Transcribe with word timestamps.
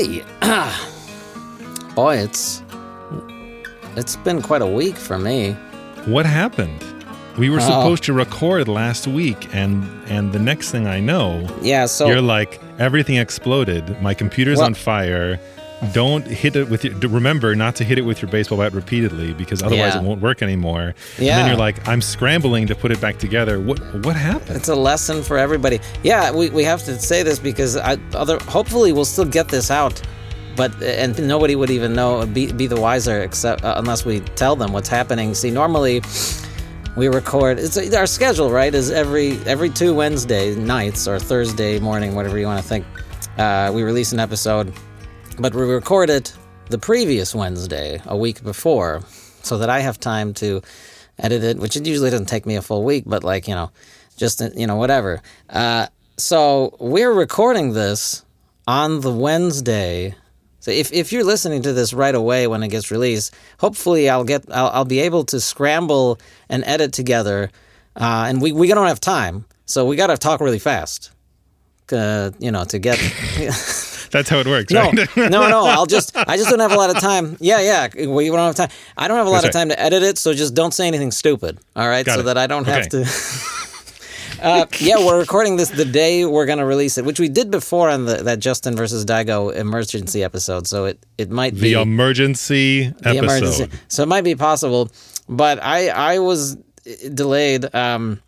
Hey, 0.00 0.24
boy, 1.94 2.16
it's 2.16 2.62
it's 3.98 4.16
been 4.16 4.40
quite 4.40 4.62
a 4.62 4.66
week 4.66 4.96
for 4.96 5.18
me. 5.18 5.52
What 6.06 6.24
happened? 6.24 6.82
We 7.36 7.50
were 7.50 7.58
Oh. 7.58 7.68
supposed 7.68 8.04
to 8.04 8.14
record 8.14 8.66
last 8.66 9.06
week, 9.06 9.54
and 9.54 9.84
and 10.08 10.32
the 10.32 10.38
next 10.38 10.70
thing 10.70 10.86
I 10.86 11.00
know, 11.00 11.46
Yeah, 11.60 11.84
so 11.84 12.06
you're 12.08 12.22
like 12.22 12.58
everything 12.78 13.16
exploded. 13.16 14.00
My 14.00 14.14
computer's 14.14 14.56
Well- 14.56 14.68
on 14.68 14.74
fire. 14.74 15.38
Don't 15.94 16.26
hit 16.26 16.56
it 16.56 16.68
with 16.68 16.84
your. 16.84 16.94
Remember 17.08 17.54
not 17.56 17.74
to 17.76 17.84
hit 17.84 17.96
it 17.98 18.02
with 18.02 18.20
your 18.20 18.30
baseball 18.30 18.58
bat 18.58 18.74
repeatedly 18.74 19.32
because 19.32 19.62
otherwise 19.62 19.94
Yeah. 19.94 20.00
it 20.00 20.04
won't 20.04 20.20
work 20.20 20.42
anymore. 20.42 20.94
And 21.16 21.26
Yeah. 21.26 21.36
then 21.38 21.46
you're 21.48 21.56
like, 21.56 21.88
I'm 21.88 22.02
scrambling 22.02 22.66
to 22.66 22.74
put 22.74 22.90
it 22.92 23.00
back 23.00 23.18
together. 23.18 23.58
What 23.58 23.78
what 24.04 24.14
happened? 24.14 24.56
it's 24.58 24.68
a 24.68 24.74
lesson 24.74 25.22
for 25.22 25.38
everybody. 25.38 25.80
Yeah, 26.02 26.32
we, 26.32 26.50
we 26.50 26.64
have 26.64 26.84
to 26.84 26.98
say 26.98 27.22
this 27.22 27.38
because 27.38 27.76
I, 27.78 27.96
other 28.14 28.38
hopefully 28.40 28.92
we'll 28.92 29.06
still 29.06 29.24
get 29.24 29.48
this 29.48 29.70
out, 29.70 30.02
but 30.54 30.70
and 30.82 31.18
nobody 31.26 31.56
would 31.56 31.70
even 31.70 31.94
know 31.94 32.26
be 32.26 32.52
be 32.52 32.66
the 32.66 32.78
wiser 32.80 33.22
except 33.22 33.64
uh, 33.64 33.74
unless 33.78 34.04
we 34.04 34.20
tell 34.36 34.56
them 34.56 34.72
what's 34.74 34.88
happening. 34.88 35.32
See, 35.34 35.50
normally 35.50 36.02
we 36.94 37.08
record. 37.08 37.58
It's 37.58 37.78
our 37.94 38.06
schedule, 38.06 38.50
right? 38.50 38.74
Is 38.74 38.90
every 38.90 39.38
every 39.46 39.70
two 39.70 39.94
Wednesday 39.94 40.54
nights 40.56 41.08
or 41.08 41.18
Thursday 41.18 41.78
morning, 41.80 42.14
whatever 42.14 42.38
you 42.38 42.44
want 42.46 42.60
to 42.62 42.68
think. 42.68 42.84
Uh, 43.38 43.70
we 43.72 43.82
release 43.82 44.12
an 44.12 44.20
episode, 44.20 44.74
but 45.38 45.54
we 45.54 45.62
record 45.62 46.10
it 46.10 46.34
the 46.68 46.78
previous 46.78 47.34
Wednesday, 47.34 48.00
a 48.06 48.16
week 48.16 48.42
before, 48.42 49.02
so 49.42 49.58
that 49.58 49.68
I 49.70 49.80
have 49.80 49.98
time 49.98 50.34
to 50.34 50.62
edit 51.18 51.42
it, 51.42 51.58
which 51.58 51.76
it 51.76 51.86
usually 51.86 52.10
doesn't 52.10 52.26
take 52.26 52.46
me 52.46 52.56
a 52.56 52.62
full 52.62 52.84
week, 52.84 53.04
but 53.06 53.24
like 53.24 53.48
you 53.48 53.54
know, 53.54 53.70
just 54.16 54.42
you 54.56 54.66
know 54.66 54.76
whatever. 54.76 55.20
Uh, 55.48 55.86
so 56.16 56.76
we're 56.78 57.12
recording 57.12 57.72
this 57.72 58.24
on 58.66 59.00
the 59.00 59.12
Wednesday. 59.12 60.14
So 60.60 60.70
if, 60.70 60.92
if 60.92 61.10
you're 61.10 61.24
listening 61.24 61.62
to 61.62 61.72
this 61.72 61.94
right 61.94 62.14
away 62.14 62.46
when 62.46 62.62
it 62.62 62.68
gets 62.68 62.90
released, 62.90 63.34
hopefully 63.58 64.10
I'll 64.10 64.24
get 64.24 64.44
I'll, 64.50 64.68
I'll 64.68 64.84
be 64.84 65.00
able 65.00 65.24
to 65.26 65.40
scramble 65.40 66.20
and 66.48 66.62
edit 66.64 66.92
together, 66.92 67.50
uh, 67.96 68.26
and 68.28 68.40
we 68.42 68.52
we 68.52 68.68
don't 68.68 68.86
have 68.86 69.00
time, 69.00 69.46
so 69.66 69.86
we 69.86 69.96
got 69.96 70.08
to 70.08 70.16
talk 70.16 70.40
really 70.40 70.58
fast, 70.58 71.10
uh, 71.92 72.30
you 72.38 72.50
know, 72.50 72.64
to 72.64 72.78
get. 72.78 72.98
That's 74.10 74.28
how 74.28 74.38
it 74.40 74.46
works, 74.46 74.72
No, 74.72 74.84
right? 74.90 75.16
no, 75.16 75.48
no. 75.48 75.64
I'll 75.66 75.86
just, 75.86 76.16
I 76.16 76.36
just 76.36 76.50
don't 76.50 76.60
have 76.60 76.72
a 76.72 76.76
lot 76.76 76.90
of 76.94 77.00
time. 77.00 77.36
Yeah, 77.40 77.60
yeah. 77.60 78.06
We 78.06 78.26
don't 78.28 78.38
have 78.38 78.54
time. 78.54 78.70
I 78.96 79.08
don't 79.08 79.16
have 79.18 79.26
a 79.26 79.30
lot 79.30 79.42
That's 79.42 79.54
of 79.54 79.58
right. 79.60 79.60
time 79.60 79.68
to 79.70 79.80
edit 79.80 80.02
it, 80.02 80.18
so 80.18 80.34
just 80.34 80.54
don't 80.54 80.72
say 80.74 80.86
anything 80.86 81.10
stupid. 81.10 81.58
All 81.76 81.88
right, 81.88 82.04
Got 82.04 82.14
so 82.14 82.20
it. 82.20 82.22
that 82.24 82.38
I 82.38 82.46
don't 82.46 82.66
have 82.66 82.88
to. 82.90 83.04
uh, 84.42 84.66
yeah, 84.78 84.98
we're 84.98 85.18
recording 85.18 85.56
this 85.56 85.68
the 85.70 85.84
day 85.84 86.24
we're 86.24 86.46
going 86.46 86.58
to 86.58 86.64
release 86.64 86.98
it, 86.98 87.04
which 87.04 87.20
we 87.20 87.28
did 87.28 87.50
before 87.50 87.88
on 87.90 88.06
the 88.06 88.16
that 88.16 88.38
Justin 88.38 88.74
versus 88.76 89.04
Daigo 89.04 89.54
emergency 89.54 90.22
episode. 90.24 90.66
So 90.66 90.86
it 90.86 91.04
it 91.18 91.30
might 91.30 91.54
be 91.54 91.74
the 91.74 91.80
emergency 91.80 92.88
the 92.88 93.10
episode. 93.10 93.24
emergency. 93.24 93.68
So 93.88 94.02
it 94.02 94.06
might 94.06 94.24
be 94.24 94.34
possible, 94.34 94.90
but 95.28 95.62
I 95.62 95.88
I 95.88 96.18
was 96.18 96.56
delayed. 97.14 97.72
Um, 97.74 98.20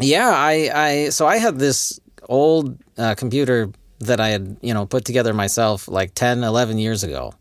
yeah, 0.00 0.28
I 0.30 0.70
I 0.74 1.08
so 1.10 1.26
I 1.26 1.38
had 1.38 1.58
this 1.58 1.98
old 2.28 2.78
uh, 2.98 3.14
computer 3.14 3.70
that 4.00 4.20
I 4.20 4.28
had 4.28 4.56
you 4.60 4.74
know 4.74 4.86
put 4.86 5.04
together 5.04 5.34
myself 5.34 5.88
like 5.88 6.14
10, 6.14 6.44
11 6.44 6.78
years 6.78 7.04
ago. 7.04 7.34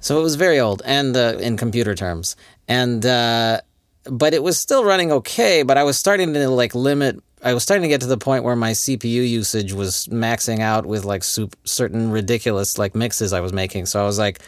So 0.00 0.18
it 0.20 0.22
was 0.22 0.34
very 0.34 0.60
old, 0.60 0.82
and 0.84 1.16
uh, 1.16 1.38
in 1.40 1.56
computer 1.56 1.94
terms, 1.94 2.36
and 2.68 3.04
uh, 3.06 3.60
but 4.04 4.34
it 4.34 4.42
was 4.42 4.58
still 4.58 4.84
running 4.84 5.10
okay. 5.10 5.62
But 5.62 5.78
I 5.78 5.84
was 5.84 5.98
starting 5.98 6.34
to 6.34 6.48
like 6.50 6.74
limit. 6.74 7.22
I 7.42 7.54
was 7.54 7.62
starting 7.62 7.82
to 7.82 7.88
get 7.88 8.02
to 8.02 8.06
the 8.06 8.18
point 8.18 8.44
where 8.44 8.56
my 8.56 8.72
CPU 8.72 9.26
usage 9.26 9.72
was 9.72 10.06
maxing 10.08 10.60
out 10.60 10.84
with 10.84 11.04
like 11.04 11.24
sup- 11.24 11.56
certain 11.64 12.10
ridiculous 12.10 12.76
like 12.76 12.94
mixes 12.94 13.32
I 13.32 13.40
was 13.40 13.52
making. 13.52 13.86
So 13.86 14.02
I 14.02 14.04
was 14.04 14.18
like, 14.18 14.40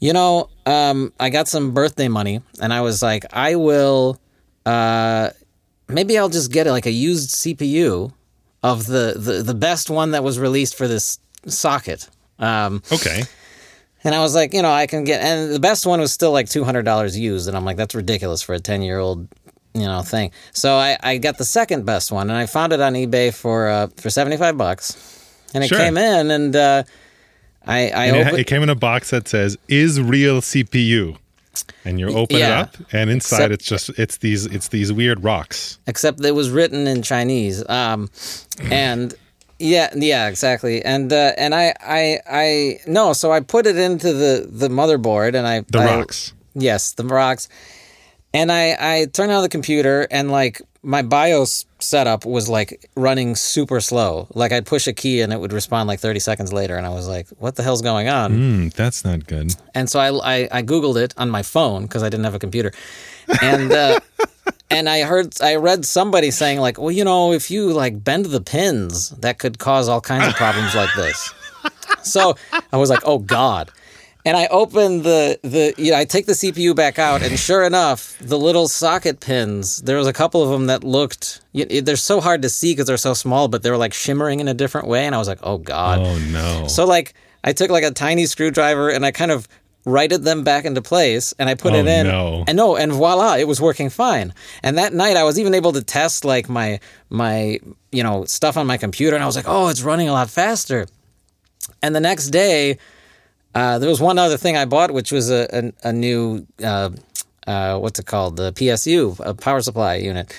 you 0.00 0.14
know, 0.14 0.48
um, 0.64 1.12
I 1.20 1.28
got 1.28 1.46
some 1.46 1.72
birthday 1.72 2.08
money, 2.08 2.40
and 2.60 2.72
I 2.72 2.80
was 2.80 3.02
like, 3.02 3.26
I 3.34 3.56
will, 3.56 4.18
uh, 4.64 5.28
maybe 5.88 6.16
I'll 6.16 6.30
just 6.30 6.50
get 6.50 6.66
like 6.66 6.86
a 6.86 6.90
used 6.90 7.30
CPU 7.30 8.12
of 8.62 8.86
the 8.86 9.14
the, 9.16 9.42
the 9.42 9.54
best 9.54 9.90
one 9.90 10.10
that 10.12 10.22
was 10.24 10.38
released 10.38 10.74
for 10.76 10.86
this 10.88 11.18
socket. 11.46 12.08
Um, 12.38 12.82
Okay. 12.92 13.22
and 14.04 14.14
I 14.14 14.20
was 14.20 14.34
like, 14.34 14.54
you 14.54 14.62
know, 14.62 14.70
I 14.70 14.86
can 14.86 15.04
get, 15.04 15.20
and 15.22 15.52
the 15.52 15.60
best 15.60 15.84
one 15.86 16.00
was 16.00 16.12
still 16.12 16.32
like 16.32 16.48
two 16.48 16.64
hundred 16.64 16.84
dollars 16.84 17.18
used, 17.18 17.48
and 17.48 17.56
I'm 17.56 17.64
like, 17.64 17.76
that's 17.76 17.94
ridiculous 17.94 18.42
for 18.42 18.54
a 18.54 18.58
ten 18.60 18.82
year 18.82 18.98
old, 18.98 19.28
you 19.74 19.82
know, 19.86 20.02
thing. 20.02 20.30
So 20.52 20.76
I, 20.76 20.96
I 21.02 21.18
got 21.18 21.38
the 21.38 21.44
second 21.44 21.84
best 21.86 22.10
one, 22.12 22.30
and 22.30 22.38
I 22.38 22.46
found 22.46 22.72
it 22.72 22.80
on 22.80 22.94
eBay 22.94 23.32
for 23.34 23.68
uh, 23.68 23.86
for 23.96 24.08
seventy 24.10 24.36
five 24.36 24.56
bucks, 24.56 24.96
and 25.54 25.62
it 25.64 25.68
Sure. 25.68 25.78
came 25.78 25.96
in, 25.98 26.30
and 26.30 26.56
uh, 26.56 26.82
I 27.66 27.90
I 27.90 28.04
And 28.06 28.16
it, 28.16 28.20
opened. 28.26 28.38
it 28.38 28.46
came 28.46 28.62
in 28.62 28.68
a 28.70 28.74
box 28.74 29.10
that 29.10 29.28
says 29.28 29.58
"Is 29.68 30.00
real 30.00 30.40
CPU," 30.40 31.16
and 31.84 31.98
you 32.00 32.08
open 32.08 32.36
it 32.36 32.42
up, 32.42 32.76
and 32.92 33.10
inside 33.10 33.50
Except- 33.52 33.52
it's 33.54 33.64
just 33.66 33.88
it's 33.98 34.16
these 34.18 34.46
it's 34.46 34.68
these 34.68 34.92
weird 34.92 35.24
rocks. 35.24 35.78
except 35.86 36.24
it 36.24 36.32
was 36.34 36.50
written 36.50 36.86
in 36.86 37.02
Chinese. 37.02 37.62
Um, 37.68 38.10
and 38.70 39.14
yeah, 39.58 39.90
yeah, 39.94 40.28
exactly. 40.28 40.82
And 40.84 41.12
uh, 41.12 41.32
and 41.36 41.54
I, 41.54 41.74
I, 41.80 42.18
I 42.30 42.78
no, 42.86 43.12
so 43.12 43.30
I 43.32 43.40
put 43.40 43.66
it 43.66 43.76
into 43.76 44.12
the 44.12 44.46
the 44.50 44.68
motherboard, 44.68 45.34
and 45.34 45.46
I 45.46 45.60
The 45.68 45.78
I- 45.80 45.96
rocks. 45.98 46.32
yes, 46.54 46.92
the 46.92 47.04
rocks. 47.04 47.48
And 48.32 48.50
I 48.52 48.76
I 48.78 49.06
turned 49.12 49.32
on 49.32 49.42
the 49.42 49.48
computer, 49.48 50.06
and 50.10 50.30
like 50.30 50.62
my 50.82 51.02
BIOS 51.02 51.66
setup 51.80 52.24
was 52.24 52.48
like 52.48 52.90
running 52.94 53.34
super 53.34 53.80
slow. 53.80 54.26
Like 54.34 54.52
I'd 54.52 54.66
push 54.66 54.86
a 54.86 54.92
key, 54.92 55.20
and 55.20 55.32
it 55.32 55.40
would 55.40 55.52
respond 55.52 55.88
like 55.88 56.00
thirty 56.00 56.20
seconds 56.20 56.52
later, 56.52 56.76
and 56.76 56.86
I 56.86 56.90
was 56.90 57.08
like, 57.08 57.28
"What 57.38 57.56
the 57.56 57.62
hell's 57.62 57.82
going 57.82 58.08
on?" 58.08 58.32
Hmm, 58.32 58.68
that's 58.68 59.04
not 59.04 59.26
good. 59.26 59.54
And 59.74 59.88
so 59.88 59.98
I, 60.00 60.08
I, 60.42 60.48
I 60.52 60.62
Googled 60.62 60.96
it 60.96 61.14
on 61.16 61.30
my 61.30 61.42
phone 61.42 61.82
because 61.82 62.02
I 62.02 62.08
didn't 62.08 62.24
have 62.24 62.34
a 62.34 62.38
computer. 62.38 62.72
And, 63.42 63.72
uh, 63.72 64.00
and 64.70 64.88
I 64.88 65.02
heard, 65.02 65.40
I 65.40 65.56
read 65.56 65.84
somebody 65.84 66.30
saying, 66.30 66.58
like, 66.60 66.78
well, 66.78 66.90
you 66.90 67.04
know, 67.04 67.32
if 67.32 67.50
you 67.50 67.72
like 67.72 68.02
bend 68.02 68.26
the 68.26 68.40
pins, 68.40 69.10
that 69.10 69.38
could 69.38 69.58
cause 69.58 69.88
all 69.88 70.00
kinds 70.00 70.26
of 70.26 70.34
problems 70.34 70.74
like 70.74 70.90
this. 70.96 71.32
So 72.02 72.34
I 72.72 72.76
was 72.76 72.90
like, 72.90 73.02
oh 73.04 73.18
God. 73.18 73.70
And 74.24 74.36
I 74.36 74.46
opened 74.48 75.04
the, 75.04 75.38
the, 75.42 75.72
you 75.78 75.90
know, 75.92 75.96
I 75.98 76.04
take 76.04 76.26
the 76.26 76.32
CPU 76.34 76.76
back 76.76 76.98
out, 76.98 77.22
and 77.22 77.38
sure 77.38 77.64
enough, 77.64 78.18
the 78.20 78.38
little 78.38 78.68
socket 78.68 79.20
pins, 79.20 79.78
there 79.82 79.96
was 79.96 80.06
a 80.06 80.12
couple 80.12 80.42
of 80.42 80.50
them 80.50 80.66
that 80.66 80.84
looked, 80.84 81.40
they're 81.54 81.96
so 81.96 82.20
hard 82.20 82.42
to 82.42 82.50
see 82.50 82.72
because 82.72 82.86
they're 82.86 82.96
so 82.98 83.14
small, 83.14 83.48
but 83.48 83.62
they 83.62 83.70
were 83.70 83.78
like 83.78 83.94
shimmering 83.94 84.40
in 84.40 84.48
a 84.48 84.52
different 84.54 84.88
way. 84.88 85.06
And 85.06 85.14
I 85.14 85.18
was 85.18 85.26
like, 85.28 85.38
oh 85.42 85.56
God. 85.58 86.00
Oh 86.00 86.18
no. 86.30 86.66
So 86.68 86.84
like 86.86 87.14
I 87.42 87.52
took 87.54 87.70
like 87.70 87.84
a 87.84 87.90
tiny 87.92 88.26
screwdriver 88.26 88.90
and 88.90 89.06
I 89.06 89.10
kind 89.10 89.30
of 89.30 89.48
righted 89.86 90.22
them 90.24 90.44
back 90.44 90.66
into 90.66 90.82
place 90.82 91.32
and 91.38 91.48
I 91.48 91.54
put 91.54 91.72
Oh, 91.72 91.76
it 91.76 91.86
in 91.86 92.06
no. 92.06 92.44
and 92.46 92.54
no 92.58 92.76
and 92.76 92.92
voila 92.92 93.36
it 93.38 93.48
was 93.48 93.62
working 93.62 93.88
fine. 93.88 94.34
And 94.62 94.76
that 94.76 94.92
night 94.92 95.16
I 95.16 95.24
was 95.24 95.38
even 95.38 95.54
able 95.54 95.72
to 95.72 95.82
test 95.82 96.26
like 96.26 96.50
my 96.50 96.78
my 97.08 97.58
you 97.90 98.02
know 98.02 98.26
stuff 98.26 98.58
on 98.58 98.66
my 98.66 98.76
computer 98.76 99.16
and 99.16 99.22
I 99.22 99.26
was 99.26 99.36
like, 99.36 99.46
"Oh, 99.48 99.68
it's 99.68 99.80
running 99.80 100.10
a 100.10 100.12
lot 100.12 100.28
faster." 100.28 100.86
And 101.82 101.94
the 101.96 102.00
next 102.00 102.26
day 102.28 102.76
uh, 103.54 103.78
there 103.78 103.88
was 103.88 104.00
one 104.00 104.18
other 104.18 104.36
thing 104.36 104.56
I 104.56 104.64
bought 104.64 104.90
which 104.92 105.12
was 105.12 105.30
a 105.30 105.72
a, 105.84 105.88
a 105.88 105.92
new 105.92 106.46
uh, 106.62 106.90
uh, 107.46 107.78
what's 107.78 107.98
it 107.98 108.06
called? 108.06 108.36
The 108.36 108.52
PSU, 108.52 109.18
a 109.24 109.34
power 109.34 109.60
supply 109.60 109.96
unit. 109.96 110.32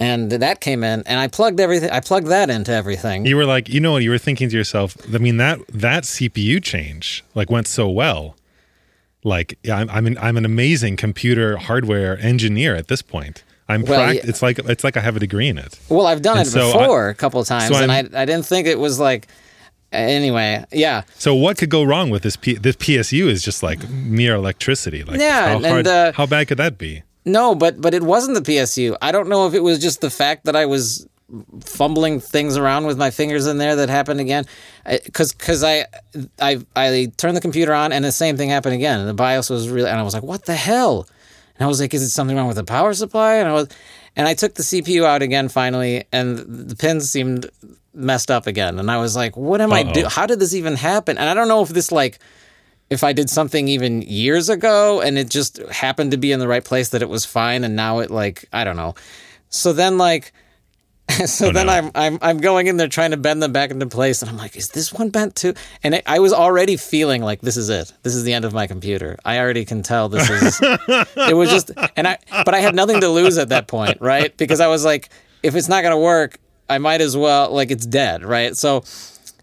And 0.00 0.30
that 0.30 0.60
came 0.60 0.84
in 0.84 1.02
and 1.06 1.18
I 1.18 1.26
plugged 1.26 1.58
everything 1.58 1.90
I 1.90 2.00
plugged 2.00 2.28
that 2.28 2.50
into 2.50 2.72
everything. 2.72 3.26
you 3.26 3.36
were 3.36 3.46
like, 3.46 3.68
you 3.68 3.80
know 3.80 3.92
what? 3.92 4.02
You 4.04 4.10
were 4.10 4.18
thinking 4.18 4.48
to 4.48 4.56
yourself. 4.56 4.96
I 5.12 5.18
mean 5.18 5.38
that 5.38 5.58
that 5.68 6.04
CPU 6.04 6.62
change 6.62 7.24
like 7.34 7.50
went 7.50 7.66
so 7.66 7.88
well. 7.88 8.36
Like 9.24 9.58
yeah, 9.64 9.76
I'm 9.76 9.90
I'm 9.90 10.06
an, 10.06 10.18
I'm 10.18 10.36
an 10.36 10.44
amazing 10.44 10.96
computer 10.96 11.56
hardware 11.56 12.16
engineer 12.18 12.76
at 12.76 12.86
this 12.88 13.02
point. 13.02 13.42
I'm 13.68 13.82
Well, 13.82 14.00
prac- 14.04 14.16
yeah. 14.16 14.30
It's 14.30 14.40
like 14.40 14.58
it's 14.60 14.84
like 14.84 14.96
I 14.96 15.00
have 15.00 15.16
a 15.16 15.20
degree 15.20 15.48
in 15.48 15.58
it. 15.58 15.78
Well, 15.88 16.06
I've 16.06 16.22
done 16.22 16.38
And 16.38 16.46
it 16.46 16.50
so 16.50 16.72
before 16.72 17.08
a 17.08 17.14
couple 17.14 17.40
of 17.40 17.46
times, 17.48 17.76
so 17.76 17.82
and 17.82 17.90
I, 17.90 17.98
I 17.98 18.24
didn't 18.24 18.46
think 18.46 18.66
it 18.66 18.78
was 18.78 18.98
like. 19.00 19.26
Anyway, 19.90 20.64
yeah, 20.70 21.02
So 21.16 21.34
what 21.34 21.56
could 21.56 21.70
go 21.70 21.82
wrong 21.82 22.10
with 22.10 22.22
this? 22.22 22.36
P- 22.36 22.56
this 22.56 22.76
PSU 22.76 23.26
is 23.26 23.42
just 23.42 23.62
like 23.62 23.88
mere 23.88 24.34
electricity. 24.34 25.02
Like 25.02 25.18
Yeah, 25.18 25.58
how 25.58 25.60
hard, 25.66 25.86
uh, 25.86 26.12
how 26.12 26.26
bad 26.26 26.48
could 26.48 26.58
that 26.58 26.76
be? 26.76 27.02
no, 27.24 27.54
but 27.54 27.80
but 27.80 27.94
it 27.94 28.02
wasn't 28.02 28.34
the 28.42 28.52
PSU. 28.52 28.96
I 29.00 29.12
don't 29.12 29.28
know 29.28 29.46
if 29.46 29.54
it 29.54 29.62
was 29.62 29.78
just 29.78 30.00
the 30.02 30.10
fact 30.10 30.44
that 30.44 30.54
I 30.56 30.66
was 30.66 31.06
fumbling 31.60 32.20
things 32.20 32.56
around 32.56 32.86
with 32.86 32.98
my 32.98 33.10
fingers 33.10 33.46
in 33.46 33.58
there 33.58 33.76
that 33.76 33.88
happened 33.88 34.20
again, 34.20 34.44
because 35.04 35.32
because 35.32 35.64
I 35.64 35.86
I 36.40 36.60
I 36.76 37.10
turned 37.16 37.36
the 37.36 37.40
computer 37.40 37.72
on 37.72 37.92
and 37.92 38.04
the 38.04 38.12
same 38.12 38.36
thing 38.36 38.50
happened 38.50 38.74
again. 38.74 39.00
And 39.00 39.08
the 39.08 39.14
BIOS 39.14 39.48
was 39.50 39.68
really, 39.70 39.88
and 39.88 39.98
I 39.98 40.02
was 40.02 40.14
like, 40.14 40.22
what 40.22 40.44
the 40.44 40.54
hell? 40.54 41.06
And 41.58 41.64
I 41.64 41.68
was 41.68 41.80
like, 41.80 41.92
is 41.94 42.02
it 42.02 42.10
something 42.10 42.36
wrong 42.36 42.46
with 42.46 42.56
the 42.56 42.64
power 42.64 42.94
supply? 42.94 43.34
And 43.36 43.48
I 43.48 43.52
was, 43.52 43.68
and 44.16 44.28
I 44.28 44.34
took 44.34 44.54
the 44.54 44.62
CPU 44.62 45.04
out 45.04 45.22
again 45.22 45.48
finally, 45.48 46.04
and 46.12 46.38
the 46.38 46.76
pins 46.76 47.10
seemed 47.10 47.46
messed 47.98 48.30
up 48.30 48.46
again. 48.46 48.78
And 48.78 48.90
I 48.90 48.98
was 48.98 49.16
like, 49.16 49.36
what 49.36 49.60
am 49.60 49.72
I 49.72 49.82
Uh-oh. 49.82 49.92
do? 49.92 50.06
How 50.06 50.26
did 50.26 50.38
this 50.38 50.54
even 50.54 50.76
happen? 50.76 51.18
And 51.18 51.28
I 51.28 51.34
don't 51.34 51.48
know 51.48 51.62
if 51.62 51.68
this 51.70 51.92
like, 51.92 52.18
if 52.90 53.04
I 53.04 53.12
did 53.12 53.28
something 53.28 53.68
even 53.68 54.00
years 54.02 54.48
ago 54.48 55.00
and 55.02 55.18
it 55.18 55.28
just 55.28 55.58
happened 55.70 56.12
to 56.12 56.16
be 56.16 56.32
in 56.32 56.40
the 56.40 56.48
right 56.48 56.64
place 56.64 56.88
that 56.90 57.02
it 57.02 57.08
was 57.08 57.24
fine, 57.24 57.64
and 57.64 57.76
now 57.76 57.98
it 57.98 58.10
like 58.10 58.46
I 58.52 58.64
don't 58.64 58.76
know. 58.76 58.94
So 59.50 59.72
then 59.72 59.98
like. 59.98 60.32
so 61.24 61.48
Oh, 61.48 61.52
then 61.52 61.66
no. 61.66 61.72
I'm 61.72 61.90
I'm 61.94 62.18
I'm 62.20 62.36
going 62.36 62.66
in 62.66 62.76
there 62.76 62.86
trying 62.86 63.12
to 63.12 63.16
bend 63.16 63.42
them 63.42 63.50
back 63.50 63.70
into 63.70 63.86
place, 63.86 64.20
and 64.20 64.30
I'm 64.30 64.36
like, 64.36 64.56
is 64.56 64.68
this 64.68 64.92
one 64.92 65.08
bent 65.08 65.36
too? 65.36 65.54
And 65.82 65.94
I, 65.94 66.02
I 66.04 66.18
was 66.18 66.34
already 66.34 66.76
feeling 66.76 67.22
like 67.22 67.40
this 67.40 67.56
is 67.56 67.70
it. 67.70 67.94
This 68.02 68.14
is 68.14 68.24
the 68.24 68.34
end 68.34 68.44
of 68.44 68.52
my 68.52 68.66
computer. 68.66 69.16
I 69.24 69.38
already 69.38 69.64
can 69.64 69.82
tell 69.82 70.10
this 70.10 70.28
is. 70.28 70.58
it 71.16 71.34
was 71.34 71.48
just, 71.48 71.70
and 71.96 72.06
I 72.06 72.18
but 72.44 72.52
I 72.52 72.60
had 72.60 72.74
nothing 72.74 73.00
to 73.00 73.08
lose 73.08 73.38
at 73.38 73.48
that 73.48 73.68
point, 73.68 74.02
right? 74.02 74.36
Because 74.36 74.60
I 74.60 74.66
was 74.66 74.84
like, 74.84 75.08
if 75.42 75.54
it's 75.54 75.68
not 75.68 75.82
gonna 75.82 75.98
work, 75.98 76.38
I 76.68 76.78
might 76.78 77.00
as 77.00 77.16
well 77.16 77.50
like 77.52 77.70
it's 77.70 77.86
dead, 77.86 78.24
right? 78.24 78.56
So 78.56 78.82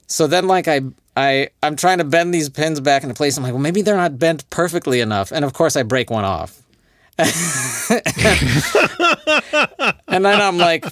so 0.07 0.27
then 0.27 0.47
like 0.47 0.67
I. 0.67 0.81
I, 1.17 1.47
I'm 1.63 1.77
trying 1.77 1.99
to 1.99 2.03
bend 2.03 2.33
these 2.33 2.49
pins 2.49 2.81
back 2.81 3.03
into 3.03 3.15
place. 3.15 3.37
I'm 3.37 3.43
like, 3.43 3.53
well, 3.53 3.61
maybe 3.61 3.81
they're 3.81 3.95
not 3.95 4.19
bent 4.19 4.49
perfectly 4.49 4.99
enough. 4.99 5.31
And 5.31 5.45
of 5.45 5.53
course, 5.53 5.77
I 5.77 5.83
break 5.83 6.09
one 6.09 6.25
off. 6.25 6.61
and 10.07 10.25
then 10.25 10.41
I'm 10.41 10.57
like, 10.57 10.85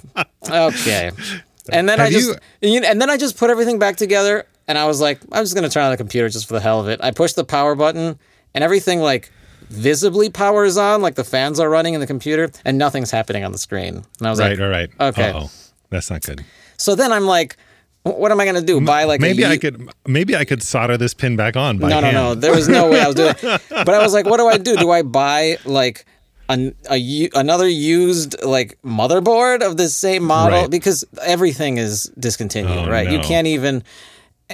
okay. 0.50 1.12
And 1.69 1.88
then 1.89 2.00
I 2.00 2.09
just 2.09 2.39
you 2.62 2.81
and 2.83 3.01
then 3.01 3.09
I 3.09 3.18
just 3.18 3.38
put 3.38 3.50
everything 3.50 3.79
back 3.79 3.97
together 3.97 4.45
and 4.68 4.77
I 4.77 4.86
was 4.86 5.01
like, 5.01 5.19
I'm 5.31 5.44
just 5.44 5.56
gonna 5.56 5.69
turn 5.69 5.83
on 5.83 5.91
the 5.91 5.97
computer 5.97 6.29
just 6.29 6.47
for 6.47 6.53
the 6.53 6.59
hell 6.62 6.79
of 6.79 6.88
it. 6.88 7.00
I 7.03 7.12
push 7.12 7.33
the 7.33 7.44
power 7.44 7.75
button 7.75 8.18
and 8.53 8.63
everything 8.63 9.00
like 9.00 9.31
visibly 9.69 10.29
powers 10.29 10.77
on, 10.77 11.01
like 11.01 11.15
the 11.15 11.24
fans 11.24 11.59
are 11.59 11.69
running 11.69 11.94
in 11.95 12.00
the 12.00 12.07
computer, 12.07 12.51
and 12.63 12.77
nothing's 12.77 13.12
happening 13.12 13.44
on 13.44 13.51
the 13.51 13.57
screen. 13.57 14.06
And 14.19 14.27
I 14.27 14.29
was 14.29 14.39
Right, 14.39 14.51
like, 14.51 14.59
all 14.62 14.69
right. 14.69 14.89
okay. 15.00 15.31
Uh-oh. 15.31 15.50
That's 15.93 16.09
not 16.09 16.21
good. 16.23 16.43
so 16.77 16.95
then 16.95 17.11
I'm 17.13 17.25
like, 17.25 17.55
what 18.03 18.31
am 18.33 18.39
I 18.41 18.45
gonna 18.45 18.61
do? 18.61 18.81
Buy 18.81 19.05
like 19.05 19.21
Maybe 19.21 19.43
a 19.43 19.49
I 19.51 19.57
could 19.57 19.89
maybe 20.05 20.35
I 20.35 20.43
could 20.43 20.61
solder 20.61 20.97
this 20.97 21.13
pin 21.13 21.37
back 21.37 21.55
on 21.55 21.77
by 21.77 21.87
no, 21.89 21.99
no, 22.01 22.05
hand. 22.07 22.15
no. 22.17 22.35
There 22.35 22.53
was 22.53 22.67
no 22.67 22.89
way 22.89 22.99
I 22.99 23.07
was 23.07 23.15
doing 23.15 23.35
it. 23.41 23.61
But 23.69 23.89
I 23.89 23.99
was 24.03 24.13
like, 24.13 24.25
what 24.25 24.37
do 24.37 24.47
I 24.47 24.57
do? 24.57 24.75
Do 24.75 24.91
I 24.91 25.03
buy 25.03 25.57
like 25.65 26.05
an, 26.49 26.75
a 26.91 27.29
another 27.33 27.67
used 27.69 28.43
like 28.43 28.77
motherboard 28.83 29.61
of 29.65 29.77
the 29.77 29.87
same 29.87 30.23
model 30.23 30.61
Right. 30.63 30.69
because 30.69 31.05
everything 31.21 31.77
is 31.77 32.11
discontinued, 32.19 32.87
Oh, 32.87 32.91
right? 32.91 33.09
You 33.09 33.19
can't 33.19 33.47
even. 33.47 33.83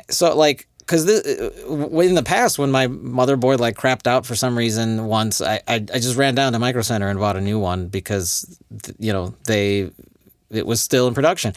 So 0.10 0.36
like. 0.38 0.68
Because 0.80 1.08
uh, 1.08 2.00
in 2.02 2.16
the 2.16 2.24
past, 2.24 2.58
when 2.58 2.72
my 2.72 2.88
motherboard 2.88 3.60
like 3.60 3.78
crapped 3.78 4.08
out 4.08 4.26
for 4.26 4.34
some 4.36 4.58
reason 4.58 5.06
once, 5.06 5.40
I, 5.40 5.62
I 5.68 5.76
I 5.76 6.00
just 6.02 6.16
ran 6.18 6.34
down 6.34 6.54
to 6.54 6.58
Micro 6.58 6.82
Center 6.82 7.08
and 7.10 7.20
bought 7.20 7.38
a 7.38 7.42
new 7.42 7.60
one 7.60 7.90
because 7.90 8.58
you 8.98 9.14
know 9.14 9.36
they 9.46 9.92
it 10.50 10.66
was 10.66 10.82
still 10.82 11.08
in 11.08 11.14
production. 11.14 11.54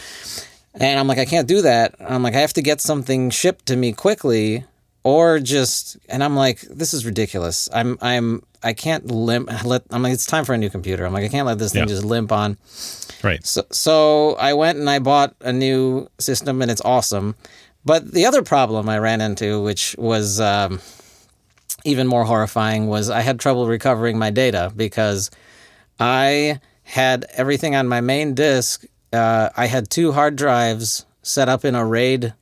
And 0.75 0.99
I'm 0.99 1.06
like, 1.06 1.19
I 1.19 1.25
can't 1.27 1.47
do 1.47 1.62
that. 1.62 1.94
I'm 2.00 2.23
like, 2.23 2.35
I 2.35 2.39
have 2.41 2.55
to 2.55 2.62
get 2.62 2.81
something 2.81 3.31
shipped 3.31 3.67
to 3.67 3.77
me 3.77 3.93
quickly, 3.93 4.65
or 5.05 5.39
just. 5.39 5.99
And 6.09 6.25
I'm 6.25 6.35
like, 6.37 6.61
this 6.62 6.94
is 6.94 7.05
ridiculous. 7.05 7.69
I'm, 7.75 7.99
I'm, 8.00 8.43
I 8.62 8.73
can't 8.73 9.11
limp. 9.11 9.50
Let. 9.65 9.83
I'm 9.91 10.03
like, 10.03 10.15
it's 10.15 10.25
time 10.25 10.44
for 10.47 10.55
a 10.55 10.59
new 10.59 10.71
computer. 10.71 11.05
I'm 11.05 11.12
like, 11.12 11.25
I 11.25 11.29
can't 11.29 11.47
let 11.47 11.59
this 11.59 11.73
thing 11.73 11.81
Yeah. 11.83 11.87
just 11.87 12.05
limp 12.05 12.33
on. 12.33 12.56
Right. 13.23 13.44
So, 13.47 13.65
so 13.71 14.35
I 14.37 14.55
went 14.55 14.79
and 14.79 14.89
I 14.89 14.99
bought 14.99 15.35
a 15.43 15.53
new 15.53 16.09
system, 16.19 16.62
and 16.62 16.71
it's 16.71 16.83
awesome. 16.83 17.35
But 17.85 18.12
the 18.12 18.25
other 18.27 18.43
problem 18.43 18.89
I 18.89 18.99
ran 18.99 19.21
into, 19.21 19.61
which 19.62 19.94
was 19.99 20.41
um, 20.41 20.81
even 21.85 22.06
more 22.06 22.25
horrifying, 22.25 22.87
was 22.87 23.11
I 23.11 23.21
had 23.21 23.39
trouble 23.41 23.67
recovering 23.67 24.19
my 24.19 24.31
data 24.31 24.73
because 24.75 25.31
I 26.00 26.61
had 26.84 27.26
everything 27.34 27.75
on 27.76 27.88
my 27.88 28.00
main 28.00 28.34
disk. 28.34 28.84
Uh, 29.12 29.50
I 29.56 29.67
had 29.67 29.90
two 29.90 30.12
hard 30.12 30.37
drives 30.37 31.05
set 31.23 31.49
up 31.49 31.64
in 31.64 31.75
a 31.75 31.84
RAID 31.84 32.34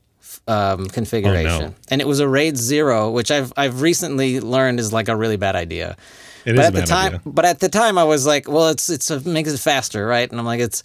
um, 0.48 0.87
configuration, 0.88 1.50
Oh, 1.62 1.66
no. 1.69 1.75
and 1.90 2.00
it 2.00 2.06
was 2.06 2.20
a 2.20 2.28
RAID 2.28 2.56
zero, 2.56 3.10
which 3.10 3.31
I've 3.31 3.52
I've 3.56 3.82
recently 3.82 4.40
learned 4.40 4.81
is 4.81 4.92
like 4.92 5.08
a 5.08 5.16
really 5.16 5.37
bad 5.37 5.54
idea. 5.56 5.96
It 6.44 6.54
is 6.54 6.56
but 6.56 6.64
at 6.66 6.72
the 6.75 6.82
time, 6.87 7.06
idea. 7.06 7.20
but 7.26 7.44
at 7.44 7.58
the 7.60 7.69
time, 7.69 7.98
I 7.98 8.04
was 8.04 8.26
like, 8.26 8.48
well, 8.48 8.69
it's 8.69 8.88
it's 8.88 9.10
a, 9.10 9.20
makes 9.28 9.50
it 9.52 9.58
faster, 9.60 10.06
right? 10.06 10.28
And 10.31 10.40
I'm 10.40 10.46
like, 10.46 10.60
it's 10.60 10.82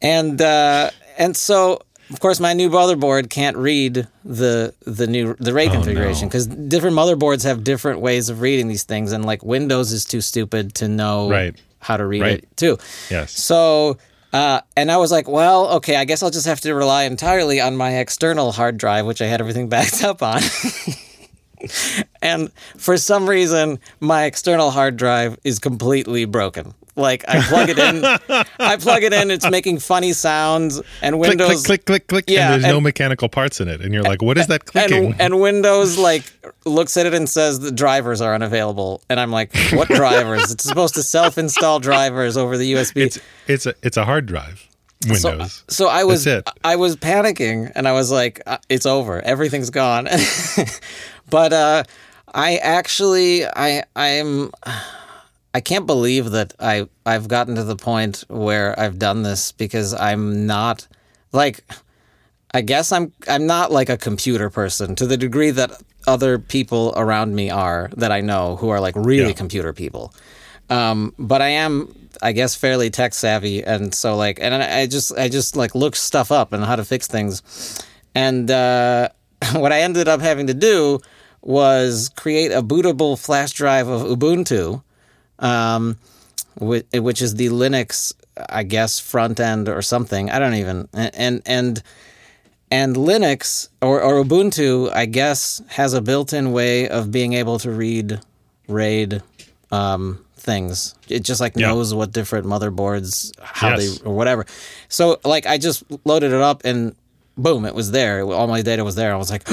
and 0.00 0.40
uh, 0.40 0.90
and 1.18 1.36
so 1.36 1.80
of 2.10 2.20
course 2.20 2.40
my 2.40 2.52
new 2.52 2.68
motherboard 2.70 3.30
can't 3.30 3.56
read 3.56 4.06
the 4.24 4.74
the 4.86 5.06
new 5.06 5.34
the 5.40 5.52
RAID 5.52 5.70
Oh, 5.70 5.72
configuration 5.74 6.26
no. 6.26 6.28
because 6.28 6.46
different 6.46 6.96
motherboards 6.96 7.44
have 7.44 7.64
different 7.64 8.00
ways 8.00 8.28
of 8.28 8.40
reading 8.40 8.68
these 8.68 8.84
things, 8.84 9.12
and 9.12 9.24
like 9.24 9.42
Windows 9.44 9.92
is 9.92 10.04
too 10.04 10.20
stupid 10.20 10.74
to 10.76 10.88
know 10.88 11.28
Right. 11.30 11.56
How 11.82 11.96
to 11.98 12.06
read 12.06 12.22
Right. 12.22 12.38
it 12.38 12.56
too. 12.56 12.78
Yes. 13.10 13.32
So. 13.32 13.98
Uh, 14.34 14.62
and 14.78 14.90
I 14.90 14.96
was 14.96 15.12
like, 15.12 15.28
well, 15.28 15.72
okay, 15.74 15.96
I 15.96 16.06
guess 16.06 16.22
I'll 16.22 16.30
just 16.30 16.46
have 16.46 16.58
to 16.62 16.74
rely 16.74 17.02
entirely 17.02 17.60
on 17.60 17.76
my 17.76 17.96
external 17.96 18.50
hard 18.50 18.78
drive, 18.78 19.04
which 19.04 19.20
I 19.20 19.26
had 19.26 19.40
everything 19.42 19.68
backed 19.76 20.02
up 20.02 20.22
on. 20.22 20.40
and 22.22 22.50
for 22.78 22.96
some 22.96 23.28
reason, 23.28 23.78
my 24.00 24.24
external 24.24 24.70
hard 24.70 24.96
drive 24.96 25.38
is 25.44 25.58
completely 25.58 26.24
broken. 26.24 26.74
Like 26.94 27.24
I 27.26 27.40
plug 27.42 27.68
it 27.70 27.78
in, 27.78 28.04
I 28.58 28.76
plug 28.76 29.02
it 29.02 29.12
in, 29.14 29.30
it's 29.30 29.48
making 29.50 29.78
funny 29.78 30.12
sounds, 30.12 30.80
and 31.00 31.18
Windows 31.18 31.64
click, 31.64 31.84
click, 31.84 31.86
click, 31.86 32.06
click, 32.08 32.26
click 32.26 32.36
Yeah, 32.36 32.52
and 32.54 32.64
there's 32.64 32.72
no 32.72 32.80
mechanical 32.82 33.30
parts 33.30 33.60
in 33.62 33.68
it, 33.68 33.80
and 33.80 33.94
you're 33.94 34.02
like, 34.02 34.20
"What 34.20 34.36
is 34.36 34.46
that 34.48 34.66
clicking?" 34.66 35.12
and, 35.12 35.20
and 35.20 35.40
Windows 35.40 35.96
like 35.96 36.24
looks 36.64 36.96
at 36.96 37.06
it 37.06 37.14
and 37.14 37.28
says 37.28 37.60
the 37.60 37.72
drivers 37.72 38.20
are 38.20 38.34
unavailable, 38.34 39.02
and 39.08 39.18
I'm 39.18 39.30
like, 39.30 39.54
what 39.72 39.88
drivers? 40.02 40.50
it's 40.50 40.64
supposed 40.64 40.94
to 40.94 41.02
self-install 41.02 41.80
drivers 41.80 42.36
over 42.36 42.56
the 42.56 42.72
USB. 42.74 43.02
it's 43.06 43.20
it's 43.46 43.66
a 43.66 43.74
it's 43.82 43.96
a 43.96 44.04
hard 44.04 44.26
drive. 44.26 44.68
Windows. 45.08 45.64
So 45.68 45.88
I 45.88 46.04
was. 46.04 46.28
I 46.62 46.76
was 46.76 46.94
panicking 46.96 47.72
and 47.74 47.88
I 47.88 47.92
was 47.92 48.12
like 48.12 48.40
uh, 48.46 48.58
it's 48.68 48.86
over. 48.86 49.20
Everything's 49.20 49.70
gone. 49.70 50.06
but 51.30 51.52
uh 51.52 51.82
I 52.32 52.56
actually 52.58 53.44
I 53.44 53.82
I'm 53.96 54.52
I 55.54 55.60
can't 55.60 55.86
believe 55.86 56.30
that 56.30 56.54
I 56.60 56.88
I've 57.04 57.28
gotten 57.28 57.56
to 57.56 57.64
the 57.64 57.76
point 57.76 58.24
where 58.28 58.78
I've 58.78 58.98
done 58.98 59.22
this 59.22 59.52
because 59.52 59.92
I'm 59.92 60.46
not 60.46 60.86
like 61.32 61.64
I 62.54 62.60
guess 62.60 62.92
I'm 62.92 63.12
I'm 63.28 63.46
not 63.46 63.72
like 63.72 63.88
a 63.88 63.96
computer 63.96 64.50
person 64.50 64.94
to 64.96 65.06
the 65.06 65.16
degree 65.16 65.50
that 65.50 65.72
other 66.06 66.38
people 66.38 66.92
around 66.96 67.34
me 67.34 67.48
are 67.50 67.90
that 67.96 68.12
I 68.12 68.20
know 68.20 68.56
who 68.56 68.68
are 68.68 68.80
like 68.80 68.94
really 68.96 69.28
Yeah. 69.28 69.32
computer 69.32 69.72
people. 69.72 70.12
Um, 70.68 71.14
but 71.18 71.40
I 71.42 71.48
am, 71.48 71.94
I 72.22 72.32
guess, 72.32 72.54
fairly 72.54 72.90
tech 72.90 73.14
savvy, 73.14 73.62
and 73.62 73.94
so 73.94 74.16
like, 74.16 74.38
and 74.40 74.54
I 74.54 74.86
just 74.86 75.16
I 75.18 75.28
just 75.28 75.56
like 75.56 75.74
look 75.74 75.96
stuff 75.96 76.30
up 76.32 76.52
and 76.52 76.64
how 76.64 76.76
to 76.76 76.84
fix 76.84 77.06
things, 77.06 77.42
and 78.14 78.50
uh, 78.50 79.08
what 79.54 79.72
I 79.72 79.80
ended 79.80 80.08
up 80.08 80.20
having 80.20 80.46
to 80.48 80.54
do 80.54 81.00
was 81.42 82.10
create 82.16 82.52
a 82.52 82.62
bootable 82.62 83.18
flash 83.18 83.52
drive 83.52 83.88
of 83.88 84.02
Ubuntu, 84.02 84.82
um, 85.40 85.98
which, 86.58 86.86
which 86.94 87.20
is 87.20 87.34
the 87.34 87.48
Linux, 87.48 88.14
I 88.48 88.62
guess, 88.62 88.98
front 89.00 89.40
end 89.40 89.68
or 89.68 89.82
something. 89.82 90.30
I 90.30 90.38
don't 90.38 90.54
even 90.54 90.88
and 90.94 91.42
and. 91.46 91.82
And 92.72 92.96
Linux 92.96 93.68
or, 93.82 94.00
or 94.02 94.24
Ubuntu, 94.24 94.90
I 94.94 95.04
guess, 95.06 95.60
has 95.68 95.92
a 95.94 96.00
built-in 96.00 96.52
way 96.52 96.88
of 96.88 97.10
being 97.12 97.34
able 97.34 97.58
to 97.60 97.70
read 97.70 98.18
RAID 98.66 99.22
um, 99.70 100.24
things. 100.36 100.94
It 101.08 101.22
just 101.22 101.40
like 101.40 101.52
Yeah. 101.54 101.68
knows 101.68 101.92
what 101.92 102.12
different 102.12 102.46
motherboards, 102.46 103.30
how 103.40 103.76
Yes. 103.76 103.98
they 104.00 104.04
or 104.08 104.14
whatever. 104.16 104.46
So 104.88 105.20
like 105.24 105.46
I 105.46 105.58
just 105.58 105.84
loaded 106.04 106.32
it 106.32 106.40
up 106.40 106.62
and 106.64 106.94
boom, 107.36 107.64
it 107.66 107.74
was 107.74 107.90
there. 107.90 108.22
All 108.24 108.46
my 108.48 108.62
data 108.62 108.84
was 108.84 108.94
there. 108.94 109.12
I 109.12 109.16
was 109.16 109.30
like, 109.30 109.42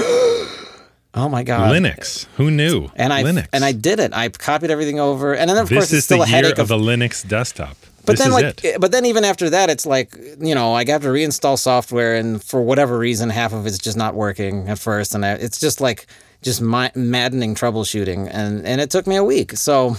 oh 1.13 1.27
my 1.29 1.43
god, 1.43 1.71
Linux. 1.73 2.25
Who 2.37 2.49
knew? 2.51 2.89
And 2.95 3.11
I 3.13 3.23
Linux. 3.23 3.47
and 3.53 3.63
I 3.65 3.71
did 3.73 3.99
it. 3.99 4.13
I 4.13 4.29
copied 4.29 4.71
everything 4.71 4.99
over, 4.99 5.33
and 5.35 5.49
then 5.49 5.57
of 5.57 5.67
course 5.69 5.89
this 5.89 5.99
it's 5.99 6.05
still 6.05 6.21
a 6.23 6.25
headache 6.25 6.57
of 6.57 6.67
the 6.69 6.77
Linux 6.77 7.27
desktop. 7.27 7.75
But 8.09 8.17
this 8.17 8.25
then, 8.25 8.31
like, 8.31 8.65
it. 8.65 8.81
but 8.81 8.91
then 8.91 9.05
even 9.05 9.23
after 9.23 9.49
that, 9.49 9.69
it's 9.69 9.85
like 9.85 10.15
you 10.39 10.55
know, 10.55 10.73
I 10.73 10.85
have 10.89 11.01
to 11.01 11.07
reinstall 11.09 11.57
software, 11.57 12.15
and 12.15 12.43
for 12.43 12.61
whatever 12.61 12.97
reason, 12.97 13.29
half 13.29 13.53
of 13.53 13.65
it's 13.65 13.77
just 13.77 13.97
not 13.97 14.15
working 14.15 14.67
at 14.67 14.79
first, 14.79 15.15
and 15.15 15.25
I, 15.25 15.33
it's 15.33 15.59
just 15.59 15.81
like 15.81 16.07
just 16.41 16.61
mi- 16.61 16.91
maddening 16.95 17.55
troubleshooting, 17.55 18.29
and 18.31 18.65
and 18.65 18.81
it 18.81 18.89
took 18.89 19.07
me 19.07 19.15
a 19.15 19.23
week. 19.23 19.53
So 19.53 19.95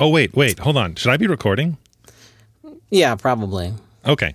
Oh 0.00 0.08
wait, 0.08 0.34
wait, 0.34 0.58
hold 0.58 0.76
on. 0.76 0.96
Should 0.96 1.10
I 1.10 1.16
be 1.16 1.26
recording? 1.26 1.76
yeah, 2.90 3.14
probably. 3.14 3.72
Okay. 4.06 4.34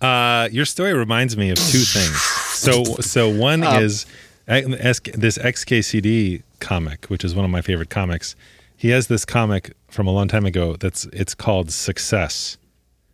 Uh, 0.00 0.48
your 0.50 0.64
story 0.64 0.92
reminds 0.94 1.36
me 1.36 1.50
of 1.50 1.58
two 1.58 1.78
things. 1.78 2.20
So, 2.20 2.84
so 3.00 3.28
one 3.28 3.62
Uh, 3.72 3.80
is 3.80 4.06
this 4.46 5.38
XKCD 5.38 6.42
comic, 6.60 7.06
which 7.06 7.24
is 7.24 7.34
one 7.34 7.44
of 7.44 7.50
my 7.50 7.60
favorite 7.60 7.90
comics. 7.90 8.34
He 8.82 8.88
has 8.88 9.06
this 9.06 9.24
comic 9.24 9.74
from 9.86 10.08
a 10.08 10.10
long 10.10 10.26
time 10.26 10.44
ago 10.44 10.74
that's 10.74 11.04
it's 11.12 11.36
called 11.36 11.70
Success, 11.70 12.58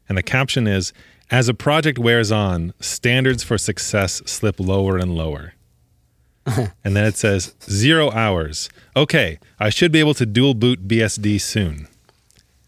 and 0.08 0.16
the 0.16 0.22
caption 0.22 0.66
is: 0.66 0.94
"As 1.30 1.46
a 1.46 1.52
project 1.52 1.98
wears 1.98 2.32
on, 2.32 2.72
standards 2.80 3.42
for 3.42 3.58
success 3.58 4.22
slip 4.24 4.58
lower 4.58 4.96
and 4.96 5.14
lower." 5.14 5.52
and 6.46 6.96
then 6.96 7.04
it 7.04 7.18
says 7.18 7.54
zero 7.64 8.10
hours. 8.12 8.70
Okay, 8.96 9.38
I 9.60 9.68
should 9.68 9.92
be 9.92 10.00
able 10.00 10.14
to 10.14 10.24
dual 10.24 10.54
boot 10.54 10.88
BSD 10.88 11.38
soon. 11.38 11.86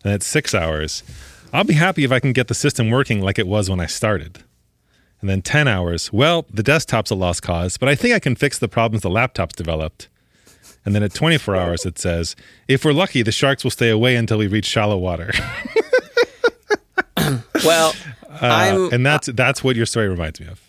And 0.04 0.12
it's 0.12 0.26
six 0.26 0.54
hours. 0.54 1.02
I'll 1.54 1.64
be 1.64 1.80
happy 1.80 2.04
if 2.04 2.12
I 2.12 2.21
can 2.21 2.35
get 2.35 2.49
the 2.49 2.54
system 2.54 2.90
working 2.90 3.23
like 3.23 3.38
it 3.38 3.47
was 3.47 3.71
when 3.71 3.80
I 3.80 3.87
started. 3.87 4.45
And 5.23 5.30
then 5.30 5.40
10 5.40 5.66
hours. 5.66 6.12
Well, 6.12 6.45
the 6.52 6.62
desktop's 6.62 7.11
a 7.11 7.14
lost 7.14 7.42
cause, 7.42 7.78
but 7.78 7.88
I 7.88 7.95
think 7.95 8.14
I 8.14 8.19
can 8.19 8.37
fix 8.37 8.59
the 8.59 8.69
problems 8.69 9.00
the 9.00 9.09
laptop's 9.09 9.54
developed. 9.54 10.10
And 10.84 10.94
then 10.94 11.02
at 11.02 11.12
24 11.12 11.56
hours, 11.56 11.84
it 11.84 11.99
says, 11.99 12.34
if 12.66 12.84
we're 12.84 12.92
lucky, 12.92 13.22
the 13.22 13.32
sharks 13.32 13.64
will 13.64 13.70
stay 13.70 13.90
away 13.90 14.16
until 14.16 14.38
we 14.38 14.46
reach 14.46 14.66
shallow 14.66 14.96
water. 14.96 15.30
Well, 17.64 17.94
I'm 18.40 18.92
and 18.92 19.04
that's 19.04 19.26
that's 19.28 19.62
what 19.62 19.76
your 19.76 19.87
story 19.87 20.08
reminds 20.08 20.40
me 20.40 20.46
of. 20.46 20.60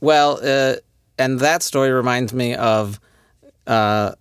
well, 0.00 0.40
uh, 0.42 0.76
and 1.18 1.40
that 1.40 1.62
story 1.62 1.90
reminds 1.90 2.32
me 2.32 2.54
of 2.54 2.98
uh, 3.66 4.12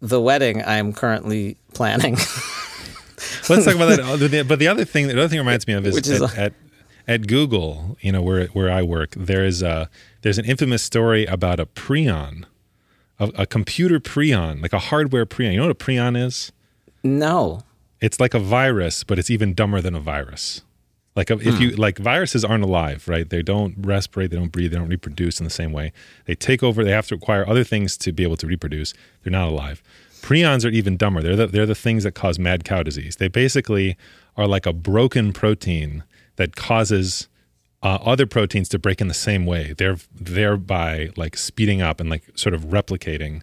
the 0.00 0.20
wedding 0.20 0.62
I'm 0.62 0.92
currently 0.92 1.56
planning. 1.74 2.14
Let's 3.48 3.64
talk 3.64 3.74
about 3.74 3.96
that. 3.96 4.44
But 4.48 4.58
the 4.58 4.68
other 4.68 4.84
thing, 4.84 5.08
the 5.08 5.14
other 5.18 5.28
thing 5.28 5.38
reminds 5.38 5.66
me 5.66 5.74
of 5.74 5.86
is, 5.86 5.96
is 6.08 6.22
at, 6.22 6.38
at 6.38 6.52
at 7.06 7.26
Google, 7.26 7.96
you 8.00 8.12
know, 8.12 8.22
where 8.22 8.46
where 8.48 8.70
I 8.70 8.82
work, 8.82 9.14
there 9.16 9.44
is 9.44 9.62
a 9.62 9.88
there's 10.22 10.38
an 10.38 10.44
infamous 10.44 10.82
story 10.82 11.24
about 11.26 11.58
a 11.58 11.66
prion, 11.66 12.44
a, 13.18 13.30
a 13.36 13.46
computer 13.46 14.00
prion, 14.00 14.62
like 14.62 14.72
a 14.72 14.78
hardware 14.78 15.26
prion. 15.26 15.52
You 15.52 15.58
know 15.58 15.66
what 15.66 15.72
a 15.72 15.84
prion 15.84 16.16
is? 16.22 16.52
no. 17.02 17.60
It's 18.00 18.20
like 18.20 18.32
a 18.32 18.38
virus, 18.38 19.02
but 19.02 19.18
it's 19.18 19.28
even 19.28 19.54
dumber 19.54 19.80
than 19.80 19.96
a 19.96 19.98
virus. 20.00 20.62
Like 21.16 21.32
if 21.32 21.42
Hmm. 21.42 21.62
you 21.62 21.70
like 21.70 21.98
viruses 21.98 22.44
aren't 22.44 22.62
alive, 22.62 23.08
right? 23.08 23.28
They 23.28 23.42
don't 23.42 23.82
respirate, 23.82 24.30
they 24.30 24.36
don't 24.36 24.52
breathe, 24.52 24.70
they 24.70 24.78
don't 24.78 24.86
reproduce 24.88 25.40
in 25.40 25.44
the 25.44 25.50
same 25.50 25.72
way. 25.72 25.92
They 26.26 26.36
take 26.36 26.62
over. 26.62 26.84
They 26.84 26.92
have 26.92 27.08
to 27.08 27.16
acquire 27.16 27.44
other 27.48 27.64
things 27.64 27.96
to 27.96 28.12
be 28.12 28.22
able 28.22 28.36
to 28.36 28.46
reproduce. 28.46 28.94
They're 29.24 29.32
not 29.32 29.48
alive. 29.48 29.82
Prions 30.22 30.64
are 30.64 30.68
even 30.68 30.96
dumber. 30.96 31.22
They're 31.22 31.34
the, 31.34 31.46
they're 31.48 31.66
the 31.66 31.74
things 31.74 32.04
that 32.04 32.12
cause 32.12 32.38
mad 32.38 32.64
cow 32.64 32.84
disease. 32.84 33.16
They 33.16 33.26
basically 33.26 33.96
are 34.36 34.46
like 34.46 34.64
a 34.64 34.72
broken 34.72 35.32
protein 35.32 36.04
that 36.36 36.54
causes 36.54 37.26
uh, 37.82 37.98
other 38.02 38.26
proteins 38.26 38.68
to 38.70 38.78
break 38.78 39.00
in 39.00 39.08
the 39.08 39.14
same 39.14 39.46
way. 39.46 39.72
They're 39.76 39.98
thereby 40.14 41.10
like 41.16 41.36
speeding 41.36 41.80
up 41.80 42.00
and 42.00 42.10
like 42.10 42.24
sort 42.34 42.54
of 42.54 42.66
replicating. 42.66 43.42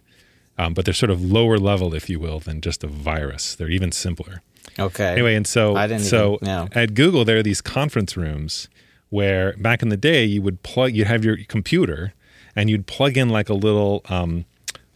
Um, 0.58 0.74
but 0.74 0.84
they're 0.84 0.94
sort 0.94 1.10
of 1.10 1.22
lower 1.22 1.58
level, 1.58 1.94
if 1.94 2.08
you 2.08 2.18
will, 2.18 2.40
than 2.40 2.60
just 2.60 2.82
a 2.82 2.86
virus. 2.86 3.54
They're 3.54 3.70
even 3.70 3.92
simpler. 3.92 4.42
Okay. 4.78 5.12
Anyway, 5.12 5.34
and 5.34 5.46
so 5.46 5.76
I 5.76 5.86
didn't 5.86 6.04
so 6.04 6.38
even- 6.42 6.68
at 6.72 6.94
Google 6.94 7.24
there 7.24 7.38
are 7.38 7.42
these 7.42 7.60
conference 7.60 8.16
rooms 8.16 8.68
where 9.08 9.54
back 9.56 9.82
in 9.82 9.88
the 9.88 9.96
day 9.96 10.24
you 10.24 10.42
would 10.42 10.62
plug 10.62 10.92
you'd 10.92 11.06
have 11.06 11.24
your 11.24 11.38
computer 11.48 12.12
and 12.54 12.68
you'd 12.68 12.86
plug 12.86 13.16
in 13.16 13.28
like 13.28 13.48
a 13.48 13.54
little 13.54 14.02
um, 14.08 14.44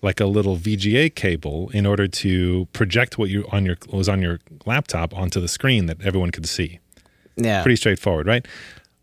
like 0.02 0.20
a 0.20 0.26
little 0.26 0.56
VGA 0.56 1.14
cable 1.14 1.70
in 1.72 1.86
order 1.86 2.06
to 2.08 2.66
project 2.72 3.18
what 3.18 3.30
you 3.30 3.46
on 3.52 3.64
your 3.64 3.76
was 3.90 4.08
on 4.08 4.20
your 4.20 4.40
laptop 4.66 5.16
onto 5.16 5.40
the 5.40 5.48
screen 5.48 5.86
that 5.86 6.00
everyone 6.02 6.30
could 6.30 6.46
see 6.46 6.80
yeah. 7.36 7.62
pretty 7.62 7.76
straightforward, 7.76 8.26
right? 8.26 8.46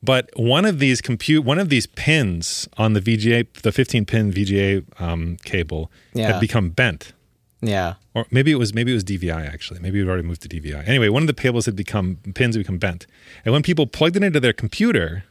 But 0.04 0.30
one 0.36 0.64
of 0.66 0.80
these 0.80 1.02
compute, 1.02 1.44
one 1.44 1.58
of 1.60 1.70
these 1.70 1.88
pins 1.88 2.68
on 2.78 2.94
the 2.94 3.02
VGA, 3.02 3.48
the 3.64 3.72
15 3.72 4.06
pin 4.06 4.32
VGA 4.32 4.86
um, 5.02 5.38
cable, 5.44 5.92
Yeah. 6.14 6.34
had 6.34 6.40
become 6.40 6.70
bent, 6.70 7.14
yeah. 7.62 7.96
or 8.14 8.28
maybe 8.30 8.52
it 8.52 8.56
was 8.60 8.74
maybe 8.76 8.92
it 8.92 8.94
was 8.94 9.04
DVI 9.04 9.52
actually. 9.52 9.80
Maybe 9.80 10.00
had 10.00 10.08
already 10.08 10.28
moved 10.28 10.42
to 10.44 10.48
DVI. 10.50 10.88
Anyway, 10.88 11.10
one 11.10 11.24
of 11.24 11.28
the 11.28 11.34
cables 11.34 11.66
had 11.66 11.76
become 11.76 12.18
pins 12.36 12.56
had 12.56 12.62
become 12.64 12.78
bent, 12.78 13.08
and 13.44 13.52
when 13.54 13.64
people 13.64 13.88
plugged 13.88 14.16
it 14.16 14.24
into 14.24 14.40
their 14.40 14.54
computer, 14.54 15.24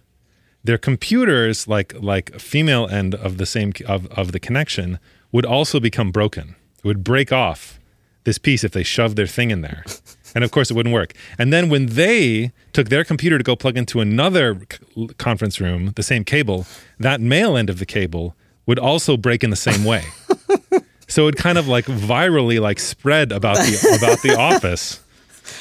their 0.65 0.79
computers, 0.79 1.69
like 1.69 1.95
like 2.01 2.39
female 2.41 2.89
end 2.89 3.15
of 3.15 3.39
the 3.39 3.47
same 3.47 3.73
of 3.87 4.07
of 4.09 4.33
the 4.33 4.41
connection, 4.41 4.99
would 5.31 5.47
also 5.47 5.79
become 5.79 6.11
broken. 6.11 6.57
It 6.79 6.85
would 6.89 7.05
break 7.05 7.33
off 7.33 7.79
this 8.25 8.39
piece 8.39 8.65
if 8.65 8.73
they 8.73 8.83
shoved 8.83 9.17
their 9.17 9.29
thing 9.29 9.53
in 9.53 9.61
there. 9.61 9.85
And 10.37 10.45
of 10.45 10.51
course, 10.51 10.71
it 10.71 10.75
wouldn't 10.75 10.93
work. 10.93 11.15
And 11.39 11.51
then 11.53 11.71
when 11.71 11.87
they 11.87 12.53
took 12.75 12.91
their 12.91 13.05
computer 13.05 13.39
to 13.39 13.43
go 13.45 13.57
plug 13.57 13.77
into 13.79 14.01
another 14.01 14.61
c- 14.71 15.09
conference 15.17 15.61
room, 15.61 15.93
the 15.97 16.03
same 16.03 16.25
cable, 16.25 16.67
that 17.01 17.21
male 17.23 17.57
end 17.57 17.71
of 17.71 17.79
the 17.79 17.87
cable 17.87 18.35
would 18.67 18.79
also 18.79 19.17
break 19.17 19.43
in 19.43 19.51
the 19.51 19.57
same 19.57 19.83
way. 19.85 20.05
so 21.09 21.27
it 21.29 21.37
kind 21.37 21.57
of 21.57 21.67
like 21.69 21.87
virally 21.87 22.61
like 22.61 22.79
spread 22.79 23.33
about 23.33 23.57
the 23.57 23.97
about 23.99 24.21
the 24.23 24.37
office 24.39 25.01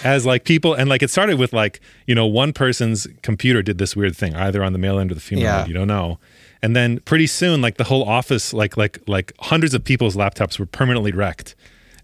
as 0.04 0.26
like 0.26 0.44
people 0.44 0.74
and 0.74 0.90
like 0.90 1.04
it 1.04 1.10
started 1.12 1.38
with 1.40 1.54
like 1.54 1.80
you 2.08 2.16
know 2.16 2.26
one 2.26 2.52
person's 2.52 3.08
computer 3.22 3.62
did 3.62 3.78
this 3.78 3.96
weird 3.96 4.16
thing 4.16 4.36
either 4.36 4.64
on 4.64 4.74
the 4.74 4.80
male 4.80 4.98
end 5.00 5.12
or 5.12 5.14
the 5.14 5.22
female 5.22 5.44
Yeah. 5.46 5.60
end 5.60 5.68
you 5.68 5.74
don't 5.76 5.88
know 5.88 6.18
and 6.64 6.76
then 6.76 7.00
pretty 7.02 7.28
soon 7.28 7.62
like 7.62 7.78
the 7.78 7.84
whole 7.84 8.04
office 8.04 8.52
like 8.54 8.76
like 8.78 8.98
like 9.08 9.32
hundreds 9.40 9.76
of 9.76 9.84
people's 9.84 10.16
laptops 10.16 10.58
were 10.58 10.66
permanently 10.66 11.12
wrecked 11.12 11.54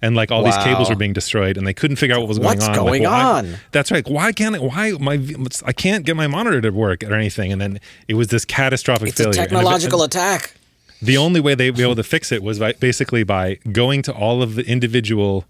and 0.01 0.15
like 0.15 0.31
all 0.31 0.43
these 0.43 0.57
cables 0.57 0.89
were 0.89 0.95
being 0.95 1.13
destroyed 1.13 1.57
and 1.57 1.65
they 1.67 1.73
couldn't 1.73 1.97
figure 1.97 2.15
out 2.15 2.19
what 2.21 2.27
was 2.29 2.39
going 2.39 2.47
What's 2.57 2.65
on 2.67 2.71
Like, 2.71 2.79
going 2.85 3.03
why- 3.03 3.23
on? 3.23 3.55
that's 3.71 3.91
right 3.91 4.07
why 4.07 4.31
can't 4.31 4.55
it 4.55 4.61
why 4.61 4.91
my 4.99 5.19
i 5.65 5.73
can't 5.73 6.05
get 6.05 6.15
my 6.15 6.27
monitor 6.27 6.59
to 6.61 6.69
work 6.71 7.03
or 7.03 7.13
anything 7.13 7.51
and 7.51 7.61
then 7.61 7.79
it 8.07 8.15
was 8.15 8.27
this 8.29 8.43
catastrophic 8.45 9.09
It's 9.09 9.19
a 9.19 9.23
failure 9.25 9.41
And 9.41 9.49
technological 9.49 10.03
attack. 10.03 10.53
the 11.01 11.17
only 11.17 11.39
way 11.39 11.55
they'd 11.55 11.75
be 11.75 11.83
able 11.83 11.95
to 11.95 12.03
fix 12.03 12.31
it 12.31 12.41
was 12.43 12.59
by 12.59 12.73
basically 12.73 13.23
by 13.23 13.55
going 13.71 14.01
to 14.03 14.13
all 14.13 14.41
of 14.41 14.55
the 14.55 14.63
individual 14.65 15.45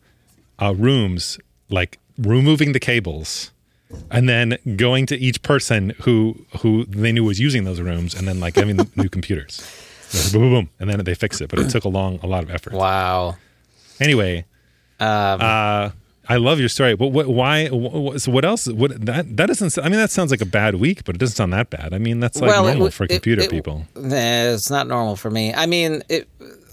uh, 0.61 0.73
rooms, 0.75 1.39
like 1.69 1.97
removing 2.17 2.71
the 2.73 2.79
cables, 2.79 3.51
and 4.11 4.29
then 4.29 4.57
going 4.75 5.05
to 5.07 5.17
each 5.17 5.41
person 5.41 5.93
who 6.03 6.45
who 6.61 6.85
they 6.85 7.11
knew 7.11 7.23
was 7.23 7.39
using 7.39 7.63
those 7.63 7.81
rooms, 7.81 8.13
and 8.13 8.27
then 8.27 8.39
like 8.39 8.53
them 8.53 8.69
new 8.95 9.09
computers. 9.09 9.59
Boom, 10.31 10.41
boom, 10.41 10.51
boom, 10.53 10.69
and 10.79 10.89
then 10.89 11.03
they 11.03 11.15
fixed 11.15 11.41
it. 11.41 11.49
But 11.49 11.59
it 11.59 11.69
took 11.71 11.83
a 11.83 11.89
long, 11.89 12.19
a 12.21 12.27
lot 12.27 12.43
of 12.43 12.51
effort. 12.51 12.73
Wow. 12.73 13.37
Anyway, 14.01 14.45
Um, 14.99 15.39
uh, 15.41 15.89
I 16.29 16.37
love 16.37 16.59
your 16.59 16.69
story. 16.69 16.95
But 16.95 17.07
what? 17.07 17.27
Why? 17.27 17.67
What, 17.67 18.21
so 18.21 18.31
what 18.31 18.45
else? 18.45 18.67
What 18.67 19.05
that 19.05 19.35
that 19.37 19.47
doesn't. 19.47 19.77
I 19.77 19.83
mean, 19.89 19.99
that 19.99 20.11
sounds 20.11 20.31
like 20.31 20.41
a 20.41 20.45
bad 20.45 20.75
week, 20.75 21.03
but 21.05 21.15
it 21.15 21.19
doesn't 21.19 21.35
sound 21.35 21.53
that 21.53 21.69
bad. 21.69 21.93
I 21.93 21.97
mean, 21.97 22.19
that's 22.19 22.39
like 22.39 22.49
Well, 22.49 22.63
it 22.65 22.77
normal 22.77 22.87
w- 22.87 22.91
for 22.91 23.07
computer 23.07 23.41
it- 23.43 23.49
people. 23.49 23.85
Nah, 23.95 24.53
it's 24.53 24.69
not 24.69 24.87
normal 24.87 25.15
for 25.15 25.29
me. 25.31 25.53
I 25.53 25.65
mean, 25.65 26.03
it 26.09 26.27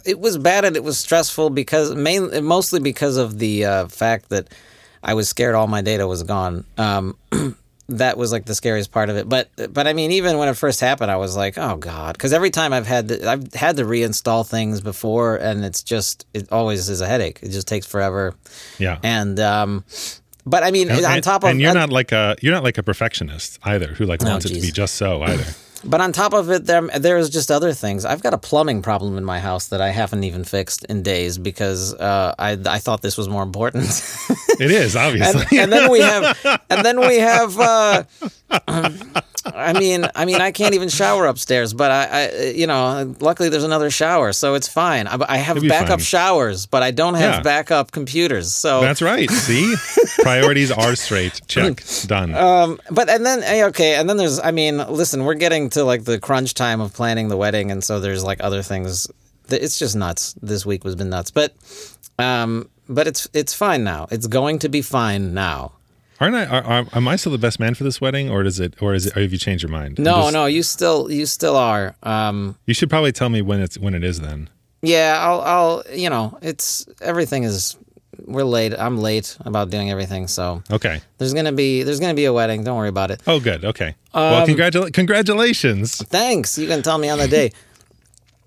it 0.05 0.21
was 0.21 0.39
bad 0.39 0.65
and 0.65 0.77
it 0.77 0.85
was 0.85 0.99
stressful 0.99 1.51
because 1.51 1.95
main 1.95 2.45
mostly 2.45 2.81
because 2.81 3.17
of 3.17 3.39
the 3.39 3.65
uh, 3.65 3.89
fact 3.89 4.29
that 4.31 4.49
I 5.03 5.15
was 5.15 5.29
scared 5.29 5.55
all 5.55 5.67
my 5.67 5.81
data 5.83 6.07
was 6.07 6.23
gone. 6.23 6.65
Um, 6.77 7.17
that 7.91 8.19
was 8.19 8.33
like 8.33 8.45
the 8.45 8.55
scariest 8.55 8.93
part 8.93 9.09
of 9.09 9.17
it. 9.17 9.29
But 9.29 9.51
but 9.73 9.87
I 9.87 9.93
mean, 9.93 10.13
even 10.13 10.37
when 10.39 10.49
it 10.49 10.55
first 10.55 10.81
happened, 10.81 11.11
I 11.11 11.17
was 11.17 11.37
like, 11.37 11.57
oh 11.57 11.77
god, 11.77 12.15
because 12.15 12.33
every 12.33 12.51
time 12.51 12.73
I've 12.73 12.87
had 12.87 13.09
to, 13.09 13.29
I've 13.29 13.53
had 13.55 13.77
to 13.79 13.85
reinstall 13.85 14.47
things 14.47 14.81
before, 14.81 15.37
and 15.37 15.65
it's 15.65 15.83
just 15.83 16.27
it 16.35 16.51
always 16.53 16.89
is 16.89 17.01
a 17.01 17.07
headache. 17.07 17.41
It 17.43 17.51
just 17.51 17.67
takes 17.69 17.87
forever. 17.87 18.35
Yeah. 18.79 18.99
And 19.03 19.41
um, 19.41 19.85
but 20.45 20.63
I 20.63 20.71
mean, 20.71 20.91
And- 20.91 21.05
on 21.05 21.21
top 21.23 21.45
of 21.45 21.51
and 21.51 21.61
you're 21.61 21.75
not 21.75 21.91
like 21.91 22.13
a 22.13 22.37
you're 22.41 22.55
not 22.55 22.65
like 22.65 22.79
a 22.79 22.83
perfectionist 22.83 23.59
either 23.65 23.89
who 23.89 24.05
like 24.05 24.23
wants 24.23 24.45
it 24.47 24.55
to 24.55 24.61
be 24.61 24.71
just 24.71 24.95
so 24.97 25.23
either 25.23 25.45
But 25.85 26.01
on 26.01 26.13
top 26.13 26.33
of 26.33 26.51
it, 26.51 26.67
there 26.67 26.83
there's 26.83 27.31
just 27.31 27.51
other 27.51 27.73
things. 27.73 28.05
I've 28.05 28.23
got 28.23 28.35
a 28.35 28.39
plumbing 28.39 28.83
problem 28.83 29.17
in 29.17 29.25
my 29.25 29.39
house 29.39 29.69
that 29.69 29.81
I 29.81 29.91
haven't 29.91 30.25
even 30.25 30.45
fixed 30.45 30.85
in 30.87 31.03
days 31.03 31.39
because 31.39 31.95
uh, 31.95 32.35
I 32.39 32.59
I 32.67 32.79
thought 32.79 33.01
this 33.03 33.17
was 33.17 33.29
more 33.29 33.43
important. 33.43 33.85
it 34.59 34.71
is 34.71 34.97
obviously 34.97 35.43
and, 35.59 35.71
and 35.71 35.73
then 35.73 35.91
we 35.91 36.01
have 36.01 36.61
and 36.69 36.85
then 36.85 37.01
we 37.01 37.19
have. 37.19 37.59
Uh, 37.59 38.05
I 39.47 39.73
mean, 39.79 40.07
I 40.15 40.25
mean, 40.25 40.41
I 40.41 40.51
can't 40.53 40.75
even 40.75 40.89
shower 40.89 41.27
upstairs, 41.27 41.73
but 41.75 41.91
I, 41.91 42.05
I 42.11 42.45
you 42.51 42.67
know, 42.67 43.15
luckily 43.21 43.49
there's 43.49 43.65
another 43.65 43.91
shower, 43.91 44.33
so 44.33 44.55
it's 44.55 44.69
fine. 44.69 45.07
I, 45.07 45.19
I 45.29 45.37
have 45.39 45.57
backup 45.69 45.99
fine. 45.99 45.99
showers, 46.01 46.67
but 46.67 46.83
I 46.83 46.91
don't 46.91 47.15
have 47.15 47.35
Yeah. 47.37 47.41
backup 47.43 47.91
computers. 47.93 48.53
So 48.55 48.81
that's 48.81 49.03
right 49.03 49.31
see 49.31 49.75
priorities 50.23 50.71
are 50.71 50.95
straight 50.97 51.41
check 51.49 51.83
done 52.07 52.35
Um, 52.35 52.79
but 52.91 53.09
and 53.09 53.25
then 53.25 53.43
eh, 53.43 53.65
okay, 53.67 53.95
and 53.97 54.09
then 54.09 54.17
there's 54.17 54.39
I 54.41 54.51
mean, 54.51 54.79
listen, 54.79 55.25
we're 55.25 55.35
getting 55.35 55.71
to 55.71 55.85
like 55.85 56.05
the 56.05 56.19
crunch 56.19 56.55
time 56.55 56.81
of 56.81 56.93
planning 56.93 57.29
the 57.29 57.37
wedding, 57.37 57.71
and 57.71 57.83
so 57.85 58.01
there's 58.01 58.25
like 58.25 58.41
other 58.43 58.63
things. 58.63 59.07
that- 59.49 59.63
It's 59.65 59.79
just 59.79 59.97
nuts. 59.97 60.35
This 60.43 60.65
week 60.67 60.83
has 60.85 60.95
been 60.95 61.11
nuts, 61.11 61.31
but 61.31 61.55
um, 62.19 62.69
but 62.89 63.07
it's 63.07 63.29
it's 63.33 63.55
fine 63.55 63.85
now. 63.85 64.09
It's 64.11 64.27
going 64.27 64.59
to 64.61 64.69
be 64.69 64.83
fine 64.83 65.35
now. 65.35 65.73
Aren't 66.21 66.35
I 66.35 66.47
are, 66.47 66.63
are, 66.65 66.87
am 66.93 67.09
I 67.09 67.17
still 67.17 67.33
the 67.33 67.39
best 67.39 67.59
man 67.61 67.75
for 67.75 67.85
this 67.85 68.01
wedding 68.01 68.31
or 68.31 68.43
does 68.43 68.59
it 68.61 68.75
or 68.83 68.95
is 68.95 69.07
it 69.07 69.17
or 69.17 69.21
have 69.23 69.33
you 69.33 69.39
changed 69.39 69.63
your 69.63 69.71
mind 69.73 69.99
No, 69.99 70.23
just- 70.23 70.33
no, 70.33 70.47
you 70.47 70.63
still 70.63 71.11
you 71.11 71.27
still 71.27 71.57
are. 71.57 71.95
Um, 72.03 72.57
you 72.67 72.75
should 72.75 72.91
probably 72.91 73.13
tell 73.13 73.29
me 73.29 73.43
when 73.43 73.61
it's 73.61 73.79
when 73.79 73.95
it 73.95 74.05
is 74.05 74.21
then 74.21 74.49
yeah, 74.83 75.19
I'll 75.21 75.41
I'll 75.41 75.83
you 75.93 76.09
know, 76.11 76.39
it's 76.43 76.87
everything 77.01 77.43
is 77.45 77.77
we're 78.27 78.43
late. 78.45 78.75
I'm 78.79 78.99
late 78.99 79.37
about 79.45 79.71
doing 79.71 79.91
everything, 79.91 80.27
so 80.29 80.63
okay 80.71 81.01
there's 81.19 81.35
gonna 81.35 81.53
be 81.53 81.83
there's 81.85 82.01
gonna 82.01 82.15
be 82.15 82.25
a 82.27 82.33
wedding. 82.33 82.65
Don't 82.65 82.77
worry 82.77 82.89
about 82.89 83.11
it. 83.11 83.21
oh 83.27 83.39
good 83.41 83.65
okay 83.65 83.95
Um, 84.15 84.23
well 84.33 84.47
congratula- 84.47 84.93
congratulations 84.93 85.97
Thanks. 85.97 86.59
You 86.59 86.67
can 86.69 86.83
tell 86.83 86.99
me 86.99 87.09
on 87.09 87.19
the 87.19 87.29
day. 87.29 87.53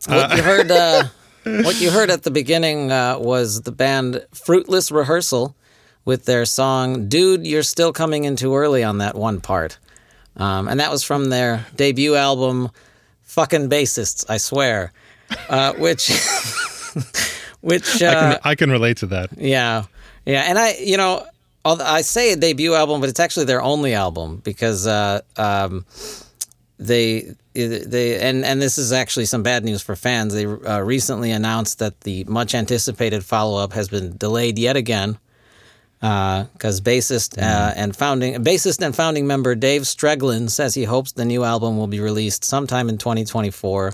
What 0.08 0.36
you 0.36 0.42
heard, 0.42 0.72
uh, 0.72 1.04
what 1.44 1.80
you 1.80 1.92
heard 1.92 2.10
at 2.10 2.24
the 2.24 2.32
beginning 2.32 2.92
uh, 2.92 3.20
was 3.20 3.62
the 3.62 3.72
band 3.72 4.26
Fruitless 4.34 4.92
Rehearsal 4.92 5.56
with 6.06 6.26
their 6.26 6.46
song 6.46 7.08
"Dude, 7.08 7.46
You're 7.46 7.64
Still 7.64 7.94
Coming 7.94 8.26
In 8.26 8.36
Too 8.36 8.56
Early" 8.56 8.84
on 8.84 9.00
that 9.00 9.16
one 9.16 9.42
part, 9.42 9.78
um, 10.38 10.68
and 10.68 10.80
that 10.80 10.92
was 10.92 11.04
from 11.04 11.30
their 11.30 11.66
debut 11.76 12.16
album, 12.16 12.70
"Fucking 13.24 13.70
Bassists." 13.70 14.26
I 14.30 14.38
swear, 14.38 14.94
uh, 15.50 15.74
which, 15.78 16.10
which, 17.62 18.02
I, 18.02 18.08
uh, 18.08 18.32
can, 18.34 18.40
I 18.44 18.56
can 18.56 18.72
relate 18.72 18.98
to 18.98 19.08
that 19.08 19.30
yeah, 19.38 19.84
yeah, 20.26 20.42
and 20.42 20.58
I, 20.58 20.76
you 20.76 20.98
know, 20.98 21.26
I 21.64 22.02
say 22.02 22.34
a 22.34 22.36
debut 22.36 22.74
album, 22.74 23.02
but 23.02 23.10
it's 23.10 23.20
actually 23.20 23.46
their 23.46 23.62
only 23.62 23.94
album 23.94 24.42
because 24.44 24.88
uh, 24.88 25.22
um, 25.38 25.86
they 26.80 27.36
they 27.54 28.20
and 28.20 28.44
and 28.44 28.62
this 28.62 28.78
is 28.78 28.92
actually 28.92 29.26
some 29.26 29.44
bad 29.44 29.64
news 29.64 29.82
for 29.82 29.96
fans. 29.96 30.34
They 30.34 30.46
uh, 30.46 30.80
recently 30.80 31.32
announced 31.32 31.80
that 31.80 32.02
the 32.02 32.24
much 32.26 32.56
anticipated 32.56 33.24
follow 33.24 33.62
up 33.62 33.74
has 33.74 33.90
been 33.90 34.18
delayed 34.18 34.58
yet 34.58 34.76
again. 34.76 35.18
Because 36.02 36.82
bassist 36.82 37.36
Mm-hmm. 37.38 37.44
uh, 37.44 37.74
and 37.76 37.96
founding 37.96 38.34
bassist 38.44 38.84
and 38.84 38.96
founding 38.96 39.28
member 39.28 39.54
Dave 39.56 39.84
Streglin 39.84 40.50
says 40.50 40.74
he 40.74 40.84
hopes 40.84 41.12
the 41.12 41.26
new 41.26 41.44
album 41.44 41.78
will 41.78 41.88
be 41.88 42.00
released 42.00 42.44
sometime 42.44 42.90
in 42.90 42.98
2024. 42.98 43.90
Uh, 43.90 43.94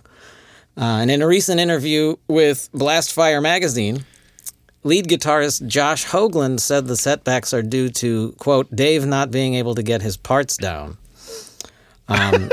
and 0.80 1.12
in 1.12 1.22
a 1.22 1.28
recent 1.28 1.60
interview 1.60 2.16
with 2.28 2.70
Blastfire 2.72 3.42
magazine, 3.42 4.06
lead 4.84 5.08
guitarist 5.08 5.68
Josh 5.68 6.06
Hoagland 6.06 6.60
said 6.62 6.88
the 6.88 6.96
setbacks 6.96 7.54
are 7.54 7.64
due 7.64 7.90
to 7.90 8.32
quote 8.34 8.74
Dave 8.74 9.06
not 9.06 9.30
being 9.32 9.56
able 9.56 9.76
to 9.76 9.84
get 9.84 10.02
his 10.02 10.16
parts 10.18 10.56
down. 10.56 10.98
Um, 12.08 12.50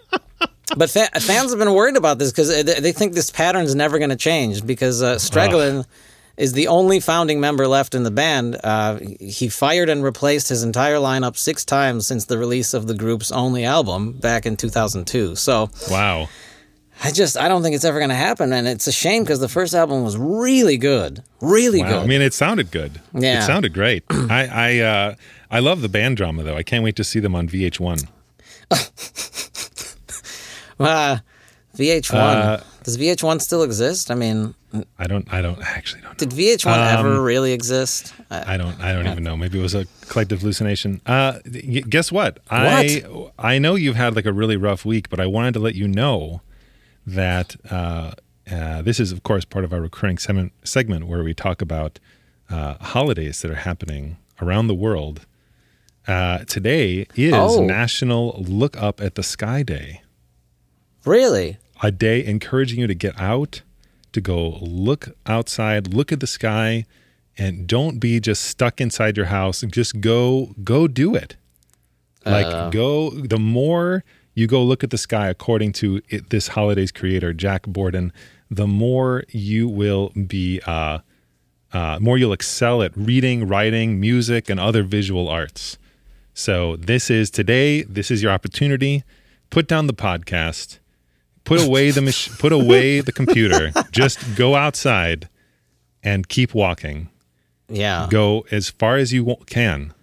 but 0.76 0.90
fa- 0.90 1.08
fans 1.20 1.50
have 1.50 1.58
been 1.58 1.72
worried 1.72 1.96
about 1.96 2.18
this 2.18 2.30
because 2.30 2.48
they 2.64 2.92
think 2.92 3.14
this 3.14 3.30
pattern 3.30 3.64
is 3.64 3.74
never 3.74 3.98
going 3.98 4.10
to 4.10 4.16
change 4.16 4.66
because 4.66 5.02
uh, 5.02 5.14
Streglin 5.16 5.86
is 6.36 6.52
the 6.54 6.66
only 6.68 6.98
founding 7.00 7.40
member 7.40 7.66
left 7.68 7.94
in 7.94 8.02
the 8.04 8.10
band. 8.10 8.58
Uh, 8.64 8.98
he 9.20 9.48
fired 9.48 9.88
and 9.88 10.02
replaced 10.02 10.48
his 10.48 10.62
entire 10.62 10.96
lineup 10.96 11.36
six 11.36 11.64
times 11.64 12.06
since 12.06 12.24
the 12.24 12.38
release 12.38 12.72
of 12.74 12.86
the 12.86 12.94
group's 12.94 13.30
only 13.30 13.64
album 13.64 14.12
back 14.12 14.46
in 14.46 14.56
2002. 14.56 15.36
So 15.36 15.68
Wow. 15.90 16.28
I 17.04 17.10
just 17.10 17.36
I 17.36 17.48
don't 17.48 17.62
think 17.62 17.74
it's 17.74 17.84
ever 17.84 17.98
going 17.98 18.10
to 18.10 18.14
happen, 18.14 18.52
and 18.52 18.68
it's 18.68 18.86
a 18.86 18.92
shame 18.92 19.24
because 19.24 19.40
the 19.40 19.48
first 19.48 19.74
album 19.74 20.04
was 20.04 20.16
really 20.16 20.76
good, 20.76 21.22
really 21.40 21.80
Wow. 21.82 21.88
good. 21.88 22.02
I 22.02 22.06
mean, 22.06 22.22
it 22.22 22.32
sounded 22.32 22.70
good. 22.70 23.00
Yeah. 23.12 23.40
It 23.40 23.42
sounded 23.46 23.72
great. 23.74 24.04
I 24.10 24.46
I 24.46 24.78
uh, 24.78 25.14
I 25.50 25.58
love 25.58 25.80
the 25.82 25.88
band 25.88 26.16
drama 26.16 26.44
though. 26.44 26.56
I 26.56 26.62
can't 26.62 26.84
wait 26.84 26.94
to 26.96 27.04
see 27.04 27.18
them 27.18 27.34
on 27.34 27.48
VH1. 27.48 28.06
uh, 30.80 31.18
VH1 31.76 32.14
Uh, 32.14 32.60
does 32.84 32.98
VH1 32.98 33.40
still 33.40 33.62
exist? 33.62 34.10
I 34.10 34.14
mean, 34.14 34.54
I 34.98 35.06
don't. 35.06 35.30
I 35.32 35.42
don't 35.42 35.58
I 35.58 35.70
actually 35.70 36.00
don't. 36.02 36.12
know. 36.20 36.26
did 36.26 36.30
VH1 36.30 36.98
ever 36.98 37.20
really 37.22 37.52
exist? 37.52 38.14
I, 38.30 38.54
I 38.54 38.56
don't. 38.56 38.80
I 38.80 38.92
don't 38.94 39.06
even 39.06 39.22
know. 39.22 39.36
Maybe 39.36 39.58
it 39.58 39.62
was 39.62 39.74
a 39.74 39.86
collective 40.08 40.40
hallucination. 40.40 41.00
Uh, 41.04 41.40
y- 41.46 41.82
guess 41.88 42.10
what? 42.10 42.38
I 42.50 43.04
I 43.38 43.58
know 43.58 43.74
you've 43.74 43.96
had 43.96 44.16
like 44.16 44.26
a 44.26 44.32
really 44.32 44.56
rough 44.56 44.84
week, 44.84 45.08
but 45.10 45.20
I 45.20 45.26
wanted 45.26 45.52
to 45.54 45.60
let 45.60 45.74
you 45.74 45.86
know 45.88 46.40
that 47.06 47.56
uh, 47.70 48.12
uh, 48.50 48.82
this 48.82 48.98
is, 49.00 49.12
of 49.12 49.22
course, 49.24 49.44
part 49.44 49.64
of 49.64 49.72
our 49.72 49.80
recurring 49.80 50.18
segment, 50.18 50.52
segment 50.64 51.06
where 51.06 51.22
we 51.22 51.34
talk 51.34 51.60
about 51.60 51.98
uh, 52.48 52.74
holidays 52.80 53.42
that 53.42 53.50
are 53.50 53.56
happening 53.56 54.16
around 54.40 54.68
the 54.68 54.74
world. 54.74 55.26
Uh, 56.08 56.38
today 56.46 57.06
is 57.14 57.32
Oh. 57.34 57.64
National 57.64 58.42
Look 58.48 58.76
Up 58.80 59.00
at 59.00 59.14
the 59.16 59.22
Sky 59.22 59.62
Day. 59.62 60.02
really? 61.04 61.58
a 61.84 61.90
day 61.90 62.24
encouraging 62.24 62.78
you 62.78 62.86
to 62.86 62.94
get 62.94 63.18
out, 63.20 63.62
to 64.12 64.20
go 64.20 64.58
look 64.60 65.10
outside, 65.26 65.92
look 65.92 66.12
at 66.12 66.20
the 66.20 66.26
sky, 66.26 66.84
and 67.38 67.66
don't 67.66 67.98
be 67.98 68.20
just 68.20 68.42
stuck 68.42 68.80
inside 68.80 69.16
your 69.16 69.26
house. 69.26 69.62
Just 69.62 70.00
go, 70.00 70.54
go 70.62 70.86
do 70.88 71.14
it. 71.14 71.36
Like 72.24 72.46
Uh. 72.46 72.70
go. 72.70 73.10
The 73.10 73.38
more 73.38 74.04
you 74.34 74.46
go 74.46 74.62
look 74.62 74.84
at 74.84 74.90
the 74.90 74.98
sky, 74.98 75.28
according 75.28 75.72
to 75.74 76.00
it, 76.08 76.30
this 76.30 76.48
holiday's 76.48 76.92
creator 76.92 77.32
Jack 77.32 77.66
Borden, 77.66 78.12
the 78.50 78.66
more 78.66 79.24
you 79.30 79.68
will 79.68 80.10
be, 80.10 80.60
uh, 80.66 80.98
uh, 81.72 81.98
more 82.00 82.18
you'll 82.18 82.34
excel 82.34 82.82
at 82.82 82.96
reading, 82.96 83.48
writing, 83.48 83.98
music, 83.98 84.50
and 84.50 84.60
other 84.60 84.82
visual 84.82 85.28
arts. 85.28 85.78
So 86.34 86.76
this 86.76 87.10
is 87.10 87.30
today. 87.30 87.82
This 87.82 88.10
is 88.10 88.22
your 88.22 88.32
opportunity. 88.32 89.04
Put 89.50 89.68
down 89.68 89.86
the 89.86 89.94
podcast. 89.94 90.78
Put 91.44 91.60
away 91.62 91.90
the 91.90 92.02
mach- 92.02 92.38
put 92.38 92.52
away 92.52 93.00
the 93.00 93.12
computer. 93.12 93.72
Just 93.90 94.36
go 94.36 94.54
outside 94.54 95.28
and 96.02 96.28
keep 96.28 96.54
walking. 96.54 97.08
Yeah. 97.68 98.06
Go 98.10 98.46
as 98.50 98.70
far 98.70 98.96
as 98.96 99.12
you 99.12 99.36
can, 99.46 99.94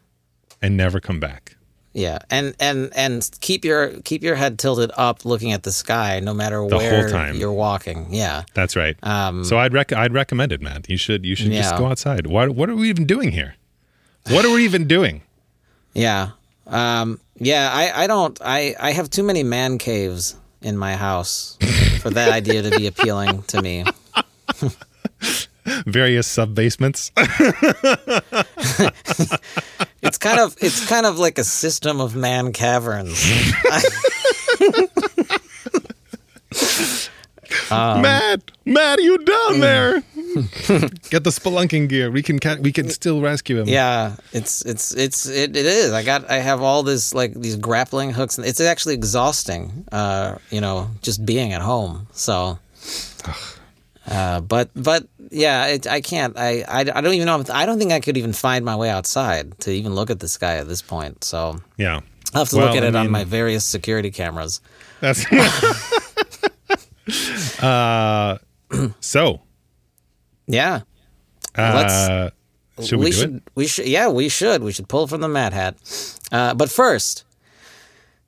and 0.61 0.75
never 0.75 0.99
come 0.99 1.19
back. 1.19 1.55
Yeah, 1.93 2.19
and 2.29 2.55
and 2.59 2.91
and 2.95 3.27
keep 3.41 3.65
your 3.65 3.99
keep 4.01 4.21
your 4.21 4.35
head 4.35 4.59
tilted 4.59 4.91
up, 4.95 5.25
looking 5.25 5.51
at 5.53 5.63
the 5.63 5.71
sky, 5.71 6.19
no 6.19 6.33
matter 6.35 6.65
The 6.67 6.77
where 6.77 7.33
you're 7.33 7.51
walking. 7.51 8.07
Yeah, 8.13 8.43
That's 8.53 8.75
right. 8.75 8.95
Um, 9.01 9.43
so 9.43 9.57
I'd 9.57 9.73
rec- 9.73 9.91
I'd 9.93 10.13
recommend 10.13 10.51
it, 10.51 10.61
Matt. 10.61 10.87
You 10.87 10.97
should 10.97 11.25
you 11.25 11.35
should 11.35 11.51
just 11.51 11.75
go 11.77 11.87
outside. 11.87 12.27
What 12.27 12.51
what 12.51 12.69
are 12.69 12.75
we 12.75 12.89
even 12.89 13.05
doing 13.05 13.31
here? 13.31 13.55
What 14.29 14.45
are 14.45 14.53
we 14.53 14.63
even 14.65 14.87
doing? 14.87 15.23
yeah, 15.93 16.29
um, 16.67 17.19
yeah. 17.35 17.71
I 17.73 18.03
I 18.03 18.07
don't. 18.07 18.39
I 18.43 18.75
I 18.79 18.91
have 18.91 19.09
too 19.09 19.23
many 19.23 19.41
man 19.41 19.79
caves 19.79 20.35
in 20.61 20.77
my 20.77 20.95
house 20.95 21.57
for 22.01 22.09
that 22.09 22.31
idea 22.31 22.61
to 22.61 22.77
be 22.77 22.87
appealing 22.87 23.43
to 23.43 23.61
me. 23.61 23.85
Various 25.85 26.27
sub 26.27 26.55
basements. 26.55 27.11
It's 30.01 30.17
kind 30.17 30.39
of 30.39 30.55
it's 30.61 30.87
kind 30.87 31.05
of 31.05 31.19
like 31.19 31.37
a 31.37 31.43
system 31.43 31.99
of 31.99 32.15
man 32.15 32.53
caverns. 32.53 33.21
Um, 37.71 38.01
Matt, 38.01 38.51
Matt, 38.65 38.99
are 38.99 39.01
you 39.01 39.17
down 39.19 39.59
there? 39.59 40.01
Get 41.09 41.23
the 41.23 41.29
spelunking 41.31 41.89
gear. 41.89 42.09
We 42.11 42.21
can 42.23 42.39
ca- 42.39 42.57
we 42.61 42.71
can 42.71 42.89
still 42.89 43.21
rescue 43.21 43.59
him. 43.59 43.67
Yeah, 43.67 44.15
it's 44.31 44.63
it's 44.65 44.93
it's 44.95 45.27
it, 45.27 45.55
it 45.55 45.65
is. 45.65 45.91
I 45.91 46.03
got 46.03 46.29
I 46.29 46.37
have 46.39 46.61
all 46.61 46.83
this 46.83 47.13
like 47.13 47.33
these 47.33 47.55
grappling 47.55 48.11
hooks. 48.11 48.37
and 48.37 48.45
It's 48.47 48.59
actually 48.61 48.93
exhausting. 48.95 49.85
Uh, 49.91 50.37
you 50.51 50.61
know, 50.61 50.89
just 51.01 51.25
being 51.25 51.53
at 51.53 51.61
home. 51.61 52.07
So, 52.13 52.59
uh, 54.07 54.41
but 54.41 54.69
but 54.75 55.07
yeah, 55.31 55.67
it, 55.67 55.87
I 55.87 56.01
can't. 56.01 56.37
I, 56.37 56.63
I 56.67 56.79
I 56.81 57.01
don't 57.01 57.13
even 57.13 57.25
know. 57.25 57.39
If, 57.39 57.49
I 57.51 57.65
don't 57.65 57.77
think 57.79 57.91
I 57.91 57.99
could 57.99 58.17
even 58.17 58.33
find 58.33 58.63
my 58.65 58.75
way 58.75 58.89
outside 58.89 59.59
to 59.61 59.71
even 59.71 59.93
look 59.95 60.09
at 60.09 60.19
this 60.19 60.37
guy 60.37 60.55
at 60.57 60.67
this 60.67 60.81
point. 60.81 61.23
So 61.23 61.59
Yeah. 61.77 62.01
I'll 62.33 62.41
have 62.41 62.49
to 62.49 62.57
Well, 62.57 62.67
look 62.67 62.75
at 62.77 62.83
I 62.83 62.87
it 62.87 62.95
on 62.95 63.09
my 63.09 63.23
various 63.23 63.65
security 63.65 64.11
cameras. 64.11 64.61
That's 65.01 65.25
uh 67.61 68.37
so 68.99 69.41
Yeah. 70.47 70.81
uh 71.55 72.29
should 72.81 72.99
we, 72.99 73.05
we 73.05 73.11
should 73.11 73.35
it? 73.37 73.43
we 73.55 73.67
should 73.67 73.85
yeah 73.87 74.07
we 74.09 74.29
should 74.29 74.63
we 74.63 74.71
should 74.71 74.87
pull 74.87 75.07
from 75.07 75.21
the 75.21 75.27
mad 75.27 75.53
hat 75.53 75.75
uh, 76.31 76.53
but 76.53 76.69
first 76.69 77.25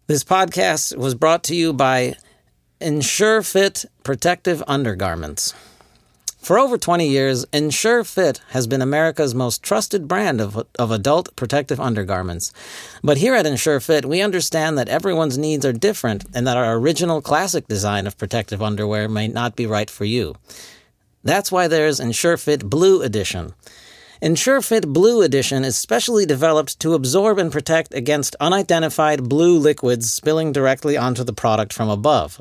this 0.08 0.24
podcast 0.24 0.98
was 0.98 1.15
brought 1.15 1.44
to 1.46 1.56
you 1.56 1.72
by 1.72 2.15
ensure 2.82 3.41
fit 3.44 3.86
protective 4.04 4.62
undergarments 4.67 5.54
for 6.41 6.58
over 6.58 6.77
20 6.77 7.08
years 7.08 7.45
ensure 7.54 8.04
fit 8.04 8.41
has 8.49 8.67
been 8.67 8.82
america's 8.82 9.36
most 9.36 9.62
trusted 9.62 10.08
brand 10.08 10.41
of, 10.41 10.65
of 10.77 10.91
adult 10.91 11.36
protective 11.36 11.80
undergarments. 11.80 12.51
But 13.04 13.17
here 13.17 13.36
at 13.36 13.45
ensure 13.45 13.80
fit 13.80 14.06
we 14.06 14.21
understand 14.21 14.77
that 14.77 14.89
everyone's 14.89 15.38
needs 15.38 15.65
are 15.65 15.73
different 15.73 16.25
and 16.34 16.47
that 16.47 16.58
our 16.58 16.73
original 16.75 17.21
classic 17.21 17.67
design 17.67 18.08
of 18.08 18.17
protective 18.17 18.62
underwear 18.62 19.08
may 19.08 19.27
not 19.27 19.56
be 19.56 19.65
right 19.65 19.89
for 19.89 20.06
you. 20.06 20.36
That's 21.23 21.51
why 21.51 21.67
there's 21.67 21.99
ensure 21.99 22.38
fit 22.38 22.69
blue 22.69 23.01
edition. 23.01 23.54
EnsureFit 24.21 24.93
Blue 24.93 25.23
Edition 25.23 25.65
is 25.65 25.75
specially 25.75 26.27
developed 26.27 26.80
to 26.80 26.93
absorb 26.93 27.39
and 27.39 27.51
protect 27.51 27.91
against 27.91 28.36
unidentified 28.39 29.27
blue 29.27 29.58
liquids 29.58 30.13
spilling 30.13 30.51
directly 30.51 30.95
onto 30.95 31.23
the 31.23 31.34
product 31.34 31.73
from 31.73 31.89
above. 31.89 32.39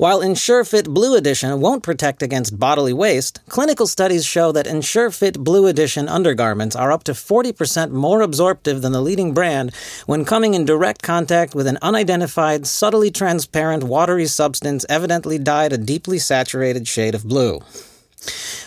While 0.00 0.20
EnsureFit 0.20 0.88
Blue 0.88 1.14
Edition 1.14 1.60
won't 1.60 1.82
protect 1.82 2.22
against 2.22 2.58
bodily 2.58 2.94
waste, 2.94 3.40
clinical 3.50 3.86
studies 3.86 4.24
show 4.24 4.50
that 4.50 4.64
EnsureFit 4.64 5.40
Blue 5.40 5.66
Edition 5.66 6.08
undergarments 6.08 6.74
are 6.74 6.90
up 6.90 7.04
to 7.04 7.12
40% 7.12 7.90
more 7.90 8.22
absorptive 8.22 8.80
than 8.80 8.92
the 8.92 9.02
leading 9.02 9.34
brand 9.34 9.74
when 10.06 10.24
coming 10.24 10.54
in 10.54 10.64
direct 10.64 11.02
contact 11.02 11.54
with 11.54 11.66
an 11.66 11.76
unidentified, 11.82 12.66
subtly 12.66 13.10
transparent, 13.10 13.84
watery 13.84 14.24
substance 14.24 14.86
evidently 14.88 15.38
dyed 15.38 15.74
a 15.74 15.76
deeply 15.76 16.18
saturated 16.18 16.88
shade 16.88 17.14
of 17.14 17.24
blue. 17.28 17.60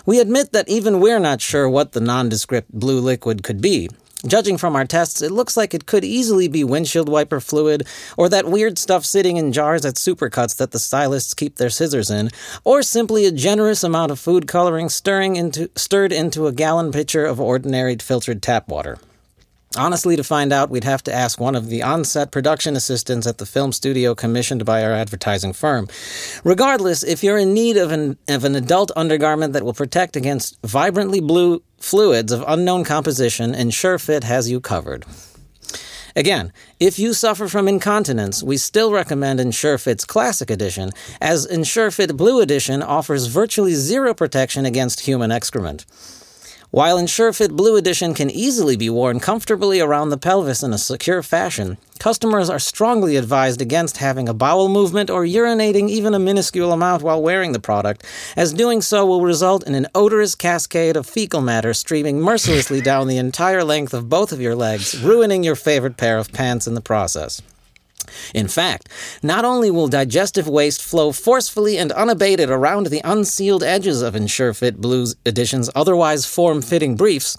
We 0.05 0.19
admit 0.19 0.51
that 0.51 0.69
even 0.69 0.99
we're 0.99 1.17
not 1.17 1.41
sure 1.41 1.67
what 1.67 1.93
the 1.93 1.99
nondescript 1.99 2.71
blue 2.71 2.99
liquid 2.99 3.41
could 3.41 3.59
be. 3.59 3.89
Judging 4.25 4.57
from 4.57 4.73
our 4.75 4.85
tests, 4.85 5.21
it 5.21 5.31
looks 5.31 5.57
like 5.57 5.73
it 5.73 5.85
could 5.85 6.05
easily 6.05 6.47
be 6.47 6.63
windshield 6.63 7.09
wiper 7.09 7.41
fluid, 7.41 7.85
or 8.15 8.29
that 8.29 8.45
weird 8.45 8.77
stuff 8.77 9.03
sitting 9.03 9.35
in 9.35 9.51
jars 9.51 9.83
at 9.83 9.95
supercuts 9.95 10.55
that 10.55 10.71
the 10.71 10.79
stylists 10.79 11.33
keep 11.33 11.57
their 11.57 11.69
scissors 11.69 12.09
in, 12.09 12.29
or 12.63 12.81
simply 12.81 13.25
a 13.25 13.31
generous 13.31 13.83
amount 13.83 14.11
of 14.11 14.19
food 14.19 14.47
coloring 14.47 14.87
stirring 14.87 15.35
into, 15.35 15.69
stirred 15.75 16.13
into 16.13 16.47
a 16.47 16.53
gallon 16.53 16.93
pitcher 16.93 17.25
of 17.25 17.41
ordinary 17.41 17.97
filtered 17.97 18.41
tap 18.41 18.69
water. 18.69 18.97
Honestly, 19.75 20.15
to 20.15 20.23
find 20.23 20.53
out, 20.53 20.69
we'd 20.69 20.83
have 20.83 21.01
to 21.03 21.13
ask 21.13 21.39
one 21.39 21.55
of 21.55 21.67
the 21.67 21.81
on 21.81 22.03
set 22.03 22.31
production 22.31 22.75
assistants 22.75 23.25
at 23.25 23.39
the 23.39 23.45
film 23.45 23.71
studio 23.71 24.13
commissioned 24.13 24.65
by 24.65 24.83
our 24.83 24.91
advertising 24.93 25.51
firm. 25.51 25.87
Regardless, 26.43 27.03
if 27.03 27.23
you're 27.23 27.39
in 27.39 27.53
need 27.55 27.77
of 27.77 27.91
an, 27.91 28.17
of 28.27 28.43
an 28.43 28.55
adult 28.55 28.91
undergarment 28.95 29.53
that 29.53 29.63
will 29.63 29.73
protect 29.73 30.15
against 30.15 30.61
vibrantly 30.63 31.19
blue 31.19 31.63
fluids 31.77 32.31
of 32.31 32.43
unknown 32.47 32.83
composition, 32.83 33.53
EnsureFit 33.53 34.23
has 34.23 34.49
you 34.49 34.59
covered. 34.59 35.05
Again, 36.15 36.53
if 36.79 36.99
you 36.99 37.15
suffer 37.15 37.47
from 37.47 37.67
incontinence, 37.67 38.43
we 38.43 38.57
still 38.57 38.91
recommend 38.91 39.39
EnsureFit's 39.39 40.05
Classic 40.05 40.51
Edition, 40.51 40.91
as 41.19 41.47
EnsureFit 41.47 42.15
Blue 42.15 42.39
Edition 42.41 42.83
offers 42.83 43.25
virtually 43.25 43.73
zero 43.73 44.13
protection 44.13 44.65
against 44.65 44.99
human 44.99 45.31
excrement. 45.31 45.87
While 46.73 46.97
EnsureFit 46.97 47.51
Blue 47.51 47.75
Edition 47.75 48.15
can 48.15 48.31
easily 48.31 48.75
be 48.75 48.89
worn 48.89 49.19
comfortably 49.19 49.79
around 49.79 50.09
the 50.09 50.17
pelvis 50.17 50.63
in 50.63 50.73
a 50.73 50.79
secure 50.79 51.21
fashion, 51.21 51.77
customers 51.99 52.49
are 52.49 52.57
strongly 52.57 53.15
advised 53.15 53.61
against 53.61 53.97
having 53.97 54.27
a 54.27 54.33
bowel 54.33 54.69
movement 54.69 55.11
or 55.11 55.23
urinating 55.23 55.87
even 55.87 56.15
a 56.15 56.19
minuscule 56.19 56.71
amount 56.71 57.03
while 57.03 57.21
wearing 57.21 57.51
the 57.51 57.59
product, 57.59 58.03
as 58.35 58.53
doing 58.53 58.81
so 58.81 59.05
will 59.05 59.21
result 59.21 59.67
in 59.67 59.75
an 59.75 59.85
odorous 59.93 60.33
cascade 60.33 60.97
of 60.97 61.05
fecal 61.05 61.41
matter 61.41 61.75
streaming 61.75 62.19
mercilessly 62.19 62.81
down 62.81 63.07
the 63.07 63.17
entire 63.17 63.63
length 63.63 63.93
of 63.93 64.09
both 64.09 64.31
of 64.31 64.41
your 64.41 64.55
legs, 64.55 64.99
ruining 64.99 65.43
your 65.43 65.55
favorite 65.55 65.95
pair 65.95 66.17
of 66.17 66.33
pants 66.33 66.65
in 66.65 66.73
the 66.73 66.81
process. 66.81 67.39
In 68.33 68.47
fact, 68.47 68.89
not 69.21 69.45
only 69.45 69.71
will 69.71 69.87
digestive 69.87 70.47
waste 70.47 70.81
flow 70.81 71.11
forcefully 71.11 71.77
and 71.77 71.91
unabated 71.91 72.49
around 72.49 72.87
the 72.87 73.01
unsealed 73.03 73.63
edges 73.63 74.01
of 74.01 74.13
EnsureFit 74.13 74.77
Blues 74.77 75.15
Edition's 75.25 75.69
otherwise 75.75 76.25
form 76.25 76.61
fitting 76.61 76.95
briefs, 76.95 77.37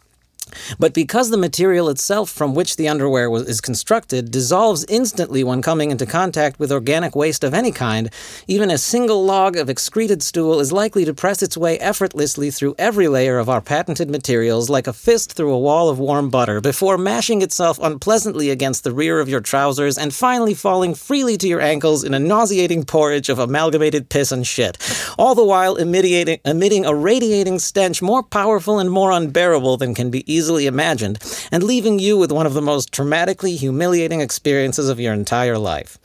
but 0.78 0.94
because 0.94 1.30
the 1.30 1.36
material 1.36 1.88
itself 1.88 2.30
from 2.30 2.54
which 2.54 2.76
the 2.76 2.88
underwear 2.88 3.28
was, 3.30 3.48
is 3.48 3.60
constructed 3.60 4.30
dissolves 4.30 4.84
instantly 4.88 5.42
when 5.42 5.62
coming 5.62 5.90
into 5.90 6.06
contact 6.06 6.58
with 6.58 6.72
organic 6.72 7.16
waste 7.16 7.44
of 7.44 7.54
any 7.54 7.72
kind, 7.72 8.10
even 8.46 8.70
a 8.70 8.78
single 8.78 9.24
log 9.24 9.56
of 9.56 9.68
excreted 9.68 10.22
stool 10.22 10.60
is 10.60 10.72
likely 10.72 11.04
to 11.04 11.14
press 11.14 11.42
its 11.42 11.56
way 11.56 11.78
effortlessly 11.78 12.50
through 12.50 12.74
every 12.78 13.08
layer 13.08 13.38
of 13.38 13.48
our 13.48 13.60
patented 13.60 14.10
materials 14.10 14.70
like 14.70 14.86
a 14.86 14.92
fist 14.92 15.32
through 15.32 15.52
a 15.52 15.58
wall 15.58 15.88
of 15.88 15.98
warm 15.98 16.30
butter 16.30 16.60
before 16.60 16.96
mashing 16.96 17.42
itself 17.42 17.78
unpleasantly 17.82 18.50
against 18.50 18.84
the 18.84 18.92
rear 18.92 19.20
of 19.20 19.28
your 19.28 19.40
trousers 19.40 19.98
and 19.98 20.14
finally 20.14 20.54
falling 20.54 20.94
freely 20.94 21.36
to 21.36 21.48
your 21.48 21.60
ankles 21.60 22.04
in 22.04 22.14
a 22.14 22.18
nauseating 22.18 22.84
porridge 22.84 23.28
of 23.28 23.38
amalgamated 23.38 24.08
piss 24.08 24.30
and 24.32 24.46
shit, 24.46 24.78
all 25.18 25.34
the 25.34 25.44
while 25.44 25.76
emitting, 25.76 26.38
emitting 26.44 26.86
a 26.86 26.94
radiating 26.94 27.58
stench 27.58 28.00
more 28.02 28.22
powerful 28.22 28.78
and 28.78 28.90
more 28.90 29.10
unbearable 29.10 29.76
than 29.76 29.94
can 29.94 30.10
be 30.10 30.22
easily 30.32 30.43
imagined, 30.48 31.18
and 31.50 31.62
leaving 31.62 31.98
you 31.98 32.16
with 32.16 32.32
one 32.32 32.46
of 32.46 32.54
the 32.54 32.62
most 32.62 32.92
traumatically 32.92 33.56
humiliating 33.56 34.20
experiences 34.20 34.88
of 34.88 35.00
your 35.00 35.12
entire 35.12 35.58
life. 35.58 35.98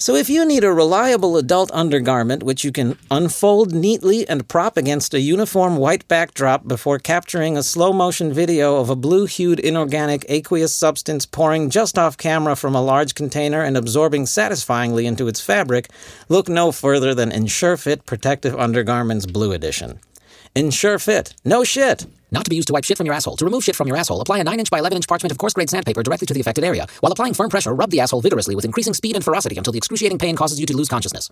So, 0.00 0.14
if 0.14 0.30
you 0.30 0.44
need 0.46 0.62
a 0.62 0.72
reliable 0.72 1.36
adult 1.36 1.72
undergarment 1.72 2.44
which 2.44 2.62
you 2.62 2.70
can 2.70 2.96
unfold 3.10 3.74
neatly 3.74 4.28
and 4.28 4.46
prop 4.46 4.76
against 4.76 5.12
a 5.12 5.20
uniform 5.20 5.76
white 5.76 6.06
backdrop 6.06 6.68
before 6.68 7.00
capturing 7.00 7.56
a 7.56 7.64
slow 7.64 7.92
motion 7.92 8.32
video 8.32 8.76
of 8.76 8.90
a 8.90 8.94
blue 8.94 9.26
hued 9.26 9.58
inorganic 9.58 10.24
aqueous 10.28 10.72
substance 10.72 11.26
pouring 11.26 11.68
just 11.68 11.98
off 11.98 12.16
camera 12.16 12.54
from 12.54 12.76
a 12.76 12.80
large 12.80 13.16
container 13.16 13.60
and 13.60 13.76
absorbing 13.76 14.26
satisfyingly 14.26 15.04
into 15.04 15.26
its 15.26 15.40
fabric, 15.40 15.90
look 16.28 16.48
no 16.48 16.70
further 16.70 17.12
than 17.12 17.32
EnsureFit 17.32 18.06
Protective 18.06 18.54
Undergarments 18.54 19.26
Blue 19.26 19.50
Edition. 19.50 19.98
EnsureFit. 20.54 21.34
No 21.44 21.64
shit. 21.64 22.06
Not 22.30 22.44
to 22.44 22.50
be 22.50 22.56
used 22.56 22.68
to 22.68 22.74
wipe 22.74 22.84
shit 22.84 22.96
from 22.96 23.06
your 23.06 23.14
asshole. 23.14 23.36
To 23.36 23.44
remove 23.44 23.64
shit 23.64 23.76
from 23.76 23.88
your 23.88 23.96
asshole, 23.96 24.20
apply 24.20 24.38
a 24.38 24.44
9 24.44 24.58
inch 24.60 24.70
by 24.70 24.78
11 24.78 24.96
inch 24.96 25.08
parchment 25.08 25.32
of 25.32 25.38
coarse 25.38 25.54
grade 25.54 25.70
sandpaper 25.70 26.02
directly 26.02 26.26
to 26.26 26.34
the 26.34 26.40
affected 26.40 26.64
area. 26.64 26.86
While 27.00 27.12
applying 27.12 27.34
firm 27.34 27.48
pressure, 27.50 27.74
rub 27.74 27.90
the 27.90 28.00
asshole 28.00 28.20
vigorously 28.20 28.54
with 28.54 28.64
increasing 28.64 28.94
speed 28.94 29.16
and 29.16 29.24
ferocity 29.24 29.56
until 29.56 29.72
the 29.72 29.78
excruciating 29.78 30.18
pain 30.18 30.36
causes 30.36 30.60
you 30.60 30.66
to 30.66 30.76
lose 30.76 30.88
consciousness. 30.88 31.28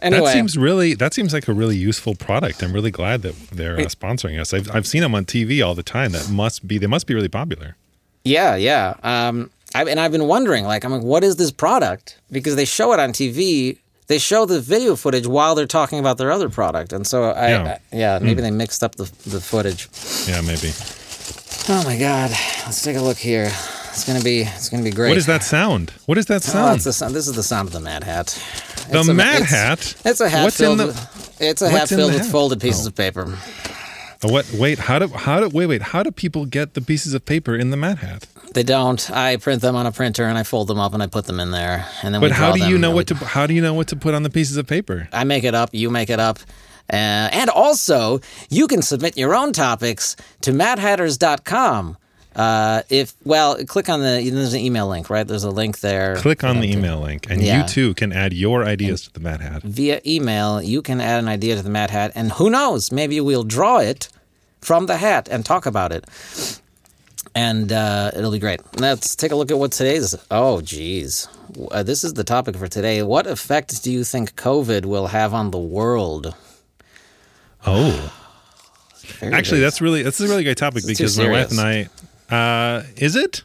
Anyway, 0.00 0.24
That 0.24 0.32
seems 0.32 0.58
really 0.58 0.94
that 0.94 1.14
seems 1.14 1.32
like 1.32 1.46
a 1.46 1.52
really 1.52 1.76
useful 1.76 2.16
product. 2.16 2.62
I'm 2.62 2.72
really 2.72 2.90
glad 2.90 3.22
that 3.22 3.36
they're 3.50 3.76
uh, 3.78 3.84
sponsoring 3.84 4.40
us. 4.40 4.52
I've 4.52 4.68
I've 4.74 4.86
seen 4.88 5.02
them 5.02 5.14
on 5.14 5.24
TV 5.24 5.64
all 5.64 5.76
the 5.76 5.84
time. 5.84 6.10
That 6.12 6.28
must 6.28 6.66
be 6.66 6.78
they 6.78 6.88
must 6.88 7.06
be 7.06 7.14
really 7.14 7.28
popular. 7.28 7.76
yeah, 8.24 8.56
yeah. 8.56 8.94
Um, 9.04 9.50
I, 9.74 9.84
and 9.84 9.98
I've 10.00 10.12
been 10.12 10.26
wondering, 10.26 10.64
like, 10.64 10.84
I'm 10.84 10.92
like, 10.92 11.02
what 11.02 11.24
is 11.24 11.36
this 11.36 11.50
product? 11.50 12.18
Because 12.30 12.56
they 12.56 12.64
show 12.66 12.92
it 12.92 13.00
on 13.00 13.12
TV. 13.12 13.78
They 14.12 14.18
show 14.18 14.44
the 14.44 14.60
video 14.60 14.94
footage 14.94 15.26
while 15.26 15.54
they're 15.54 15.66
talking 15.66 15.98
about 15.98 16.18
their 16.18 16.30
other 16.30 16.50
product, 16.50 16.92
and 16.92 17.06
so 17.06 17.30
I, 17.30 17.48
Yeah. 17.48 17.78
I 17.92 17.96
yeah, 17.96 18.18
maybe 18.20 18.42
hmm. 18.42 18.42
they 18.42 18.50
mixed 18.50 18.84
up 18.84 18.94
the 18.96 19.04
the 19.26 19.40
footage. 19.40 19.88
Yeah, 20.28 20.42
maybe. 20.42 20.70
Oh 21.70 21.82
my 21.86 21.96
god, 21.96 22.30
let's 22.66 22.82
take 22.82 22.98
a 22.98 23.00
look 23.00 23.16
here. 23.16 23.50
It's 23.88 24.04
gonna 24.04 24.20
be 24.20 24.42
it's 24.42 24.68
gonna 24.68 24.82
be 24.82 24.90
great. 24.90 25.08
What 25.08 25.16
is 25.16 25.24
that 25.24 25.42
sound? 25.42 25.92
What 26.04 26.18
is 26.18 26.26
that 26.26 26.42
Oh, 26.46 26.52
sound? 26.52 26.82
sound. 26.82 27.14
This 27.14 27.26
is 27.26 27.32
the 27.36 27.42
sound 27.42 27.68
of 27.68 27.72
the 27.72 27.80
Mad 27.80 28.04
Hat. 28.04 28.26
the 28.90 28.98
It's 28.98 29.08
a- 29.08 29.14
Mad 29.14 29.34
it's- 29.42 29.50
Hat. 29.50 29.94
It's 30.04 30.20
a 30.20 30.28
hat 30.28 30.44
What's 30.44 30.58
filled. 30.58 30.72
in 30.80 30.86
the? 30.88 30.92
with, 30.92 31.36
it's 31.40 31.62
a 31.62 31.70
hat 31.70 31.88
filled 31.88 32.12
with 32.12 32.22
hat? 32.24 32.30
folded 32.30 32.60
pieces 32.60 32.84
Oh. 32.84 32.88
of 32.88 32.94
paper. 32.94 33.38
Oh, 34.24 34.28
what? 34.30 34.44
Wait. 34.52 34.78
How 34.78 34.98
do? 34.98 35.08
How 35.08 35.40
do? 35.40 35.48
Wait. 35.48 35.68
Wait. 35.68 35.82
How 35.82 36.02
do 36.02 36.10
people 36.10 36.44
get 36.44 36.74
the 36.74 36.82
pieces 36.82 37.14
of 37.14 37.24
paper 37.24 37.56
in 37.56 37.70
the 37.70 37.78
Mad 37.78 37.98
Hat? 38.00 38.26
They 38.54 38.62
don't. 38.62 39.10
I 39.10 39.36
print 39.36 39.62
them 39.62 39.76
on 39.76 39.86
a 39.86 39.92
printer 39.92 40.24
and 40.26 40.36
I 40.38 40.42
fold 40.42 40.68
them 40.68 40.78
up 40.78 40.94
and 40.94 41.02
I 41.02 41.06
put 41.06 41.24
them 41.26 41.40
in 41.40 41.50
there. 41.50 41.86
And 42.02 42.14
then 42.14 42.20
we 42.20 42.28
But 42.28 42.36
how 42.36 42.52
do 42.52 42.66
you 42.68 42.78
know 42.78 42.90
what 42.90 43.10
we- 43.10 43.16
to? 43.16 43.24
How 43.24 43.46
do 43.46 43.54
you 43.54 43.62
know 43.62 43.74
what 43.74 43.88
to 43.88 43.96
put 43.96 44.14
on 44.14 44.22
the 44.22 44.30
pieces 44.30 44.56
of 44.56 44.66
paper? 44.66 45.08
I 45.12 45.24
make 45.24 45.44
it 45.44 45.54
up. 45.54 45.70
You 45.72 45.90
make 45.90 46.10
it 46.10 46.20
up. 46.20 46.38
Uh, 46.92 46.96
and 47.32 47.48
also, 47.48 48.20
you 48.50 48.66
can 48.66 48.82
submit 48.82 49.16
your 49.16 49.34
own 49.34 49.52
topics 49.52 50.16
to 50.42 50.52
madhatters.com. 50.52 51.96
Uh, 52.34 52.82
if 52.88 53.14
well, 53.24 53.62
click 53.66 53.88
on 53.90 54.00
the 54.00 54.28
there's 54.30 54.54
an 54.54 54.60
email 54.60 54.88
link, 54.88 55.10
right? 55.10 55.26
There's 55.28 55.44
a 55.44 55.50
link 55.50 55.80
there. 55.80 56.16
Click 56.16 56.42
on 56.44 56.60
the 56.60 56.70
email 56.72 56.98
link, 56.98 57.26
and 57.30 57.42
Yeah. 57.42 57.62
you 57.62 57.68
too 57.68 57.94
can 57.94 58.10
add 58.12 58.32
your 58.32 58.64
ideas 58.64 59.02
to 59.02 59.12
the 59.12 59.20
Mad 59.20 59.40
Hat. 59.42 59.62
via 59.62 60.00
email. 60.06 60.62
You 60.62 60.80
can 60.82 61.00
add 61.00 61.18
an 61.18 61.28
idea 61.28 61.56
to 61.56 61.62
the 61.62 61.68
Mad 61.70 61.90
Hat, 61.90 62.10
and 62.14 62.32
who 62.32 62.48
knows, 62.48 62.90
maybe 62.90 63.20
we'll 63.20 63.44
draw 63.44 63.78
it 63.78 64.08
from 64.62 64.86
the 64.86 64.96
hat 64.96 65.28
and 65.30 65.44
talk 65.44 65.66
about 65.66 65.92
it. 65.92 66.04
And 67.34 67.72
uh, 67.72 68.10
it'll 68.14 68.30
be 68.30 68.38
great. 68.38 68.60
Let's 68.78 69.16
take 69.16 69.32
a 69.32 69.36
look 69.36 69.50
at 69.50 69.58
what 69.58 69.72
today's. 69.72 70.14
Oh, 70.30 70.60
geez. 70.60 71.28
Uh, 71.70 71.82
this 71.82 72.04
is 72.04 72.12
the 72.14 72.24
topic 72.24 72.56
for 72.56 72.68
today. 72.68 73.02
What 73.02 73.26
effect 73.26 73.82
do 73.82 73.90
you 73.90 74.04
think 74.04 74.36
COVID 74.36 74.84
will 74.84 75.06
have 75.06 75.32
on 75.32 75.50
the 75.50 75.58
world? 75.58 76.34
Oh, 77.66 78.12
actually, 79.22 79.60
that's 79.60 79.80
really 79.80 80.02
that's 80.02 80.20
a 80.20 80.26
really 80.26 80.44
great 80.44 80.56
topic 80.56 80.82
too 80.82 80.88
because 80.88 81.18
my 81.18 81.30
wife 81.30 81.50
and. 81.52 81.60
I. 81.60 81.88
Uh, 82.28 82.82
is 82.96 83.14
it? 83.16 83.44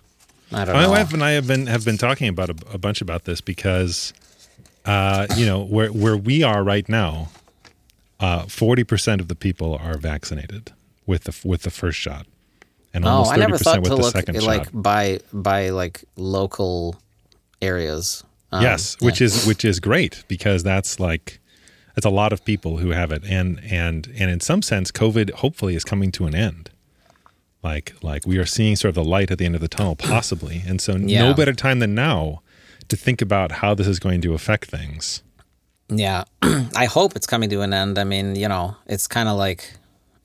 I 0.52 0.66
don't 0.66 0.68
know. 0.68 0.74
My 0.74 0.84
know. 0.84 0.92
wife 0.92 1.14
and 1.14 1.24
I 1.24 1.32
have 1.32 1.48
been 1.48 1.68
have 1.68 1.86
been 1.86 1.98
talking 1.98 2.28
about 2.28 2.50
a, 2.50 2.56
a 2.74 2.78
bunch 2.78 3.02
about 3.02 3.26
this 3.26 3.42
because, 3.42 4.14
uh, 4.86 5.28
you 5.36 5.46
know, 5.46 5.64
where 5.64 5.90
where 5.90 6.18
we 6.18 6.42
are 6.44 6.64
right 6.64 6.88
now, 6.90 7.30
forty 8.48 8.84
percent 8.84 9.22
of 9.22 9.28
the 9.28 9.36
people 9.36 9.76
are 9.76 9.98
vaccinated 9.98 10.72
with 11.06 11.26
the 11.26 11.48
with 11.48 11.62
the 11.62 11.70
first 11.70 12.00
shot, 12.00 12.26
and 12.98 13.06
Oh, 13.06 13.10
almost 13.10 13.32
I 13.34 13.36
never 13.38 13.58
thought 13.58 13.82
percent 13.82 13.84
with 13.84 13.92
to 13.92 13.96
the 13.96 14.02
look 14.02 14.12
second 14.14 14.36
at, 14.36 14.42
shot. 14.44 14.48
like 14.58 14.68
by 14.74 15.20
by 15.34 15.70
like 15.70 16.04
local 16.16 16.96
areas. 17.62 18.24
Um, 18.52 18.62
yes, 18.62 18.96
which 19.02 19.22
is 19.22 19.46
which 19.46 19.64
is 19.66 19.80
great 19.80 20.24
because 20.28 20.64
that's 20.64 21.00
like 21.00 21.40
it's 21.96 22.06
a 22.06 22.10
lot 22.10 22.32
of 22.34 22.44
people 22.46 22.78
who 22.78 22.90
have 22.92 23.12
it, 23.12 23.24
and 23.26 23.60
and 23.64 24.08
and 24.20 24.30
in 24.32 24.40
some 24.40 24.62
sense, 24.62 24.92
COVID 24.92 25.32
hopefully 25.32 25.76
is 25.76 25.84
coming 25.84 26.12
to 26.14 26.26
an 26.26 26.36
end. 26.36 26.70
Like 27.64 27.94
like 28.02 28.26
we 28.26 28.38
are 28.38 28.46
seeing 28.46 28.76
sort 28.76 28.90
of 28.90 28.96
the 28.96 29.04
light 29.04 29.32
at 29.32 29.38
the 29.38 29.46
end 29.46 29.56
of 29.56 29.62
the 29.62 29.68
tunnel, 29.68 29.96
possibly, 30.16 30.62
and 30.68 30.80
so 30.80 30.96
Yeah. 30.96 31.24
no 31.24 31.34
better 31.34 31.54
time 31.54 31.80
than 31.80 31.96
now 31.96 32.42
to 32.88 32.96
think 32.96 33.22
about 33.22 33.52
how 33.54 33.74
this 33.76 33.88
is 33.88 34.00
going 34.00 34.22
to 34.22 34.34
affect 34.34 34.70
things. 34.70 35.24
Yeah, 35.90 36.24
I 36.76 36.86
hope 36.86 37.16
it's 37.16 37.28
coming 37.28 37.50
to 37.50 37.62
an 37.62 37.74
end. 37.74 37.98
I 37.98 38.04
mean, 38.04 38.36
you 38.36 38.48
know, 38.48 38.76
it's 38.86 39.08
kind 39.08 39.28
of 39.28 39.38
like 39.38 39.74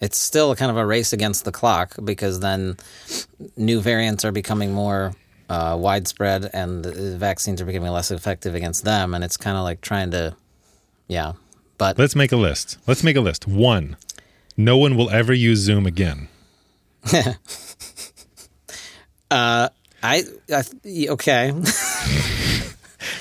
it's 0.02 0.18
still 0.18 0.54
kind 0.56 0.70
of 0.70 0.76
a 0.76 0.84
race 0.84 1.12
against 1.12 1.44
the 1.44 1.52
clock 1.52 1.94
because 2.02 2.40
then 2.40 2.76
new 3.56 3.80
variants 3.80 4.24
are 4.24 4.32
becoming 4.32 4.72
more 4.72 5.14
uh, 5.48 5.76
widespread 5.78 6.50
and 6.52 6.84
the 6.84 7.16
vaccines 7.16 7.62
are 7.62 7.64
becoming 7.64 7.92
less 7.92 8.10
effective 8.10 8.56
against 8.56 8.84
them, 8.84 9.14
and 9.14 9.22
it's 9.22 9.36
kind 9.36 9.56
of 9.56 9.62
like 9.62 9.80
trying 9.80 10.10
to, 10.10 10.34
yeah. 11.06 11.34
But 11.78 11.98
Let's 11.98 12.16
make 12.16 12.32
a 12.32 12.36
list. 12.36 12.78
Let's 12.86 13.04
make 13.04 13.16
a 13.16 13.20
list. 13.20 13.46
One, 13.46 13.96
no 14.56 14.76
one 14.76 14.96
will 14.96 15.08
ever 15.10 15.32
use 15.32 15.60
Zoom 15.60 15.86
again. 15.86 16.26
uh, 17.12 17.28
I, 19.30 19.68
I 20.02 20.62
okay, 21.10 21.52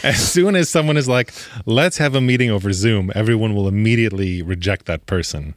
As 0.04 0.32
soon 0.32 0.56
as 0.56 0.67
someone 0.67 0.98
is 0.98 1.08
like, 1.08 1.32
let's 1.67 1.98
have 1.98 2.15
a 2.15 2.22
meeting 2.22 2.50
over 2.50 2.74
Zoom, 2.74 3.12
everyone 3.13 3.54
will 3.54 3.67
immediately 3.67 4.41
reject 4.41 4.88
that 4.88 5.06
person 5.06 5.54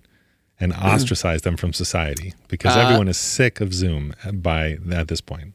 and 0.61 0.73
ostracize 0.73 1.43
them 1.43 1.57
from 1.57 1.73
society 1.73 2.33
because 2.49 2.77
everyone 2.77 3.09
is 3.09 3.17
sick 3.19 3.61
of 3.61 3.75
Zoom 3.75 4.15
by 4.33 4.79
at 4.93 5.09
this 5.09 5.21
point. 5.21 5.53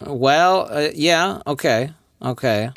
well, 0.00 0.68
uh, 0.70 0.88
yeah, 0.94 1.40
okay, 1.46 1.90
okay. 2.20 2.70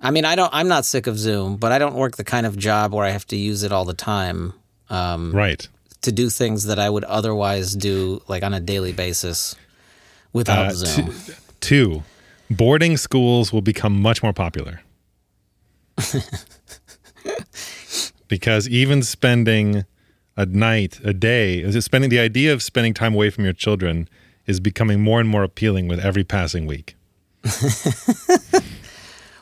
I 0.00 0.10
mean, 0.12 0.24
I 0.24 0.34
don't. 0.36 0.50
I'm 0.54 0.68
not 0.68 0.84
sick 0.84 1.06
of 1.06 1.18
Zoom, 1.18 1.56
but 1.56 1.72
I 1.72 1.78
don't 1.78 1.94
work 1.94 2.16
the 2.16 2.24
kind 2.24 2.46
of 2.46 2.56
job 2.56 2.94
where 2.94 3.04
I 3.04 3.10
have 3.10 3.26
to 3.28 3.36
use 3.36 3.62
it 3.64 3.72
all 3.72 3.84
the 3.84 3.94
time. 3.94 4.52
Um, 4.90 5.32
Right. 5.32 5.68
to 6.02 6.12
do 6.12 6.30
things 6.30 6.64
that 6.64 6.78
I 6.78 6.88
would 6.88 7.04
otherwise 7.04 7.74
do 7.74 8.22
like 8.28 8.42
on 8.44 8.54
a 8.54 8.60
daily 8.60 8.92
basis 8.92 9.56
without 10.32 10.66
Uh, 10.68 10.72
Zoom. 10.74 11.12
two, 11.12 11.32
two, 11.60 12.02
boarding 12.50 12.96
schools 12.96 13.52
will 13.52 13.60
become 13.62 14.00
much 14.00 14.22
more 14.22 14.32
popular. 14.32 14.80
because 18.28 18.68
even 18.68 19.02
spending 19.02 19.84
a 20.38 20.46
night, 20.46 21.00
a 21.04 21.12
day, 21.12 21.58
is 21.58 21.74
it 21.76 21.82
spending 21.82 22.08
the 22.10 22.18
idea 22.20 22.52
of 22.54 22.62
spending 22.62 22.94
time 22.94 23.12
away 23.12 23.28
from 23.28 23.44
your 23.44 23.52
children 23.52 24.08
is 24.46 24.60
becoming 24.60 25.00
more 25.02 25.20
and 25.20 25.28
more 25.28 25.42
appealing 25.42 25.88
with 25.88 25.98
every 26.00 26.24
passing 26.24 26.64
week. 26.66 26.94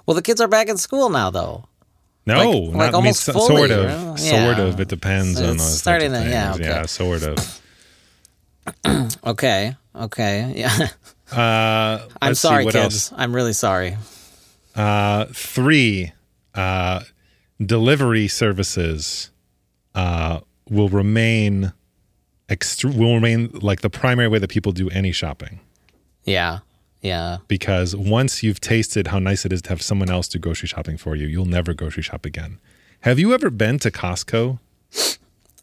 well, 0.06 0.14
the 0.14 0.22
kids 0.22 0.40
are 0.40 0.48
back 0.48 0.68
in 0.68 0.76
school 0.76 1.08
now, 1.10 1.30
though. 1.30 1.64
No, 2.26 2.50
Like- 2.50 2.72
not 2.72 2.78
like 2.78 2.80
I 2.80 2.86
mean, 2.86 2.94
almost 2.94 3.24
so- 3.24 3.32
fully, 3.34 3.46
sort 3.68 3.70
of, 3.70 3.84
right? 3.86 4.18
sort 4.18 4.58
Yeah. 4.58 4.62
of. 4.64 4.80
It 4.80 4.88
depends 4.88 5.38
So 5.38 5.50
on 5.50 5.56
those 5.58 5.78
starting 5.78 6.12
to- 6.12 6.28
yeah, 6.28 6.54
okay. 6.54 6.64
yeah, 6.64 6.86
sort 6.86 7.22
of. 7.22 7.60
Okay. 9.24 9.76
Okay. 9.94 10.52
Yeah. 10.56 10.88
Uh, 11.30 12.04
I'm 12.22 12.34
see, 12.34 12.40
sorry, 12.48 12.64
kids. 12.64 12.76
else? 12.76 13.12
I'm 13.16 13.34
really 13.34 13.52
sorry. 13.52 13.96
Uh, 14.74 15.26
three, 15.32 16.12
uh, 16.54 17.00
delivery 17.64 18.26
services 18.28 19.30
uh, 19.94 20.40
will 20.68 20.88
remain 20.88 21.72
extre- 22.48 22.96
will 22.96 23.14
remain 23.14 23.50
like 23.62 23.80
the 23.80 23.90
primary 23.90 24.28
way 24.28 24.38
that 24.38 24.48
people 24.50 24.72
do 24.72 24.88
any 24.90 25.12
shopping. 25.12 25.60
Yeah. 26.24 26.60
Yeah. 27.02 27.38
Because 27.46 27.94
once 27.94 28.42
you've 28.42 28.60
tasted 28.60 29.08
how 29.08 29.18
nice 29.18 29.44
it 29.44 29.52
is 29.52 29.62
to 29.62 29.68
have 29.68 29.82
someone 29.82 30.10
else 30.10 30.26
do 30.28 30.38
grocery 30.38 30.66
shopping 30.68 30.96
for 30.96 31.14
you, 31.14 31.26
you'll 31.26 31.44
never 31.44 31.72
grocery 31.74 32.02
shop 32.02 32.24
again. 32.26 32.58
Have 33.02 33.18
you 33.18 33.32
ever 33.34 33.50
been 33.50 33.78
to 33.80 33.90
Costco? 33.90 34.58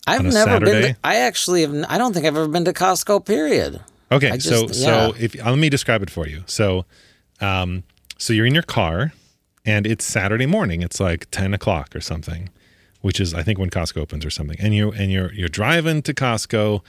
I've 0.07 0.23
never 0.23 0.31
been. 0.31 0.33
Saturday? 0.67 0.93
To, 0.93 0.97
I 1.03 1.15
actually 1.17 1.61
have. 1.61 1.85
I 1.89 1.97
don't 1.97 2.13
think 2.13 2.25
I've 2.25 2.35
ever 2.37 2.47
been 2.47 2.65
to 2.65 2.73
Costco. 2.73 3.25
Period. 3.25 3.81
Okay, 4.11 4.29
I 4.31 4.37
so 4.37 4.67
just- 4.67 4.81
so 4.83 5.13
if 5.19 5.35
let 5.35 5.57
me 5.57 5.69
describe 5.69 6.03
it 6.03 6.09
for 6.09 6.27
you. 6.27 6.43
So, 6.45 6.85
um, 7.41 7.83
so 8.17 8.31
you're 8.33 8.45
in 8.45 8.53
your 8.53 8.63
car, 8.63 9.13
and 9.65 9.87
it's 9.87 10.05
Saturday 10.05 10.45
morning. 10.45 10.81
It's 10.81 10.99
like 10.99 11.29
ten 11.31 11.53
o'clock 11.53 11.95
or 11.95 12.01
something, 12.01 12.49
which 13.03 13.19
is 13.19 13.33
I 13.33 13.43
think 13.43 13.59
when 13.59 13.69
Costco 13.69 13.97
opens 14.01 14.25
or 14.25 14.29
something. 14.31 14.57
And 14.59 14.73
you 14.73 14.91
and 14.91 15.11
you're 15.11 15.31
you're 15.33 15.47
driving 15.61 16.01
to 16.01 16.13
Costco, 16.13 16.81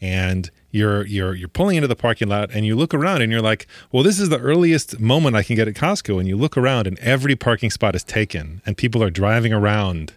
and 0.00 0.50
you're 0.70 1.06
you're 1.06 1.34
you're 1.34 1.48
pulling 1.48 1.76
into 1.76 1.88
the 1.88 1.96
parking 1.96 2.28
lot, 2.28 2.50
and 2.52 2.66
you 2.66 2.74
look 2.74 2.92
around, 2.92 3.22
and 3.22 3.30
you're 3.32 3.40
like, 3.52 3.66
well, 3.92 4.02
this 4.02 4.18
is 4.18 4.28
the 4.28 4.38
earliest 4.38 4.98
moment 4.98 5.36
I 5.36 5.42
can 5.42 5.56
get 5.56 5.68
at 5.68 5.74
Costco. 5.74 6.18
And 6.18 6.26
you 6.28 6.36
look 6.36 6.56
around, 6.56 6.86
and 6.86 6.98
every 6.98 7.36
parking 7.36 7.70
spot 7.70 7.94
is 7.94 8.02
taken, 8.04 8.60
and 8.66 8.76
people 8.76 9.02
are 9.02 9.10
driving 9.10 9.52
around 9.52 10.14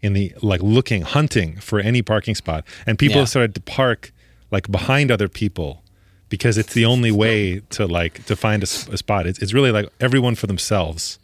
in 0.00 0.12
the 0.12 0.32
like 0.42 0.62
looking 0.62 1.02
hunting 1.02 1.56
for 1.60 1.80
any 1.80 2.02
parking 2.02 2.34
spot 2.36 2.64
and 2.86 2.96
people 3.00 3.16
Yeah. 3.16 3.22
have 3.22 3.28
started 3.30 3.52
to 3.56 3.60
park 3.60 4.12
like 4.52 4.70
behind 4.70 5.10
other 5.10 5.26
people 5.28 5.82
because 6.28 6.56
it's 6.56 6.72
the 6.72 6.84
only 6.84 7.10
way 7.10 7.62
to 7.70 7.84
like 7.84 8.24
to 8.26 8.36
find 8.36 8.62
a 8.62 8.66
spot 8.66 9.26
it's, 9.26 9.40
it's 9.40 9.52
really 9.52 9.72
like 9.72 9.88
everyone 9.98 10.36
for 10.36 10.46
themselves 10.46 11.18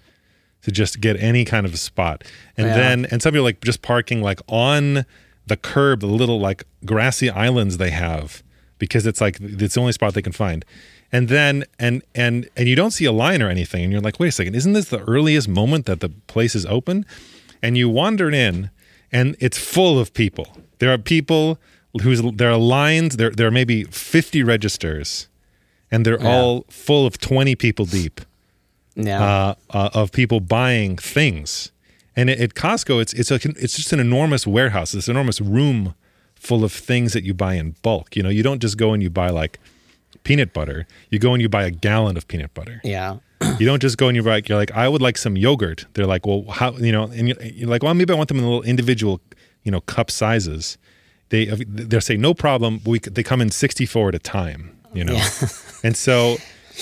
to 0.64 0.70
just 0.72 1.00
get 1.00 1.18
any 1.20 1.44
kind 1.44 1.64
of 1.66 1.72
a 1.74 1.76
spot. 1.76 2.24
And 2.56 2.66
Yeah. 2.68 2.76
then 2.76 3.06
and 3.10 3.22
some 3.22 3.32
people 3.32 3.44
like 3.44 3.60
just 3.62 3.82
parking 3.82 4.20
like 4.22 4.40
on 4.48 5.04
the 5.46 5.56
curb 5.56 6.00
the 6.00 6.06
little 6.06 6.40
like 6.40 6.64
grassy 6.84 7.30
islands 7.30 7.76
they 7.76 7.90
have 7.90 8.42
because 8.78 9.06
it's 9.06 9.20
like 9.20 9.38
it's 9.40 9.74
the 9.74 9.80
only 9.80 9.92
spot 9.92 10.14
they 10.14 10.22
can 10.22 10.32
find. 10.32 10.64
And 11.12 11.28
then 11.28 11.64
and 11.78 12.02
and 12.14 12.48
and 12.56 12.66
you 12.68 12.74
don't 12.76 12.90
see 12.92 13.04
a 13.04 13.12
line 13.12 13.40
or 13.42 13.48
anything 13.48 13.84
and 13.84 13.92
you're 13.92 14.00
like 14.00 14.18
wait 14.18 14.28
a 14.28 14.32
second 14.32 14.54
isn't 14.56 14.72
this 14.72 14.88
the 14.88 15.00
earliest 15.04 15.48
moment 15.48 15.86
that 15.86 16.00
the 16.00 16.08
place 16.08 16.54
is 16.54 16.66
open? 16.66 17.04
And 17.62 17.76
you 17.78 17.88
wander 17.88 18.30
in 18.30 18.70
and 19.12 19.36
it's 19.38 19.58
full 19.58 19.98
of 19.98 20.12
people. 20.12 20.46
There 20.80 20.90
are 20.92 20.98
people 20.98 21.58
who's 22.02 22.20
there 22.22 22.50
are 22.50 22.56
lines 22.58 23.16
there 23.18 23.30
there 23.30 23.46
are 23.46 23.50
maybe 23.52 23.84
50 23.84 24.42
registers 24.42 25.28
and 25.90 26.04
they're 26.04 26.20
all 26.20 26.64
full 26.70 27.06
of 27.06 27.18
20 27.18 27.54
people 27.54 27.84
deep 27.84 28.20
Yeah. 28.96 29.22
uh, 29.22 29.54
uh, 29.70 29.90
of 29.94 30.12
people 30.12 30.40
buying 30.40 30.96
things. 30.96 31.72
And 32.16 32.30
at, 32.30 32.38
at 32.40 32.54
Costco, 32.54 33.00
it's 33.02 33.12
it's 33.12 33.30
an, 33.30 33.54
it's 33.58 33.76
just 33.76 33.92
an 33.92 34.00
enormous 34.00 34.46
warehouse. 34.46 34.92
This 34.92 35.08
enormous 35.08 35.40
room 35.40 35.94
full 36.36 36.62
of 36.64 36.72
things 36.72 37.12
that 37.12 37.24
you 37.24 37.34
buy 37.34 37.54
in 37.54 37.74
bulk. 37.82 38.14
You 38.16 38.22
know, 38.22 38.28
you 38.28 38.42
don't 38.42 38.60
just 38.60 38.76
go 38.76 38.92
and 38.92 39.02
you 39.02 39.10
buy 39.10 39.30
like 39.30 39.58
peanut 40.22 40.52
butter. 40.52 40.86
You 41.10 41.18
go 41.18 41.32
and 41.32 41.42
you 41.42 41.48
buy 41.48 41.64
a 41.64 41.70
gallon 41.70 42.16
of 42.16 42.28
peanut 42.28 42.54
butter. 42.54 42.80
yeah. 42.84 43.16
You 43.58 43.66
don't 43.66 43.82
just 43.82 43.98
go 43.98 44.08
and 44.08 44.16
you 44.16 44.22
buy. 44.22 44.42
You're 44.46 44.56
like, 44.56 44.70
I 44.72 44.88
would 44.88 45.02
like 45.02 45.18
some 45.18 45.36
yogurt. 45.36 45.84
They're 45.92 46.06
like, 46.06 46.24
well, 46.26 46.44
how? 46.50 46.72
You 46.72 46.92
know, 46.92 47.04
and 47.04 47.28
you're, 47.28 47.42
you're 47.42 47.68
like, 47.68 47.82
well, 47.82 47.92
maybe 47.92 48.12
I 48.14 48.16
want 48.16 48.28
them 48.28 48.38
in 48.38 48.44
little 48.44 48.62
individual, 48.62 49.20
you 49.64 49.70
know, 49.70 49.82
cup 49.82 50.10
sizes. 50.10 50.78
They 51.28 51.44
they'll 51.46 52.00
say 52.00 52.16
no 52.16 52.32
problem. 52.32 52.80
We 52.86 53.00
they 53.00 53.22
come 53.22 53.42
in 53.42 53.50
64 53.50 54.08
at 54.10 54.14
a 54.14 54.18
time. 54.18 54.70
You 54.94 55.04
know, 55.04 55.20
and 55.82 55.94
so. 55.96 56.38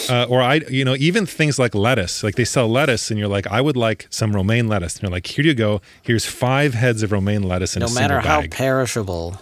Uh, 0.08 0.24
or 0.28 0.40
I, 0.40 0.56
you 0.70 0.84
know, 0.84 0.96
even 0.98 1.26
things 1.26 1.58
like 1.58 1.74
lettuce, 1.74 2.22
like 2.22 2.34
they 2.36 2.44
sell 2.44 2.68
lettuce, 2.68 3.10
and 3.10 3.18
you're 3.18 3.28
like, 3.28 3.46
I 3.46 3.60
would 3.60 3.76
like 3.76 4.06
some 4.10 4.34
romaine 4.34 4.66
lettuce, 4.68 4.94
and 4.96 5.02
you're 5.02 5.12
like, 5.12 5.26
here 5.26 5.44
you 5.44 5.54
go, 5.54 5.80
here's 6.02 6.24
five 6.24 6.74
heads 6.74 7.02
of 7.02 7.12
romaine 7.12 7.42
lettuce 7.42 7.76
in 7.76 7.80
No 7.80 7.86
a 7.86 7.94
matter 7.94 8.20
single 8.20 8.42
how 8.42 8.46
perishable. 8.48 9.40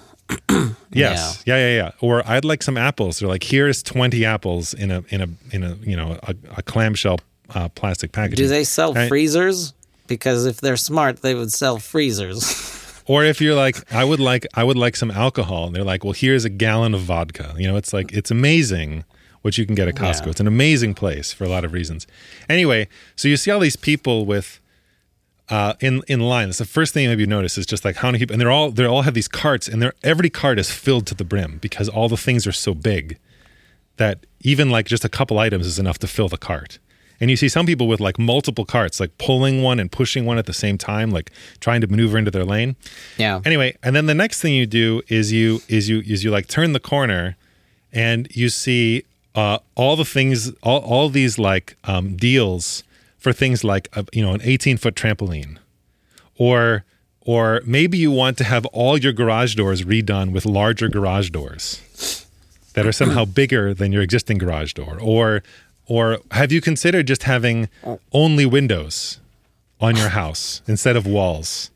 Yes. 0.92 1.44
Yeah. 1.46 1.56
yeah, 1.56 1.76
yeah, 1.76 1.90
Or 2.00 2.28
I'd 2.28 2.44
like 2.44 2.64
some 2.64 2.76
apples. 2.76 3.20
They're 3.20 3.28
like, 3.28 3.44
here's 3.44 3.80
20 3.82 4.24
apples 4.24 4.74
in 4.74 4.90
a 4.90 5.04
in 5.10 5.20
a 5.20 5.28
in 5.54 5.62
a 5.62 5.76
you 5.82 5.96
know 5.96 6.18
a, 6.24 6.34
a 6.56 6.62
clamshell 6.62 7.20
uh, 7.54 7.68
plastic 7.68 8.10
package. 8.10 8.38
Do 8.38 8.48
they 8.48 8.64
sell 8.64 8.96
I- 8.98 9.08
freezers? 9.08 9.72
Because 10.08 10.46
if 10.46 10.60
they're 10.60 10.76
smart, 10.76 11.22
they 11.22 11.36
would 11.36 11.52
sell 11.52 11.78
freezers. 11.78 12.76
Or 13.06 13.24
if 13.24 13.40
you're 13.40 13.56
like, 13.56 13.92
I 13.92 14.04
would 14.04 14.20
like 14.20 14.46
I 14.54 14.62
would 14.62 14.76
like 14.76 14.94
some 14.94 15.10
alcohol, 15.10 15.66
and 15.66 15.74
they're 15.74 15.82
like, 15.82 16.04
well, 16.04 16.12
here's 16.12 16.44
a 16.44 16.48
gallon 16.48 16.94
of 16.94 17.00
vodka. 17.00 17.54
You 17.58 17.66
know, 17.66 17.76
it's 17.76 17.92
like 17.92 18.12
it's 18.12 18.30
amazing 18.30 19.04
what 19.42 19.57
you 19.59 19.66
can 19.66 19.74
get 19.74 19.88
at 19.88 19.94
Costco. 19.94 20.26
Yeah. 20.26 20.31
It's 20.31 20.40
an 20.40 20.46
amazing 20.46 20.94
place 20.94 21.33
for 21.33 21.44
a 21.44 21.48
lot 21.48 21.64
of 21.64 21.72
reasons. 21.72 22.07
Anyway, 22.48 22.88
so 23.16 23.29
you 23.29 23.37
see 23.37 23.50
all 23.50 23.61
these 23.61 23.76
people 23.76 24.26
with. 24.26 24.61
Uh, 25.48 25.74
in 25.81 26.00
in 26.07 26.20
line, 26.20 26.48
it's 26.48 26.59
the 26.59 26.64
first 26.64 26.94
thing 26.94 27.09
maybe 27.09 27.22
you 27.22 27.26
notice 27.26 27.59
is 27.59 27.66
just 27.66 27.85
like 27.85 27.96
how 27.96 28.07
many 28.07 28.20
people, 28.20 28.33
and 28.35 28.40
they're 28.40 28.53
all 28.53 28.70
they 28.70 28.85
all 28.85 29.03
have 29.03 29.14
these 29.14 29.26
carts, 29.26 29.66
and 29.66 29.83
they're 29.83 29.94
every 30.05 30.31
cart 30.31 30.61
is 30.61 30.70
filled 30.70 31.09
to 31.09 31.14
the 31.16 31.24
brim 31.24 31.59
because 31.61 31.88
all 31.88 32.09
the 32.09 32.16
things 32.16 32.46
are 32.46 32.53
so 32.53 32.72
big 32.72 33.18
that 33.96 34.26
even 34.42 34.70
like 34.70 34.87
just 34.87 35.05
a 35.05 35.09
couple 35.09 35.40
items 35.40 35.66
is 35.66 35.76
enough 35.76 35.98
to 35.98 36.07
fill 36.07 36.29
the 36.29 36.38
cart. 36.38 36.79
And 37.20 37.31
you 37.31 37.37
see 37.37 37.48
some 37.48 37.66
people 37.66 37.88
with 37.88 37.98
like 38.00 38.16
multiple 38.16 38.64
carts, 38.64 39.00
like 39.00 39.18
pulling 39.18 39.61
one 39.62 39.81
and 39.81 39.90
pushing 39.90 40.24
one 40.24 40.38
at 40.38 40.46
the 40.46 40.55
same 40.55 40.79
time, 40.79 41.11
like 41.11 41.33
trying 41.59 41.81
to 41.83 41.88
maneuver 41.88 42.16
into 42.16 42.31
their 42.31 42.44
lane. 42.44 42.76
yeah. 43.18 43.40
Anyway, 43.44 43.76
and 43.83 43.94
then 43.96 44.07
the 44.07 44.14
next 44.14 44.40
thing 44.40 44.55
you 44.55 44.66
do 44.66 45.03
is 45.09 45.33
you 45.33 45.61
is 45.68 45.88
you 45.88 46.00
is 46.07 46.22
you 46.22 46.31
like 46.31 46.46
turn 46.46 46.72
the 46.74 46.81
corner, 46.81 47.37
and 47.92 48.29
you 48.31 48.48
see 48.48 49.03
uh, 49.34 49.58
all 49.74 49.96
the 49.96 50.04
things, 50.04 50.52
all 50.62 50.80
all 50.80 51.08
these 51.08 51.38
like 51.38 51.76
um, 51.84 52.16
deals 52.16 52.82
for 53.18 53.32
things 53.32 53.62
like 53.64 53.88
uh, 53.96 54.02
you 54.12 54.22
know 54.22 54.32
an 54.32 54.40
18 54.42 54.76
foot 54.76 54.94
trampoline, 54.94 55.58
or 56.36 56.84
or 57.20 57.60
maybe 57.64 57.98
you 57.98 58.10
want 58.10 58.38
to 58.38 58.44
have 58.44 58.66
all 58.66 58.98
your 58.98 59.12
garage 59.12 59.54
doors 59.54 59.82
redone 59.82 60.32
with 60.32 60.46
larger 60.46 60.88
garage 60.88 61.30
doors 61.30 62.26
that 62.74 62.86
are 62.86 62.92
somehow 62.92 63.24
bigger 63.40 63.72
than 63.74 63.92
your 63.92 64.02
existing 64.02 64.38
garage 64.38 64.72
door, 64.72 64.98
or 65.00 65.42
or 65.86 66.18
have 66.32 66.50
you 66.52 66.60
considered 66.60 67.06
just 67.06 67.24
having 67.24 67.68
only 68.12 68.46
windows 68.46 69.18
on 69.80 69.96
your 69.96 70.10
house 70.10 70.62
instead 70.66 70.96
of 70.96 71.06
walls? 71.06 71.70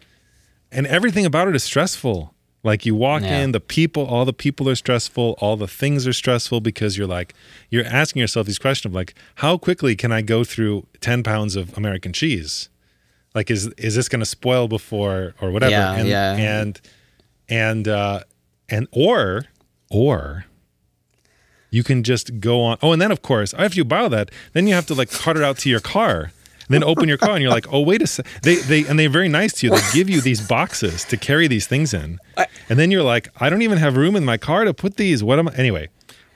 and 0.76 0.88
everything 0.88 1.24
about 1.24 1.46
it 1.46 1.54
is 1.54 1.62
stressful. 1.62 2.33
Like 2.64 2.87
you 2.87 2.94
walk 2.94 3.22
Yeah. 3.22 3.40
in, 3.42 3.53
the 3.53 3.61
people, 3.61 4.05
all 4.07 4.24
the 4.24 4.33
people 4.33 4.68
are 4.70 4.74
stressful, 4.74 5.37
all 5.38 5.57
the 5.57 5.68
things 5.68 6.07
are 6.07 6.12
stressful 6.14 6.61
because 6.62 6.96
you're 6.96 7.07
like, 7.07 7.35
you're 7.70 7.85
asking 7.85 8.20
yourself 8.20 8.46
these 8.46 8.59
questions 8.59 8.90
of 8.90 8.94
like, 8.94 9.14
how 9.37 9.59
quickly 9.59 9.94
can 9.94 10.11
I 10.11 10.22
go 10.22 10.44
through 10.44 10.87
10 11.00 11.22
pounds 11.22 11.57
of 11.57 11.77
American 11.77 12.12
cheese? 12.12 12.70
Like, 13.35 13.50
is, 13.50 13.66
is 13.77 13.94
this 13.96 14.09
going 14.09 14.20
to 14.20 14.27
spoil 14.27 14.66
before 14.66 15.35
or 15.42 15.50
whatever? 15.50 15.72
Yeah, 15.72 15.92
and, 15.94 16.09
yeah. 16.09 16.33
and, 16.37 16.81
and, 17.48 17.87
uh, 17.88 18.20
and, 18.70 18.88
or, 18.92 19.44
or 19.90 20.46
you 21.70 21.83
can 21.83 22.03
just 22.03 22.40
go 22.40 22.62
on. 22.62 22.79
Oh, 22.83 22.92
and 22.92 23.03
then 23.03 23.11
of 23.12 23.20
course, 23.20 23.53
after 23.55 23.77
you 23.77 23.85
buy 23.85 24.09
that, 24.09 24.31
then 24.55 24.66
you 24.66 24.74
have 24.74 24.87
to 24.87 24.94
like 24.94 25.11
cart 25.11 25.37
it 25.37 25.42
out 25.42 25.59
to 25.59 25.68
your 25.68 25.81
car. 25.81 26.33
Then 26.68 26.83
open 26.85 27.09
your 27.09 27.18
car 27.18 27.31
and 27.33 27.42
you're 27.42 27.50
like, 27.53 27.66
oh 27.72 27.81
wait 27.81 28.03
a 28.03 28.07
sec. 28.07 28.27
They 28.42 28.57
they 28.57 28.87
and 28.87 28.98
they're 28.98 29.09
very 29.11 29.29
nice 29.29 29.53
to 29.55 29.66
you. 29.66 29.70
They 29.74 29.83
give 29.92 30.09
you 30.09 30.20
these 30.20 30.40
boxes 30.46 31.05
to 31.05 31.16
carry 31.16 31.46
these 31.48 31.66
things 31.66 31.92
in, 31.94 32.18
and 32.68 32.79
then 32.79 32.90
you're 32.90 33.03
like, 33.03 33.29
I 33.40 33.50
don't 33.50 33.62
even 33.62 33.79
have 33.79 33.96
room 33.96 34.16
in 34.16 34.24
my 34.24 34.37
car 34.38 34.64
to 34.64 34.72
put 34.74 34.96
these. 34.96 35.22
What 35.22 35.38
am 35.38 35.48
I? 35.48 35.53
Anyway, 35.55 35.88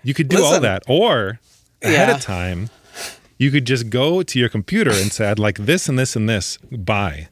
you 0.03 0.15
could 0.15 0.29
do 0.29 0.45
all 0.45 0.61
that, 0.61 0.83
or 0.89 1.41
ahead 1.83 2.09
Yeah. 2.09 2.15
of 2.17 2.21
time, 2.23 2.69
you 3.39 3.51
could 3.51 3.65
just 3.67 3.89
go 3.91 4.23
to 4.23 4.39
your 4.39 4.49
computer 4.49 4.91
and 4.91 5.13
say, 5.13 5.31
I'd 5.31 5.39
like 5.39 5.59
this 5.59 5.89
and 5.89 5.99
this 5.99 6.15
and 6.17 6.29
this. 6.29 6.59
Buy, 6.71 7.29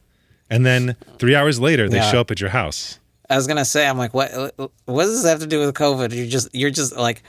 and 0.49 0.65
then 0.65 0.95
three 1.19 1.35
hours 1.35 1.59
later, 1.59 1.87
they 1.89 1.97
Yeah. 1.97 2.11
show 2.11 2.21
up 2.21 2.31
at 2.31 2.39
your 2.41 2.51
house. 2.51 2.99
I 3.29 3.35
was 3.35 3.45
gonna 3.45 3.65
say, 3.65 3.85
I'm 3.87 3.97
like, 3.97 4.13
what? 4.13 4.31
What 4.57 5.03
does 5.03 5.21
this 5.21 5.29
have 5.29 5.39
to 5.41 5.47
do 5.47 5.59
with 5.59 5.75
COVID? 5.75 6.15
You're 6.15 6.27
just, 6.27 6.53
you're 6.55 6.69
just 6.69 6.95
like, 6.95 7.23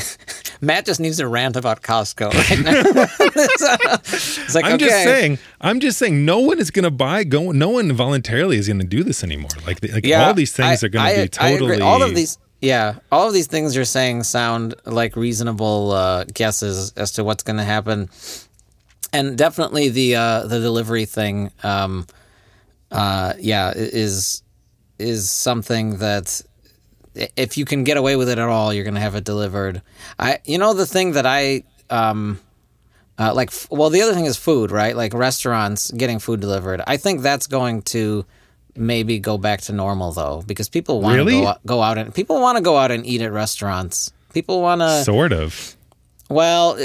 Matt 0.60 0.84
just 0.84 1.00
needs 1.00 1.16
to 1.18 1.28
rant 1.28 1.56
about 1.56 1.82
Costco 1.82 2.32
right 2.34 2.60
now. 2.60 2.82
it's 3.20 4.54
like, 4.54 4.64
I'm 4.64 4.74
okay. 4.74 4.84
just 4.86 5.04
saying. 5.04 5.38
I'm 5.60 5.80
just 5.80 5.98
saying. 5.98 6.24
No 6.24 6.40
one 6.40 6.58
is 6.58 6.70
going 6.70 6.82
to 6.84 6.90
buy. 6.90 7.24
Go. 7.24 7.52
No 7.52 7.70
one 7.70 7.92
voluntarily 7.92 8.58
is 8.58 8.66
going 8.66 8.80
to 8.80 8.86
do 8.86 9.02
this 9.02 9.24
anymore. 9.24 9.50
Like, 9.66 9.82
like 9.82 10.06
all 10.14 10.34
these 10.34 10.52
things 10.52 10.82
I- 10.82 10.86
are 10.86 10.90
going 10.90 11.06
I- 11.06 11.14
to 11.14 11.22
be 11.22 11.28
totally. 11.28 11.80
All 11.80 12.02
of 12.02 12.14
these, 12.14 12.36
yeah, 12.60 12.98
all 13.12 13.28
of 13.28 13.32
these 13.34 13.46
things 13.46 13.74
you're 13.74 13.84
saying 13.84 14.24
sound 14.24 14.74
like 14.84 15.16
reasonable 15.16 15.92
uh, 15.92 16.24
guesses 16.24 16.92
as 16.96 17.12
to 17.12 17.24
what's 17.24 17.42
going 17.44 17.58
to 17.58 17.64
happen, 17.64 18.10
and 19.12 19.38
definitely 19.38 19.88
the 19.88 20.16
uh, 20.16 20.46
the 20.46 20.58
delivery 20.58 21.04
thing. 21.04 21.52
Um, 21.62 22.06
uh, 22.90 23.34
yeah, 23.38 23.72
is 23.76 24.42
is 24.98 25.30
something 25.30 25.98
that 25.98 26.40
if 27.36 27.56
you 27.58 27.64
can 27.64 27.84
get 27.84 27.96
away 27.96 28.16
with 28.16 28.28
it 28.28 28.38
at 28.38 28.48
all, 28.48 28.72
you're 28.72 28.84
going 28.84 28.94
to 28.94 29.00
have 29.00 29.14
it 29.14 29.24
delivered. 29.24 29.82
I, 30.18 30.38
you 30.44 30.58
know, 30.58 30.74
the 30.74 30.86
thing 30.86 31.12
that 31.12 31.26
I. 31.26 31.64
Um, 31.90 32.38
uh, 33.18 33.34
like, 33.34 33.50
well, 33.70 33.90
the 33.90 34.00
other 34.02 34.14
thing 34.14 34.26
is 34.26 34.36
food, 34.36 34.70
right? 34.70 34.94
Like 34.94 35.12
restaurants 35.12 35.90
getting 35.90 36.20
food 36.20 36.38
delivered. 36.40 36.80
I 36.86 36.96
think 36.98 37.22
that's 37.22 37.48
going 37.48 37.82
to 37.82 38.24
maybe 38.76 39.18
go 39.18 39.38
back 39.38 39.60
to 39.62 39.72
normal 39.72 40.12
though, 40.12 40.44
because 40.46 40.68
people 40.68 41.00
want 41.00 41.14
to 41.14 41.24
Really? 41.24 41.40
go, 41.40 41.46
out- 41.48 41.66
go 41.66 41.82
out 41.82 41.98
and 41.98 42.14
people 42.14 42.40
want 42.40 42.58
to 42.58 42.62
go 42.62 42.76
out 42.76 42.92
and 42.92 43.04
eat 43.04 43.20
at 43.20 43.32
restaurants. 43.32 44.12
People 44.32 44.60
want 44.62 44.82
to. 44.82 45.02
sort 45.02 45.32
of. 45.32 45.74
Well, 46.30 46.78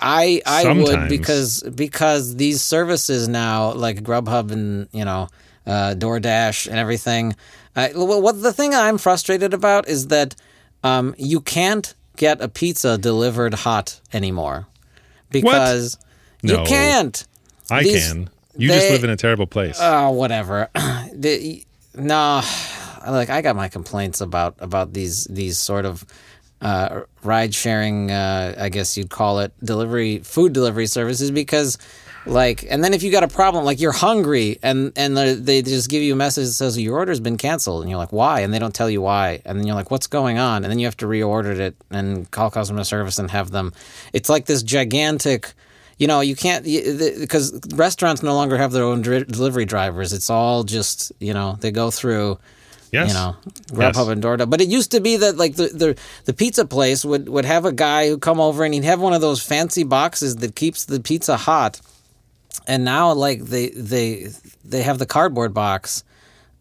I 0.00 0.42
I 0.44 0.72
would 0.72 1.08
because 1.08 1.62
because 1.62 2.34
these 2.34 2.62
services 2.62 3.28
now 3.28 3.72
like 3.72 4.02
Grubhub 4.02 4.50
and 4.50 4.88
you 4.92 5.04
know 5.04 5.28
uh, 5.66 5.94
DoorDash 5.96 6.68
and 6.68 6.76
everything. 6.78 7.34
Uh, 7.74 7.88
well, 7.94 8.22
what 8.22 8.40
the 8.42 8.52
thing 8.52 8.74
I'm 8.74 8.98
frustrated 8.98 9.52
about 9.54 9.88
is 9.88 10.06
that 10.08 10.34
um, 10.84 11.14
you 11.18 11.40
can't 11.40 11.94
get 12.16 12.40
a 12.40 12.48
pizza 12.48 12.96
delivered 12.96 13.52
hot 13.54 14.00
anymore 14.12 14.66
because 15.30 15.98
you 16.42 16.56
No. 16.56 16.64
can't. 16.64 17.26
I 17.70 17.82
These- 17.82 18.08
can. 18.12 18.30
You 18.58 18.68
just 18.68 18.88
live 18.90 19.04
in 19.04 19.10
a 19.10 19.16
terrible 19.16 19.46
place. 19.46 19.76
Oh, 19.78 20.10
whatever. 20.12 20.70
the, 21.12 21.62
no, 21.94 22.40
like 23.06 23.28
I 23.28 23.42
got 23.42 23.54
my 23.54 23.68
complaints 23.68 24.22
about 24.22 24.54
about 24.60 24.94
these 24.94 25.24
these 25.24 25.58
sort 25.58 25.84
of 25.84 26.06
uh, 26.62 27.02
ride 27.22 27.54
sharing. 27.54 28.10
Uh, 28.10 28.54
I 28.58 28.70
guess 28.70 28.96
you'd 28.96 29.10
call 29.10 29.40
it 29.40 29.52
delivery 29.62 30.20
food 30.20 30.52
delivery 30.54 30.86
services 30.86 31.30
because. 31.30 31.76
Like 32.26 32.66
and 32.68 32.82
then 32.82 32.92
if 32.92 33.02
you 33.02 33.12
got 33.12 33.22
a 33.22 33.28
problem, 33.28 33.64
like 33.64 33.80
you're 33.80 33.92
hungry, 33.92 34.58
and 34.62 34.92
and 34.96 35.16
they 35.16 35.62
just 35.62 35.88
give 35.88 36.02
you 36.02 36.12
a 36.12 36.16
message 36.16 36.46
that 36.46 36.52
says 36.52 36.78
your 36.78 36.96
order's 36.96 37.20
been 37.20 37.36
canceled, 37.36 37.82
and 37.82 37.90
you're 37.90 37.98
like, 37.98 38.12
why? 38.12 38.40
And 38.40 38.52
they 38.52 38.58
don't 38.58 38.74
tell 38.74 38.90
you 38.90 39.00
why, 39.00 39.40
and 39.44 39.58
then 39.58 39.66
you're 39.66 39.76
like, 39.76 39.90
what's 39.92 40.08
going 40.08 40.38
on? 40.38 40.64
And 40.64 40.70
then 40.70 40.78
you 40.78 40.86
have 40.86 40.96
to 40.98 41.06
reorder 41.06 41.56
it 41.58 41.76
and 41.90 42.28
call 42.30 42.50
customer 42.50 42.82
service 42.84 43.18
and 43.18 43.30
have 43.30 43.50
them. 43.52 43.72
It's 44.12 44.28
like 44.28 44.46
this 44.46 44.62
gigantic 44.62 45.54
you 45.98 46.06
know, 46.06 46.20
you 46.20 46.36
can't 46.36 46.64
because 46.64 47.58
restaurants 47.74 48.22
no 48.22 48.34
longer 48.34 48.58
have 48.58 48.72
their 48.72 48.84
own 48.84 49.00
dri- 49.00 49.24
delivery 49.24 49.64
drivers. 49.64 50.12
It's 50.12 50.28
all 50.28 50.62
just 50.64 51.12
you 51.20 51.32
know 51.32 51.56
they 51.60 51.70
go 51.70 51.90
through 51.90 52.38
yes. 52.92 53.08
you 53.08 53.14
know 53.14 53.36
Grubhub 53.70 53.94
Yes. 53.94 54.08
and 54.08 54.22
DoorDash. 54.22 54.50
But 54.50 54.60
it 54.60 54.68
used 54.68 54.90
to 54.90 55.00
be 55.00 55.16
that 55.16 55.36
like 55.38 55.56
the, 55.56 55.68
the 55.68 55.98
the 56.24 56.34
pizza 56.34 56.66
place 56.66 57.04
would 57.04 57.28
would 57.28 57.46
have 57.46 57.64
a 57.64 57.72
guy 57.72 58.08
who 58.08 58.18
come 58.18 58.40
over 58.40 58.64
and 58.64 58.74
he'd 58.74 58.84
have 58.84 59.00
one 59.00 59.14
of 59.14 59.22
those 59.22 59.42
fancy 59.42 59.84
boxes 59.84 60.36
that 60.36 60.54
keeps 60.54 60.84
the 60.84 61.00
pizza 61.00 61.36
hot. 61.36 61.80
And 62.66 62.84
now 62.84 63.12
like 63.12 63.42
they 63.42 63.70
they 63.70 64.28
they 64.64 64.82
have 64.82 64.98
the 64.98 65.06
cardboard 65.06 65.54
box. 65.54 66.04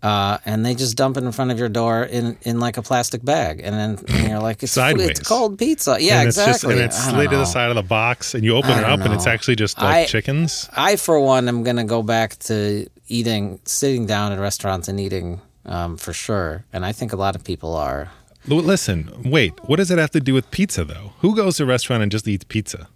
Uh, 0.04 0.38
and 0.46 0.64
they 0.64 0.76
just 0.76 0.96
dump 0.96 1.18
it 1.18 1.24
in 1.24 1.32
front 1.32 1.50
of 1.50 1.58
your 1.58 1.70
door 1.70 2.04
in, 2.04 2.38
in 2.44 2.60
like 2.60 2.78
a 2.78 2.82
plastic 2.84 3.26
bag, 3.26 3.60
and 3.64 3.74
then 3.74 4.06
and 4.16 4.30
you're 4.30 4.40
like, 4.40 4.62
it's, 4.62 4.74
Sideways. 4.74 5.10
it's 5.10 5.28
cold 5.28 5.58
pizza. 5.58 5.98
Yeah, 6.00 6.20
and 6.20 6.28
it's 6.28 6.38
exactly. 6.38 6.54
just 6.54 6.64
and 6.76 6.80
it's 6.82 7.10
slid 7.10 7.32
to 7.32 7.38
the 7.38 7.46
side 7.46 7.70
of 7.70 7.76
the 7.76 7.82
box, 7.82 8.36
and 8.36 8.44
you 8.44 8.56
open 8.56 8.70
it 8.70 8.84
up, 8.84 9.00
and 9.00 9.12
it's 9.16 9.26
actually 9.26 9.56
just 9.56 9.80
like 9.80 9.96
I- 9.96 10.06
chickens. 10.06 10.70
I, 10.74 10.98
for 10.98 11.20
one, 11.20 11.48
am 11.48 11.64
going 11.64 11.78
to 11.78 11.86
go 11.86 12.04
back 12.04 12.38
to 12.40 12.88
eating, 13.08 13.60
sitting 13.66 14.06
down 14.06 14.32
at 14.32 14.38
restaurants 14.38 14.88
and 14.88 15.00
eating 15.00 15.42
um, 15.66 15.98
for 15.98 16.14
sure. 16.14 16.66
And 16.72 16.86
I 16.86 16.92
think 16.92 17.12
a 17.12 17.18
lot 17.18 17.36
of 17.36 17.44
people 17.44 17.74
are. 17.74 18.12
Listen, 18.48 19.10
wait. 19.26 19.54
What 19.68 19.78
does 19.78 19.90
it 19.90 19.98
have 19.98 20.12
to 20.12 20.20
do 20.20 20.36
with 20.36 20.52
pizza, 20.52 20.86
though? 20.86 21.14
Who 21.22 21.36
goes 21.36 21.58
to 21.58 21.64
a 21.64 21.66
restaurant 21.66 22.04
and 22.04 22.12
just 22.12 22.28
eats 22.28 22.44
pizza? 22.44 22.90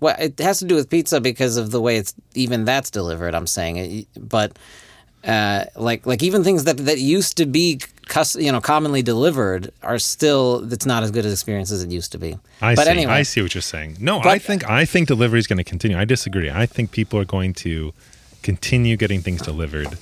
Well, 0.00 0.16
it 0.18 0.38
has 0.38 0.58
to 0.60 0.64
do 0.64 0.74
with 0.74 0.88
pizza 0.88 1.20
because 1.20 1.56
of 1.56 1.70
the 1.70 1.80
way 1.80 1.96
it's 1.96 2.14
even 2.34 2.64
that's 2.64 2.90
delivered. 2.90 3.34
I'm 3.34 3.46
saying, 3.46 4.06
but 4.18 4.58
uh, 5.24 5.64
like 5.76 6.06
like 6.06 6.22
even 6.22 6.42
things 6.42 6.64
that 6.64 6.78
that 6.78 6.98
used 6.98 7.36
to 7.36 7.46
be 7.46 7.80
cus- 8.06 8.36
you 8.36 8.50
know 8.50 8.60
commonly 8.60 9.02
delivered 9.02 9.70
are 9.82 9.98
still 9.98 10.66
it's 10.72 10.86
not 10.86 11.02
as 11.02 11.10
good 11.10 11.26
an 11.26 11.32
experience 11.32 11.70
as 11.70 11.82
it 11.84 11.90
used 11.90 12.12
to 12.12 12.18
be. 12.18 12.38
I 12.62 12.74
but 12.74 12.84
see. 12.86 12.90
anyway, 12.90 13.12
I 13.12 13.22
see 13.24 13.42
what 13.42 13.54
you're 13.54 13.60
saying. 13.62 13.98
No, 14.00 14.20
I 14.20 14.38
think 14.38 14.68
I 14.68 14.86
think 14.86 15.08
delivery 15.08 15.38
is 15.38 15.46
going 15.46 15.58
to 15.58 15.64
continue. 15.64 15.98
I 15.98 16.06
disagree. 16.06 16.50
I 16.50 16.64
think 16.66 16.90
people 16.92 17.18
are 17.20 17.26
going 17.26 17.52
to 17.54 17.92
continue 18.42 18.96
getting 18.96 19.20
things 19.20 19.42
delivered, 19.42 19.98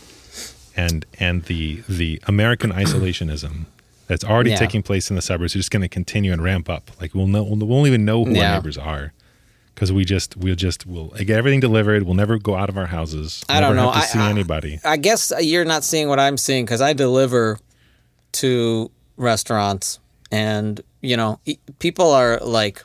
and 0.77 1.05
and 1.19 1.45
the 1.47 1.83
the 1.89 2.21
American 2.29 2.71
isolationism 2.73 3.67
that's 4.07 4.25
already 4.25 4.51
Yeah. 4.51 4.57
taking 4.57 4.83
place 4.83 5.11
in 5.11 5.17
the 5.17 5.23
suburbs 5.23 5.53
is 5.57 5.61
just 5.61 5.71
going 5.73 5.83
to 5.83 5.89
continue 5.89 6.33
and 6.33 6.43
ramp 6.43 6.71
up. 6.71 6.93
Like 7.01 7.15
we'll 7.15 7.27
know 7.27 7.43
we 7.43 7.57
won't 7.65 7.89
even 7.89 8.05
know 8.05 8.25
who 8.25 8.33
Yeah. 8.35 8.51
our 8.51 8.55
neighbors 8.59 8.79
are 8.79 9.13
because 9.79 9.93
we 9.93 10.05
just 10.05 10.37
we'll 10.37 10.57
just 10.57 10.87
we'll 10.87 11.07
get 11.11 11.31
everything 11.31 11.61
delivered. 11.61 12.03
We'll 12.03 12.15
never 12.17 12.37
go 12.37 12.57
out 12.57 12.69
of 12.69 12.77
our 12.77 12.87
houses. 12.87 13.45
I 13.49 13.61
don't 13.61 13.77
know. 13.77 13.91
I- 13.91 14.01
see 14.01 14.19
I- 14.19 14.29
anybody. 14.29 14.81
I 14.85 14.97
guess 14.97 15.33
you're 15.39 15.65
not 15.65 15.85
seeing 15.85 16.09
what 16.09 16.19
I'm 16.19 16.37
seeing 16.37 16.65
because 16.65 16.81
I 16.81 16.95
deliver 16.95 17.61
to 18.33 18.91
restaurants, 19.17 20.01
and 20.33 20.81
you 21.01 21.17
know, 21.17 21.39
people 21.79 22.11
are 22.11 22.41
like, 22.41 22.83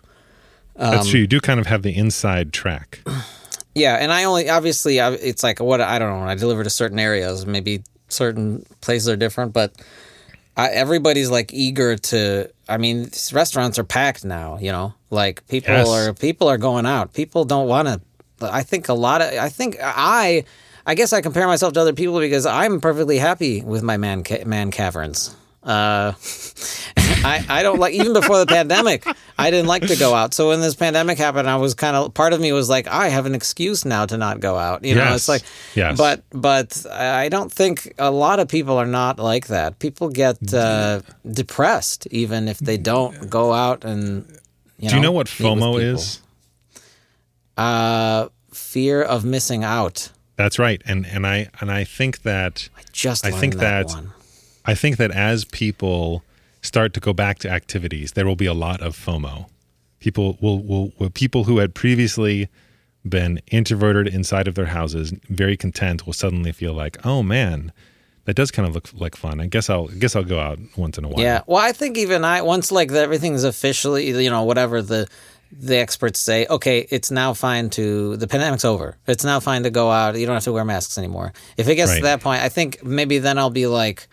um, 0.76 0.92
That's 0.92 1.10
true. 1.10 1.22
You 1.22 1.28
do 1.28 1.40
kind 1.40 1.60
of 1.60 1.66
have 1.66 1.82
the 1.82 1.98
inside 1.98 2.54
track. 2.54 3.00
yeah, 3.74 3.96
and 3.96 4.12
I 4.14 4.26
only 4.26 4.48
obviously 4.48 5.00
it's 5.00 5.42
like 5.42 5.60
what 5.60 5.82
I 5.82 5.98
don't 5.98 6.20
know. 6.20 6.28
I 6.28 6.36
deliver 6.36 6.64
to 6.64 6.70
certain 6.70 7.00
areas, 7.00 7.48
maybe 7.48 7.82
certain 8.10 8.68
places 8.82 9.10
are 9.10 9.16
different, 9.16 9.52
but 9.52 9.74
I, 10.56 10.70
everybody's 10.70 11.30
like 11.30 11.54
eager 11.54 11.96
to. 11.98 12.50
I 12.70 12.78
mean, 12.78 13.10
restaurants 13.32 13.80
are 13.80 13.84
packed 13.84 14.24
now. 14.26 14.58
You 14.60 14.72
know, 14.72 14.94
like 15.10 15.46
people 15.48 15.74
Yes. 15.74 15.88
are 15.90 16.14
people 16.14 16.48
are 16.48 16.58
going 16.58 16.86
out. 16.86 17.14
People 17.14 17.46
don't 17.46 17.68
want 17.68 17.88
to. 17.88 18.02
I 18.42 18.64
think 18.64 18.90
a 18.90 18.94
lot 18.94 19.22
of. 19.22 19.34
I 19.34 19.50
think 19.50 19.78
I. 19.82 20.46
I 20.86 20.96
guess 20.96 21.14
I 21.14 21.22
compare 21.22 21.48
myself 21.48 21.72
to 21.74 21.80
other 21.80 21.94
people 21.94 22.20
because 22.20 22.46
I'm 22.46 22.82
perfectly 22.82 23.18
happy 23.18 23.62
with 23.62 23.84
my 23.84 23.96
man 23.96 24.24
ca- 24.24 24.44
man 24.46 24.70
caverns. 24.70 25.34
Uh, 25.64 26.14
I 27.26 27.46
I 27.50 27.64
don't 27.64 27.80
like 27.80 27.94
even 27.94 28.12
before 28.14 28.38
the 28.40 28.46
pandemic. 28.46 29.06
I 29.38 29.50
didn't 29.50 29.68
like 29.68 29.88
to 29.88 29.96
go 29.96 30.14
out. 30.14 30.34
So 30.34 30.50
when 30.50 30.60
this 30.62 30.76
pandemic 30.76 31.18
happened, 31.18 31.50
I 31.50 31.56
was 31.56 31.74
kind 31.74 31.96
of 31.96 32.14
part 32.14 32.34
of 32.34 32.42
me 32.42 32.52
was 32.52 32.70
like, 32.70 32.88
I 32.88 33.08
have 33.10 33.26
an 33.26 33.34
excuse 33.34 33.86
now 33.86 34.06
to 34.06 34.18
not 34.18 34.40
go 34.42 34.58
out. 34.58 34.84
You 34.84 34.96
know, 34.96 35.04
Yes. 35.04 35.16
it's 35.16 35.30
like, 35.30 35.44
Yes. 35.76 35.98
but 35.98 36.24
but 36.32 36.86
I 36.92 37.30
don't 37.30 37.52
think 37.52 37.94
a 37.98 38.12
lot 38.12 38.40
of 38.40 38.48
people 38.50 38.78
are 38.78 38.86
not 38.86 39.20
like 39.20 39.48
that. 39.48 39.80
People 39.80 40.10
get 40.10 40.54
uh, 40.54 41.02
depressed 41.30 42.08
even 42.12 42.48
if 42.48 42.60
they 42.60 42.78
don't 42.78 43.30
go 43.30 43.54
out 43.54 43.86
and. 43.86 44.26
You 44.80 44.90
do 44.90 44.96
you 44.96 45.02
know 45.02 45.14
what 45.14 45.28
FOMO 45.28 45.82
is? 45.82 46.20
Uh, 47.56 48.28
fear 48.52 49.02
of 49.02 49.24
missing 49.24 49.64
out. 49.64 50.10
That's 50.36 50.58
right. 50.60 50.82
And 50.86 51.06
and 51.06 51.26
I 51.28 51.50
and 51.62 51.72
I 51.72 51.84
think 51.86 52.24
that 52.24 52.68
I 52.76 52.82
Just 52.92 53.26
I 53.26 53.32
think 53.32 53.56
that 53.56 53.88
that- 53.88 53.96
one. 53.96 54.12
I 54.66 54.76
think 54.76 54.98
that 54.98 55.12
as 55.12 55.46
people 55.46 56.24
start 56.62 56.94
to 56.94 57.00
go 57.00 57.14
back 57.14 57.40
to 57.40 57.50
activities, 57.50 58.14
there 58.14 58.26
will 58.26 58.36
be 58.36 58.46
a 58.46 58.54
lot 58.54 58.82
of 58.82 58.96
FOMO. 58.96 59.48
People 60.00 60.38
will, 60.42 60.62
will, 60.62 60.92
will 60.98 61.10
people 61.10 61.46
who 61.46 61.58
had 61.58 61.74
previously 61.74 62.50
been 63.08 63.42
introverted 63.48 64.14
inside 64.14 64.48
of 64.48 64.56
their 64.56 64.68
houses, 64.68 65.14
very 65.30 65.58
content, 65.58 66.06
will 66.06 66.14
suddenly 66.14 66.52
feel 66.52 66.74
like, 66.74 67.06
oh 67.06 67.22
man, 67.22 67.72
that 68.26 68.36
does 68.36 68.52
kind 68.52 68.68
of 68.68 68.74
look 68.74 68.90
like 68.94 69.16
fun. 69.16 69.42
I 69.42 69.48
guess 69.48 69.70
I'll 69.70 69.90
I 69.92 69.96
guess 69.96 70.16
I'll 70.16 70.24
go 70.24 70.40
out 70.40 70.58
once 70.78 70.98
in 70.98 71.04
a 71.04 71.10
while. 71.10 71.22
Yeah. 71.22 71.42
Well, 71.46 71.62
I 71.62 71.74
think 71.74 71.98
even 71.98 72.24
I 72.24 72.42
once 72.42 72.72
like 72.72 72.90
the, 72.90 73.00
everything's 73.02 73.44
officially, 73.44 74.08
you 74.24 74.30
know, 74.30 74.44
whatever 74.44 74.82
the 74.82 75.10
the 75.52 75.78
experts 75.78 76.20
say, 76.20 76.48
okay, 76.50 76.88
it's 76.90 77.12
now 77.12 77.34
fine 77.34 77.70
to 77.72 78.16
the 78.18 78.28
pandemic's 78.28 78.66
over. 78.66 78.98
It's 79.06 79.26
now 79.26 79.40
fine 79.42 79.64
to 79.64 79.70
go 79.70 79.92
out. 79.92 80.18
You 80.18 80.26
don't 80.26 80.36
have 80.36 80.46
to 80.46 80.54
wear 80.54 80.66
masks 80.66 80.98
anymore. 80.98 81.34
If 81.58 81.68
it 81.68 81.76
gets 81.76 81.92
Right. 81.92 81.98
to 81.98 82.04
that 82.04 82.22
point, 82.22 82.42
I 82.42 82.50
think 82.50 82.84
maybe 82.84 83.20
then 83.20 83.38
I'll 83.38 83.50
be 83.50 83.68
like 83.68 84.08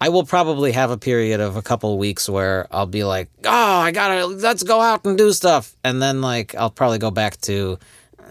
I 0.00 0.08
will 0.08 0.24
probably 0.24 0.72
have 0.72 0.90
a 0.90 0.96
period 0.96 1.40
of 1.40 1.56
a 1.56 1.62
couple 1.62 1.98
weeks 1.98 2.28
where 2.28 2.66
I'll 2.70 2.86
be 2.86 3.04
like, 3.04 3.28
"Oh, 3.44 3.50
I 3.80 3.90
got 3.90 4.08
to 4.08 4.26
let's 4.26 4.62
go 4.62 4.80
out 4.80 5.04
and 5.04 5.18
do 5.18 5.32
stuff." 5.32 5.76
And 5.84 6.00
then 6.00 6.20
like 6.20 6.54
I'll 6.54 6.70
probably 6.70 6.98
go 6.98 7.10
back 7.10 7.40
to 7.42 7.78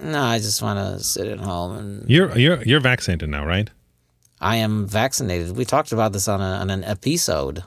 no, 0.01 0.21
I 0.21 0.39
just 0.39 0.61
want 0.61 0.79
to 0.79 1.03
sit 1.03 1.27
at 1.27 1.39
home 1.39 1.77
and 1.77 2.09
You're 2.09 2.37
you're 2.37 2.63
you're 2.63 2.79
vaccinated 2.79 3.29
now, 3.29 3.45
right? 3.45 3.69
I 4.41 4.57
am 4.57 4.87
vaccinated. 4.87 5.55
We 5.55 5.65
talked 5.65 5.91
about 5.91 6.13
this 6.13 6.27
on, 6.27 6.39
a, 6.39 6.61
on 6.61 6.69
an 6.69 6.83
episode. 6.85 7.63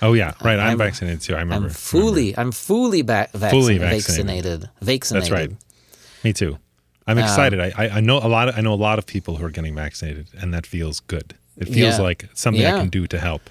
Oh 0.00 0.14
yeah, 0.14 0.32
right. 0.42 0.58
I'm, 0.58 0.68
I'm- 0.68 0.78
vaccinated 0.78 1.20
too. 1.20 1.34
I 1.34 1.40
remember. 1.40 1.68
I'm 1.68 1.74
fully, 1.74 2.36
I'm 2.36 2.52
fully 2.52 3.02
ba- 3.02 3.28
vaccinated. 3.34 3.50
Fully 3.50 3.78
vaccinated. 3.78 4.60
vaccinated. 4.60 4.70
Vaccinated. 4.80 5.30
That's 5.30 5.30
right. 5.30 5.50
Me 6.24 6.32
too. 6.32 6.58
I'm 7.06 7.18
uh, 7.18 7.22
excited. 7.22 7.60
I, 7.60 7.72
I 7.76 7.88
I 7.96 8.00
know 8.00 8.18
a 8.18 8.28
lot. 8.28 8.48
Of, 8.48 8.56
I 8.56 8.60
know 8.60 8.72
a 8.72 8.76
lot 8.76 8.98
of 8.98 9.06
people 9.06 9.36
who 9.36 9.44
are 9.44 9.50
getting 9.50 9.74
vaccinated, 9.74 10.28
and 10.40 10.52
that 10.54 10.66
feels 10.66 11.00
good. 11.00 11.34
It 11.60 11.66
feels 11.68 11.98
Yeah. 11.98 12.02
like 12.08 12.28
something 12.34 12.64
I 12.64 12.78
can 12.78 12.88
do 12.88 13.06
to 13.06 13.18
help. 13.18 13.42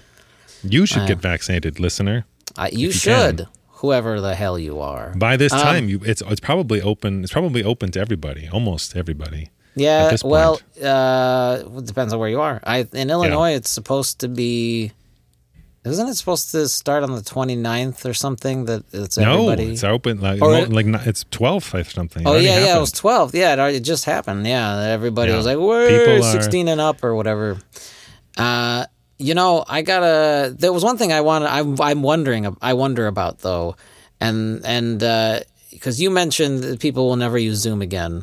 You 0.62 0.86
should 0.86 1.06
get 1.06 1.18
vaccinated, 1.18 1.78
listener. 1.78 2.24
I, 2.56 2.68
you 2.70 2.78
you 2.88 2.92
should, 2.92 3.36
can. 3.38 3.46
whoever 3.80 4.20
the 4.20 4.34
hell 4.34 4.58
you 4.58 4.80
are. 4.80 5.12
By 5.16 5.36
this 5.36 5.52
Um, 5.52 5.60
time, 5.60 5.88
you 5.88 6.00
it's 6.04 6.22
it's 6.32 6.40
probably 6.40 6.80
open. 6.82 7.22
It's 7.22 7.32
probably 7.32 7.62
open 7.62 7.90
to 7.92 8.00
everybody, 8.00 8.48
almost 8.52 8.96
everybody. 8.96 9.50
Yeah. 9.76 10.16
Well, 10.24 10.60
uh, 10.82 11.62
it 11.78 11.86
depends 11.86 12.12
on 12.12 12.18
where 12.18 12.28
you 12.28 12.40
are. 12.40 12.60
I 12.64 12.86
in 12.92 13.10
Illinois, 13.10 13.52
it's 13.54 13.70
supposed 13.70 14.18
to 14.20 14.28
be. 14.28 14.92
Isn't 15.84 16.08
it 16.08 16.16
supposed 16.16 16.50
to 16.50 16.68
start 16.68 17.02
on 17.04 17.12
the 17.14 17.22
29th 17.22 18.04
or 18.04 18.12
something? 18.12 18.64
That 18.66 18.82
it's 18.92 19.16
No, 19.16 19.50
it's 19.50 19.84
open. 19.84 20.20
Like, 20.20 20.42
Or 20.42 20.66
like 20.66 20.86
it's 21.06 21.24
12th 21.30 21.72
or 21.72 21.84
something. 21.84 22.22
It 22.24 22.28
Oh 22.28 22.36
yeah, 22.36 22.58
yeah. 22.66 22.76
It 22.76 22.80
was 22.80 22.92
12th. 22.92 23.32
Yeah, 23.32 23.52
it, 23.54 23.58
already, 23.60 23.76
it 23.76 23.84
just 23.84 24.04
happened. 24.04 24.46
Yeah, 24.46 24.80
everybody 24.82 25.30
Yeah. 25.30 25.36
was 25.38 25.46
like, 25.46 25.56
"We're 25.56 25.88
People 25.88 26.24
are- 26.26 26.32
16 26.32 26.66
and 26.68 26.80
up" 26.80 27.02
or 27.04 27.14
whatever. 27.14 27.58
Uh, 28.38 28.86
you 29.18 29.34
know, 29.34 29.64
I 29.66 29.82
gotta. 29.82 30.54
There 30.56 30.72
was 30.72 30.84
one 30.84 30.96
thing 30.96 31.12
I 31.12 31.20
wanted. 31.20 31.48
I'm, 31.48 31.78
I'm 31.80 32.02
wondering. 32.02 32.56
I 32.62 32.74
wonder 32.74 33.06
about 33.08 33.40
though, 33.40 33.76
and 34.20 34.64
and 34.64 35.00
because 35.72 36.00
you 36.00 36.10
mentioned 36.10 36.62
that 36.62 36.80
people 36.80 37.08
will 37.08 37.16
never 37.16 37.36
use 37.36 37.58
Zoom 37.58 37.82
again, 37.82 38.22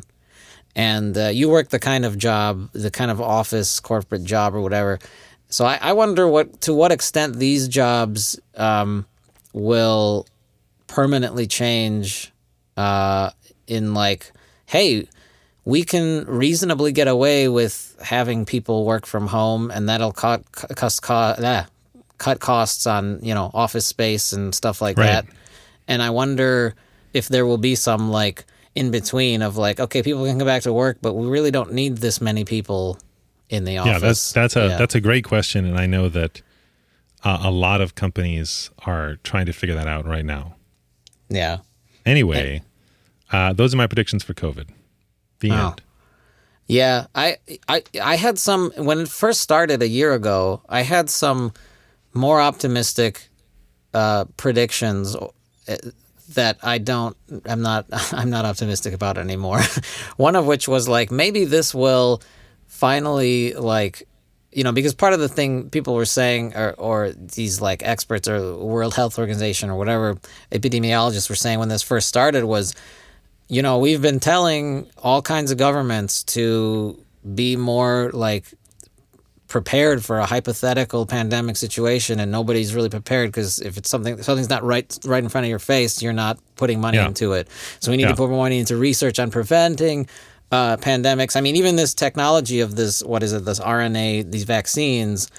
and 0.74 1.16
uh, 1.16 1.28
you 1.28 1.48
work 1.50 1.68
the 1.68 1.78
kind 1.78 2.04
of 2.04 2.16
job, 2.16 2.70
the 2.72 2.90
kind 2.90 3.10
of 3.10 3.20
office 3.20 3.78
corporate 3.78 4.24
job 4.24 4.54
or 4.54 4.62
whatever. 4.62 4.98
So 5.48 5.64
I, 5.64 5.78
I 5.80 5.92
wonder 5.92 6.26
what 6.26 6.62
to 6.62 6.74
what 6.74 6.92
extent 6.92 7.36
these 7.36 7.68
jobs 7.68 8.40
um, 8.56 9.06
will 9.52 10.26
permanently 10.86 11.46
change 11.46 12.32
uh, 12.76 13.30
in 13.66 13.94
like, 13.94 14.32
hey, 14.66 15.08
we 15.66 15.82
can 15.82 16.24
reasonably 16.26 16.92
get 16.92 17.08
away 17.08 17.48
with 17.48 17.96
having 18.00 18.46
people 18.46 18.84
work 18.86 19.04
from 19.04 19.26
home, 19.26 19.70
and 19.70 19.88
that'll 19.88 20.12
cut 20.12 20.40
cost 20.52 21.04
ah, 21.10 21.66
cut 22.18 22.40
costs 22.40 22.86
on 22.86 23.18
you 23.22 23.34
know 23.34 23.50
office 23.52 23.84
space 23.86 24.32
and 24.32 24.54
stuff 24.54 24.80
like 24.80 24.96
Right. 24.96 25.06
that. 25.06 25.26
And 25.88 26.02
I 26.02 26.10
wonder 26.10 26.74
if 27.12 27.28
there 27.28 27.44
will 27.44 27.58
be 27.58 27.74
some 27.74 28.10
like 28.10 28.44
in 28.74 28.90
between 28.90 29.42
of 29.42 29.56
like, 29.56 29.80
okay, 29.80 30.02
people 30.02 30.24
can 30.24 30.38
go 30.38 30.44
back 30.44 30.62
to 30.62 30.72
work, 30.72 30.98
but 31.02 31.14
we 31.14 31.26
really 31.26 31.50
don't 31.50 31.72
need 31.72 31.98
this 31.98 32.20
many 32.20 32.44
people 32.44 32.98
in 33.48 33.64
the 33.64 33.78
office. 33.78 33.92
Yeah, 33.92 33.98
that's 33.98 34.32
that's 34.32 34.56
a 34.56 34.68
Yeah. 34.68 34.78
that's 34.78 34.94
a 34.94 35.00
great 35.00 35.24
question, 35.24 35.64
and 35.64 35.76
I 35.78 35.86
know 35.86 36.08
that 36.08 36.42
uh, 37.24 37.38
a 37.42 37.50
lot 37.50 37.80
of 37.80 37.94
companies 37.96 38.70
are 38.86 39.16
trying 39.24 39.46
to 39.46 39.52
figure 39.52 39.74
that 39.74 39.88
out 39.88 40.06
right 40.06 40.24
now. 40.24 40.54
yeah. 41.28 41.58
Anyway, 42.04 42.62
uh, 43.32 43.52
those 43.52 43.74
are 43.74 43.76
my 43.76 43.88
predictions 43.88 44.22
for 44.22 44.32
COVID. 44.32 44.68
The 45.40 45.50
Oh. 45.52 45.68
end. 45.68 45.82
Yeah, 46.68 47.06
I, 47.14 47.36
I 47.68 47.82
I 48.02 48.16
had 48.16 48.38
some 48.40 48.72
when 48.76 48.98
it 49.00 49.08
first 49.08 49.40
started 49.40 49.82
a 49.82 49.88
year 49.88 50.12
ago. 50.14 50.62
I 50.68 50.82
had 50.82 51.08
some 51.10 51.52
more 52.12 52.40
optimistic 52.40 53.28
uh, 53.94 54.24
predictions 54.36 55.14
uh, 55.14 55.76
that 56.34 56.58
I 56.64 56.78
don't. 56.78 57.16
I'm 57.44 57.62
not. 57.62 57.86
I'm 58.12 58.30
not 58.30 58.44
optimistic 58.44 58.94
about 58.94 59.16
anymore. 59.16 59.60
One 60.16 60.34
of 60.34 60.46
which 60.46 60.66
was 60.66 60.88
like 60.88 61.12
maybe 61.12 61.44
this 61.44 61.72
will 61.72 62.20
finally 62.66 63.52
like 63.54 64.02
you 64.50 64.64
know 64.64 64.72
because 64.72 64.92
part 64.94 65.12
of 65.12 65.20
the 65.20 65.28
thing 65.28 65.70
people 65.70 65.94
were 65.94 66.04
saying 66.04 66.52
or 66.56 66.72
or 66.78 67.12
these 67.12 67.60
like 67.60 67.82
experts 67.84 68.26
or 68.26 68.56
World 68.56 68.94
Health 68.94 69.20
Organization 69.20 69.70
or 69.70 69.76
whatever 69.78 70.16
epidemiologists 70.50 71.28
were 71.28 71.36
saying 71.36 71.60
when 71.60 71.68
this 71.68 71.82
first 71.82 72.08
started 72.08 72.44
was 72.44 72.74
you 73.48 73.62
know, 73.62 73.78
we've 73.78 74.02
been 74.02 74.20
telling 74.20 74.86
all 74.98 75.22
kinds 75.22 75.50
of 75.50 75.58
governments 75.58 76.24
to 76.24 76.98
be 77.34 77.56
more 77.56 78.10
like 78.12 78.44
prepared 79.48 80.04
for 80.04 80.18
a 80.18 80.26
hypothetical 80.26 81.06
pandemic 81.06 81.56
situation 81.56 82.18
and 82.18 82.32
nobody's 82.32 82.74
really 82.74 82.88
prepared 82.88 83.28
because 83.30 83.60
if 83.60 83.76
it's 83.76 83.88
something 83.88 84.20
something's 84.20 84.48
not 84.50 84.64
right 84.64 84.98
right 85.04 85.22
in 85.22 85.28
front 85.28 85.44
of 85.44 85.48
your 85.48 85.60
face 85.60 86.02
you're 86.02 86.12
not 86.12 86.36
putting 86.56 86.80
money 86.80 86.96
Yeah. 86.98 87.06
into 87.06 87.32
it 87.32 87.46
so 87.78 87.92
we 87.92 87.96
need 87.96 88.02
Yeah. 88.04 88.08
to 88.08 88.16
put 88.16 88.28
more 88.28 88.42
money 88.42 88.58
into 88.58 88.76
research 88.76 89.20
on 89.20 89.30
preventing 89.30 90.08
uh, 90.50 90.76
pandemics 90.78 91.36
i 91.36 91.40
mean 91.40 91.54
even 91.54 91.76
this 91.76 91.94
technology 91.94 92.58
of 92.58 92.74
this 92.74 93.04
what 93.04 93.22
is 93.22 93.32
it 93.32 93.44
this 93.44 93.60
rna 93.60 94.28
these 94.30 94.42
vaccines 94.44 95.30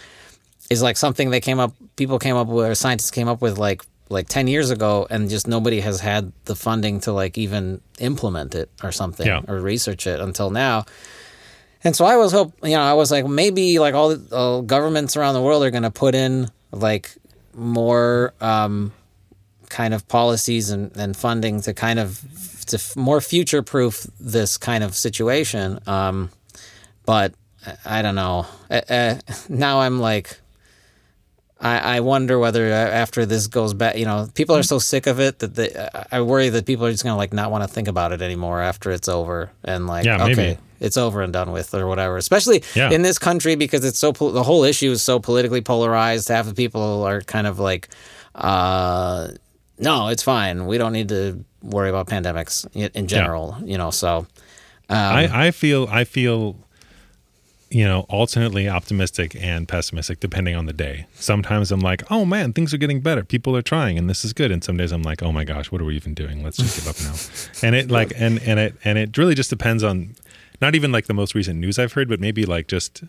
is 0.69 0.81
like 0.81 0.95
something 0.95 1.29
they 1.29 1.41
came 1.41 1.59
up 1.59 1.73
people 1.97 2.17
came 2.17 2.37
up 2.37 2.47
with 2.47 2.65
or 2.65 2.75
scientists 2.75 3.11
came 3.11 3.27
up 3.27 3.41
with 3.41 3.57
like 3.57 3.83
like 4.09 4.27
10 4.27 4.47
years 4.47 4.69
ago 4.71 5.05
and 5.09 5.29
just 5.29 5.47
nobody 5.47 5.79
has 5.81 5.99
had 5.99 6.31
the 6.45 6.55
funding 6.55 6.99
to 7.01 7.11
like 7.11 7.37
even 7.37 7.81
implement 7.99 8.55
it 8.55 8.69
or 8.83 8.91
something 8.91 9.27
Yeah. 9.27 9.41
or 9.47 9.59
research 9.59 10.07
it 10.07 10.19
until 10.19 10.49
now 10.49 10.85
and 11.83 11.95
so 11.95 12.05
i 12.05 12.15
was 12.15 12.31
hope 12.31 12.53
you 12.63 12.71
know 12.75 12.81
i 12.81 12.93
was 12.93 13.11
like 13.11 13.25
maybe 13.27 13.79
like 13.79 13.93
all 13.93 14.09
the 14.15 14.61
governments 14.65 15.17
around 15.17 15.33
the 15.33 15.41
world 15.41 15.63
are 15.63 15.71
going 15.71 15.83
to 15.83 15.91
put 15.91 16.15
in 16.15 16.49
like 16.71 17.15
more 17.53 18.33
um 18.41 18.91
kind 19.69 19.93
of 19.93 20.07
policies 20.07 20.69
and, 20.69 20.95
and 20.97 21.17
funding 21.17 21.61
to 21.61 21.73
kind 21.73 21.99
of 21.99 22.21
to 22.67 22.77
f- 22.77 22.95
more 22.95 23.19
future 23.21 23.61
proof 23.61 24.07
this 24.19 24.57
kind 24.57 24.83
of 24.83 24.95
situation 24.95 25.79
um 25.87 26.29
but 27.05 27.33
I- 27.65 27.99
I 27.99 28.01
don't 28.01 28.15
know. 28.15 28.45
Uh, 28.69 28.81
uh, 28.89 29.15
now 29.49 29.81
I'm 29.81 29.99
like, 29.99 30.39
I, 31.59 31.97
I 31.97 31.99
wonder 32.01 32.37
whether 32.37 32.67
uh, 32.67 32.75
after 32.75 33.25
this 33.25 33.47
goes 33.47 33.73
back, 33.73 33.97
you 33.97 34.05
know, 34.05 34.29
people 34.35 34.55
are 34.55 34.61
so 34.63 34.77
sick 34.79 35.07
of 35.07 35.19
it 35.19 35.39
that 35.39 35.55
they, 35.55 35.73
I 36.11 36.21
worry 36.21 36.49
that 36.49 36.65
people 36.67 36.85
are 36.85 36.91
just 36.91 37.03
gonna 37.03 37.17
like 37.17 37.33
not 37.33 37.49
want 37.49 37.63
to 37.63 37.67
think 37.67 37.87
about 37.87 38.11
it 38.11 38.21
anymore 38.21 38.61
after 38.61 38.91
it's 38.91 39.07
over 39.07 39.49
and 39.63 39.87
like, 39.87 40.05
Yeah, 40.05 40.23
okay, 40.25 40.35
maybe. 40.35 40.57
it's 40.79 40.97
over 40.97 41.21
and 41.23 41.33
done 41.33 41.51
with 41.51 41.73
or 41.73 41.87
whatever. 41.87 42.17
Especially 42.17 42.63
Yeah. 42.75 42.91
in 42.91 43.01
this 43.01 43.17
country 43.17 43.55
because 43.55 43.83
it's 43.83 43.97
so 43.97 44.11
the 44.11 44.43
whole 44.43 44.63
issue 44.63 44.91
is 44.91 45.01
so 45.01 45.19
politically 45.19 45.61
polarized. 45.61 46.27
Half 46.27 46.45
the 46.45 46.53
people 46.53 47.03
are 47.03 47.21
kind 47.21 47.47
of 47.47 47.57
like, 47.59 47.89
uh, 48.35 49.29
no, 49.79 50.09
it's 50.09 50.23
fine. 50.23 50.67
We 50.67 50.77
don't 50.77 50.93
need 50.93 51.09
to 51.09 51.43
worry 51.63 51.89
about 51.89 52.07
pandemics 52.07 52.67
in, 52.73 52.91
in 52.93 53.07
general, 53.07 53.57
you 53.63 53.77
know. 53.79 53.89
So 53.91 54.27
I, 54.89 55.47
I 55.47 55.51
feel 55.51 55.87
I 55.89 56.03
feel 56.03 56.55
you 57.69 57.83
know 57.85 58.01
alternately 58.09 58.69
optimistic 58.69 59.35
and 59.39 59.67
pessimistic 59.67 60.19
depending 60.19 60.55
on 60.55 60.65
the 60.65 60.73
day. 60.73 61.07
Sometimes 61.15 61.71
I'm 61.71 61.79
like, 61.81 62.03
oh 62.11 62.25
man, 62.25 62.53
things 62.53 62.73
are 62.73 62.77
getting 62.77 63.01
better. 63.01 63.23
People 63.23 63.55
are 63.55 63.61
trying, 63.61 63.97
and 63.97 64.09
this 64.09 64.23
is 64.23 64.33
good. 64.33 64.51
And 64.51 64.63
some 64.63 64.77
days 64.77 64.91
I'm 64.91 65.03
like, 65.03 65.21
oh 65.21 65.31
my 65.31 65.43
gosh, 65.43 65.71
what 65.71 65.81
are 65.81 65.85
we 65.85 65.95
even 65.95 66.13
doing? 66.13 66.43
Let's 66.43 66.57
just 66.57 66.77
give 66.77 66.87
up 66.87 66.99
now. 67.01 67.15
And 67.67 67.75
it 67.75 67.89
like 67.91 68.11
and 68.15 68.41
and 68.43 68.59
it 68.59 68.75
and 68.83 68.97
it 68.97 69.17
really 69.17 69.35
just 69.35 69.49
depends 69.49 69.83
on 69.83 70.15
not 70.61 70.75
even 70.75 70.91
like 70.91 71.05
the 71.07 71.13
most 71.13 71.35
recent 71.35 71.59
news 71.59 71.77
I've 71.79 71.93
heard, 71.93 72.07
but 72.09 72.19
maybe 72.19 72.45
like 72.45 72.67
just 72.67 73.03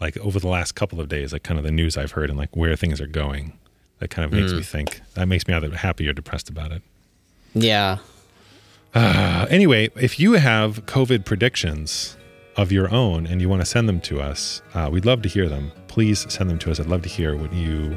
like 0.00 0.16
over 0.18 0.38
the 0.40 0.48
last 0.48 0.72
couple 0.72 1.00
of 1.00 1.08
days, 1.08 1.32
like 1.32 1.42
kind 1.42 1.58
of 1.58 1.64
the 1.64 1.70
news 1.72 1.96
I've 1.96 2.12
heard 2.12 2.28
and 2.30 2.38
like 2.38 2.56
where 2.56 2.76
things 2.76 3.00
are 3.00 3.06
going. 3.06 3.58
That 3.98 4.08
kind 4.08 4.24
of 4.26 4.32
makes 4.32 4.52
me 4.52 4.62
think. 4.62 5.00
That 5.14 5.26
makes 5.26 5.46
me 5.46 5.54
either 5.54 5.70
happy 5.76 6.08
or 6.08 6.12
depressed 6.12 6.48
about 6.48 6.72
it. 6.72 6.82
yeah, 7.54 7.98
Uh, 8.94 9.46
anyway, 9.50 9.90
if 9.94 10.18
you 10.18 10.32
have 10.32 10.86
COVID 10.86 11.24
predictions 11.24 12.16
of 12.56 12.70
your 12.70 12.92
own 12.92 13.26
and 13.26 13.40
you 13.40 13.48
want 13.48 13.62
to 13.62 13.66
send 13.66 13.88
them 13.88 14.00
to 14.02 14.20
us, 14.20 14.62
uh, 14.74 14.88
we'd 14.92 15.04
love 15.06 15.22
to 15.22 15.28
hear 15.28 15.48
them. 15.48 15.72
Please 15.88 16.30
send 16.32 16.50
them 16.50 16.58
to 16.60 16.70
us. 16.70 16.80
I'd 16.80 16.86
love 16.86 17.02
to 17.02 17.08
hear 17.08 17.36
what 17.36 17.52
you 17.52 17.96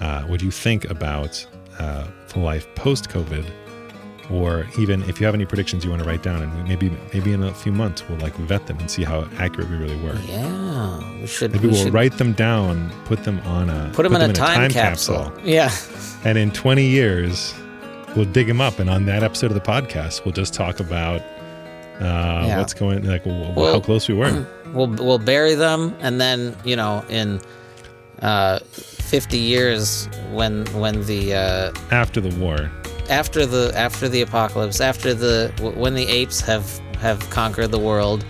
uh, 0.00 0.22
what 0.22 0.42
you 0.42 0.50
think 0.50 0.88
about 0.90 1.46
uh, 1.78 2.06
the 2.32 2.38
life 2.38 2.66
post 2.74 3.10
COVID, 3.10 3.44
or 4.30 4.66
even 4.78 5.02
if 5.02 5.20
you 5.20 5.26
have 5.26 5.34
any 5.34 5.44
predictions 5.44 5.84
you 5.84 5.90
want 5.90 6.02
to 6.02 6.08
write 6.08 6.22
down, 6.22 6.42
and 6.42 6.68
maybe 6.68 6.90
maybe 7.12 7.32
in 7.32 7.42
a 7.42 7.52
few 7.54 7.72
months 7.72 8.08
we'll 8.08 8.18
like 8.18 8.34
vet 8.36 8.66
them 8.66 8.78
and 8.78 8.90
see 8.90 9.04
how 9.04 9.28
accurate 9.38 9.68
we 9.68 9.76
really 9.76 10.00
were. 10.02 10.18
yeah. 10.26 11.20
We 11.20 11.26
should. 11.26 11.52
Maybe 11.52 11.66
we 11.66 11.72
we'll 11.74 11.84
should 11.84 11.92
write 11.92 12.16
them 12.18 12.32
down, 12.32 12.90
put 13.04 13.24
them 13.24 13.40
on 13.40 13.68
a 13.68 13.90
put 13.94 14.04
them 14.04 14.14
in 14.16 14.22
a 14.22 14.32
time, 14.32 14.70
capsule. 14.70 15.32
Yeah. 15.44 15.70
and 16.24 16.38
in 16.38 16.50
20 16.50 16.84
years 16.84 17.54
we'll 18.16 18.24
dig 18.26 18.46
them 18.48 18.60
up 18.60 18.78
and 18.78 18.90
on 18.90 19.04
that 19.06 19.22
episode 19.22 19.46
of 19.50 19.54
the 19.54 19.60
podcast 19.60 20.24
we'll 20.24 20.34
just 20.34 20.52
talk 20.52 20.80
about 20.80 21.22
uh, 22.00 22.44
Yeah. 22.46 22.58
what's 22.58 22.74
going 22.74 23.04
like 23.06 23.24
w- 23.24 23.52
Well- 23.54 23.74
how 23.74 23.80
close 23.80 24.08
we 24.08 24.14
were 24.14 24.46
We'll 24.72 24.86
we'll 24.86 25.18
bury 25.18 25.54
them, 25.56 25.96
and 26.00 26.20
then 26.20 26.56
you 26.64 26.76
know 26.76 27.04
in 27.08 27.40
uh, 28.22 28.60
fifty 28.60 29.38
years 29.38 30.08
when 30.32 30.64
when 30.66 31.04
the 31.06 31.34
uh, 31.34 31.72
after 31.90 32.20
the 32.20 32.30
war 32.38 32.70
after 33.08 33.44
the 33.44 33.72
after 33.74 34.08
the 34.08 34.22
apocalypse, 34.22 34.80
after 34.80 35.12
the 35.12 35.52
when 35.76 35.94
the 35.94 36.06
apes 36.06 36.40
have 36.40 36.78
have 37.00 37.18
conquered 37.30 37.72
the 37.72 37.80
world, 37.80 38.24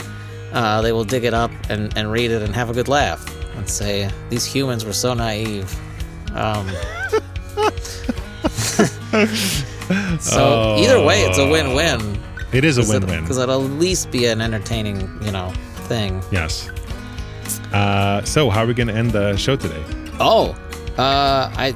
uh, 0.55 0.81
they 0.81 0.93
will 0.93 1.05
dig 1.05 1.25
it 1.25 1.35
up 1.35 1.51
and, 1.69 1.95
and 1.99 2.11
read 2.11 2.31
it 2.31 2.41
and 2.41 2.55
have 2.55 2.71
a 2.71 2.73
good 2.73 2.89
laugh 2.89 3.23
and 3.57 3.69
say 3.69 4.09
these 4.31 4.47
humans 4.47 4.85
were 4.87 4.95
so 4.95 5.13
naive. 5.13 5.71
Um, 6.35 6.67
so 10.21 10.77
either 10.79 11.03
way, 11.05 11.23
it's 11.23 11.39
a 11.39 11.47
win-win. 11.51 12.19
It 12.53 12.65
is 12.65 12.79
a 12.79 12.83
win-win 12.93 13.23
because 13.23 13.39
it'll 13.39 13.65
at 13.65 13.71
least 13.73 14.11
be 14.11 14.27
an 14.27 14.41
entertaining, 14.41 15.01
you 15.23 15.33
know, 15.33 15.53
thing. 15.89 16.23
yes 16.31 16.69
uh, 17.73 18.23
so 18.25 18.51
how 18.51 18.63
are 18.63 18.67
we 18.67 18.75
going 18.75 18.89
to 18.89 18.95
end 18.95 19.11
the 19.13 19.37
show 19.37 19.57
today 19.57 19.83
Oh, 20.23 20.51
uh, 20.99 21.51
I 21.57 21.69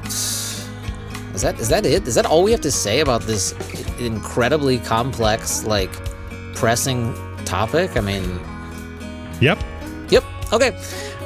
is 1.34 1.42
that 1.42 1.58
is 1.58 1.68
that 1.70 1.86
it? 1.86 2.06
Is 2.06 2.14
that 2.14 2.26
all 2.26 2.42
we 2.42 2.52
have 2.52 2.60
to 2.60 2.70
say 2.70 3.00
about 3.00 3.22
this 3.22 3.52
incredibly 3.98 4.78
complex, 4.78 5.64
like 5.64 5.90
pressing 6.54 7.14
topic? 7.44 7.96
I 7.96 8.00
mean, 8.00 8.38
yep 9.40 9.58
yep. 10.10 10.22
Okay. 10.52 10.78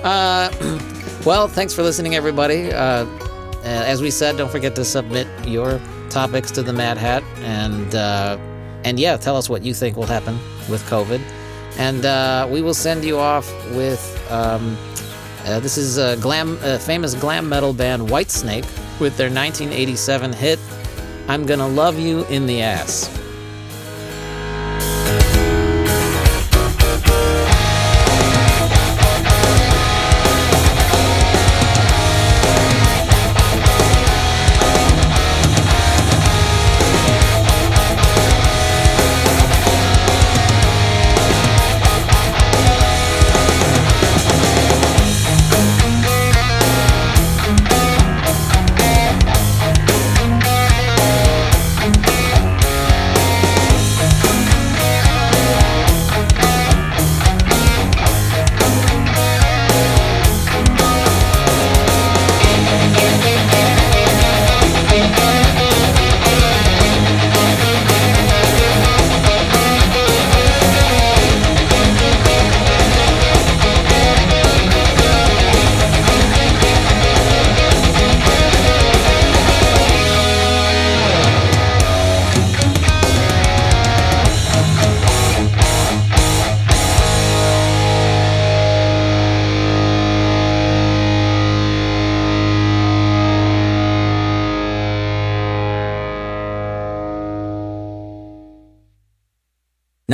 Uh, 0.05 0.49
well, 1.27 1.49
thanks 1.49 1.75
for 1.75 1.83
listening, 1.83 2.15
everybody. 2.15 2.73
Uh, 2.73 3.05
as 3.65 4.01
we 4.01 4.11
said, 4.11 4.37
don't 4.37 4.51
forget 4.51 4.75
to 4.77 4.85
submit 4.85 5.27
your 5.47 5.81
topics 6.09 6.51
to 6.53 6.63
the 6.63 6.73
Mad 6.73 6.97
Hat, 6.97 7.23
and 7.41 7.95
uh, 7.97 8.39
and 8.85 8.99
yeah, 8.99 9.17
tell 9.17 9.37
us 9.37 9.49
what 9.49 9.63
you 9.63 9.75
think 9.75 9.97
will 9.97 10.07
happen 10.07 10.39
with 10.69 10.83
COVID, 10.89 11.21
and 11.79 12.05
uh, 12.05 12.49
we 12.51 12.63
will 12.63 12.75
send 12.75 13.05
you 13.05 13.19
off 13.19 13.47
with. 13.75 14.03
Um, 14.31 14.77
uh, 15.45 15.61
this 15.61 15.79
is 15.79 15.97
a 15.97 16.17
glam, 16.17 16.59
uh, 16.63 16.79
famous 16.79 17.15
glam 17.15 17.49
metal 17.49 17.73
band 17.73 18.03
Whitesnake 18.03 18.67
with 19.01 19.17
their 19.17 19.31
1987 19.31 20.33
hit 20.33 20.59
"I'm 21.29 21.47
Gonna 21.47 21.69
Love 21.69 21.99
You 21.99 22.25
in 22.27 22.47
the 22.47 22.61
Ass." 22.61 23.09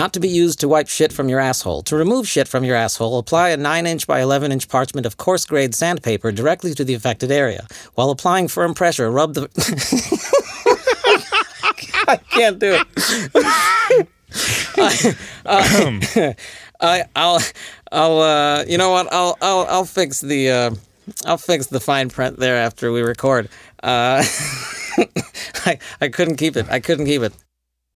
Not 0.05 0.13
to 0.13 0.21
be 0.21 0.29
used 0.29 0.61
to 0.61 0.69
wipe 0.69 0.89
shit 0.89 1.15
from 1.15 1.31
your 1.31 1.41
asshole. 1.41 1.83
To 1.85 1.97
remove 1.97 2.29
shit 2.29 2.47
from 2.47 2.63
your 2.63 2.77
asshole, 2.77 3.17
apply 3.17 3.49
a 3.49 3.57
9 3.57 3.87
inch 3.87 4.07
by 4.07 4.21
11 4.21 4.53
inch 4.53 4.69
parchment 4.69 5.07
of 5.07 5.17
coarse 5.17 5.47
grade 5.47 5.75
sandpaper 5.75 6.31
directly 6.31 6.75
to 6.75 6.85
the 6.85 6.93
affected 6.93 7.31
area. 7.31 7.67
While 7.95 8.11
applying 8.11 8.49
firm 8.49 8.75
pressure, 8.75 9.11
rub 9.11 9.33
the. 9.33 9.49
I 12.07 12.17
can't 12.17 12.59
do 12.59 12.75
it. 12.75 12.87
I, 15.47 16.35
I, 16.83 17.05
I'll, 17.17 17.41
I'll, 17.91 18.21
uh, 18.21 18.63
you 18.69 18.77
know 18.77 18.91
what? 18.91 19.11
I'll, 19.11 19.39
I'll, 19.41 19.67
I'll 19.71 19.87
fix 19.87 20.21
the, 20.21 20.51
uh, 20.51 20.75
I'll 21.25 21.39
fix 21.39 21.69
the 21.69 21.81
fine 21.81 22.11
print 22.11 22.39
there 22.39 22.59
after 22.59 22.93
we 22.93 23.01
record. 23.01 23.49
Uh, 23.83 24.23
I, 25.65 25.79
I 26.03 26.11
couldn't 26.11 26.37
keep 26.37 26.59
it. 26.59 26.67
I 26.69 26.81
couldn't 26.81 27.07
keep 27.07 27.23
it. 27.23 27.33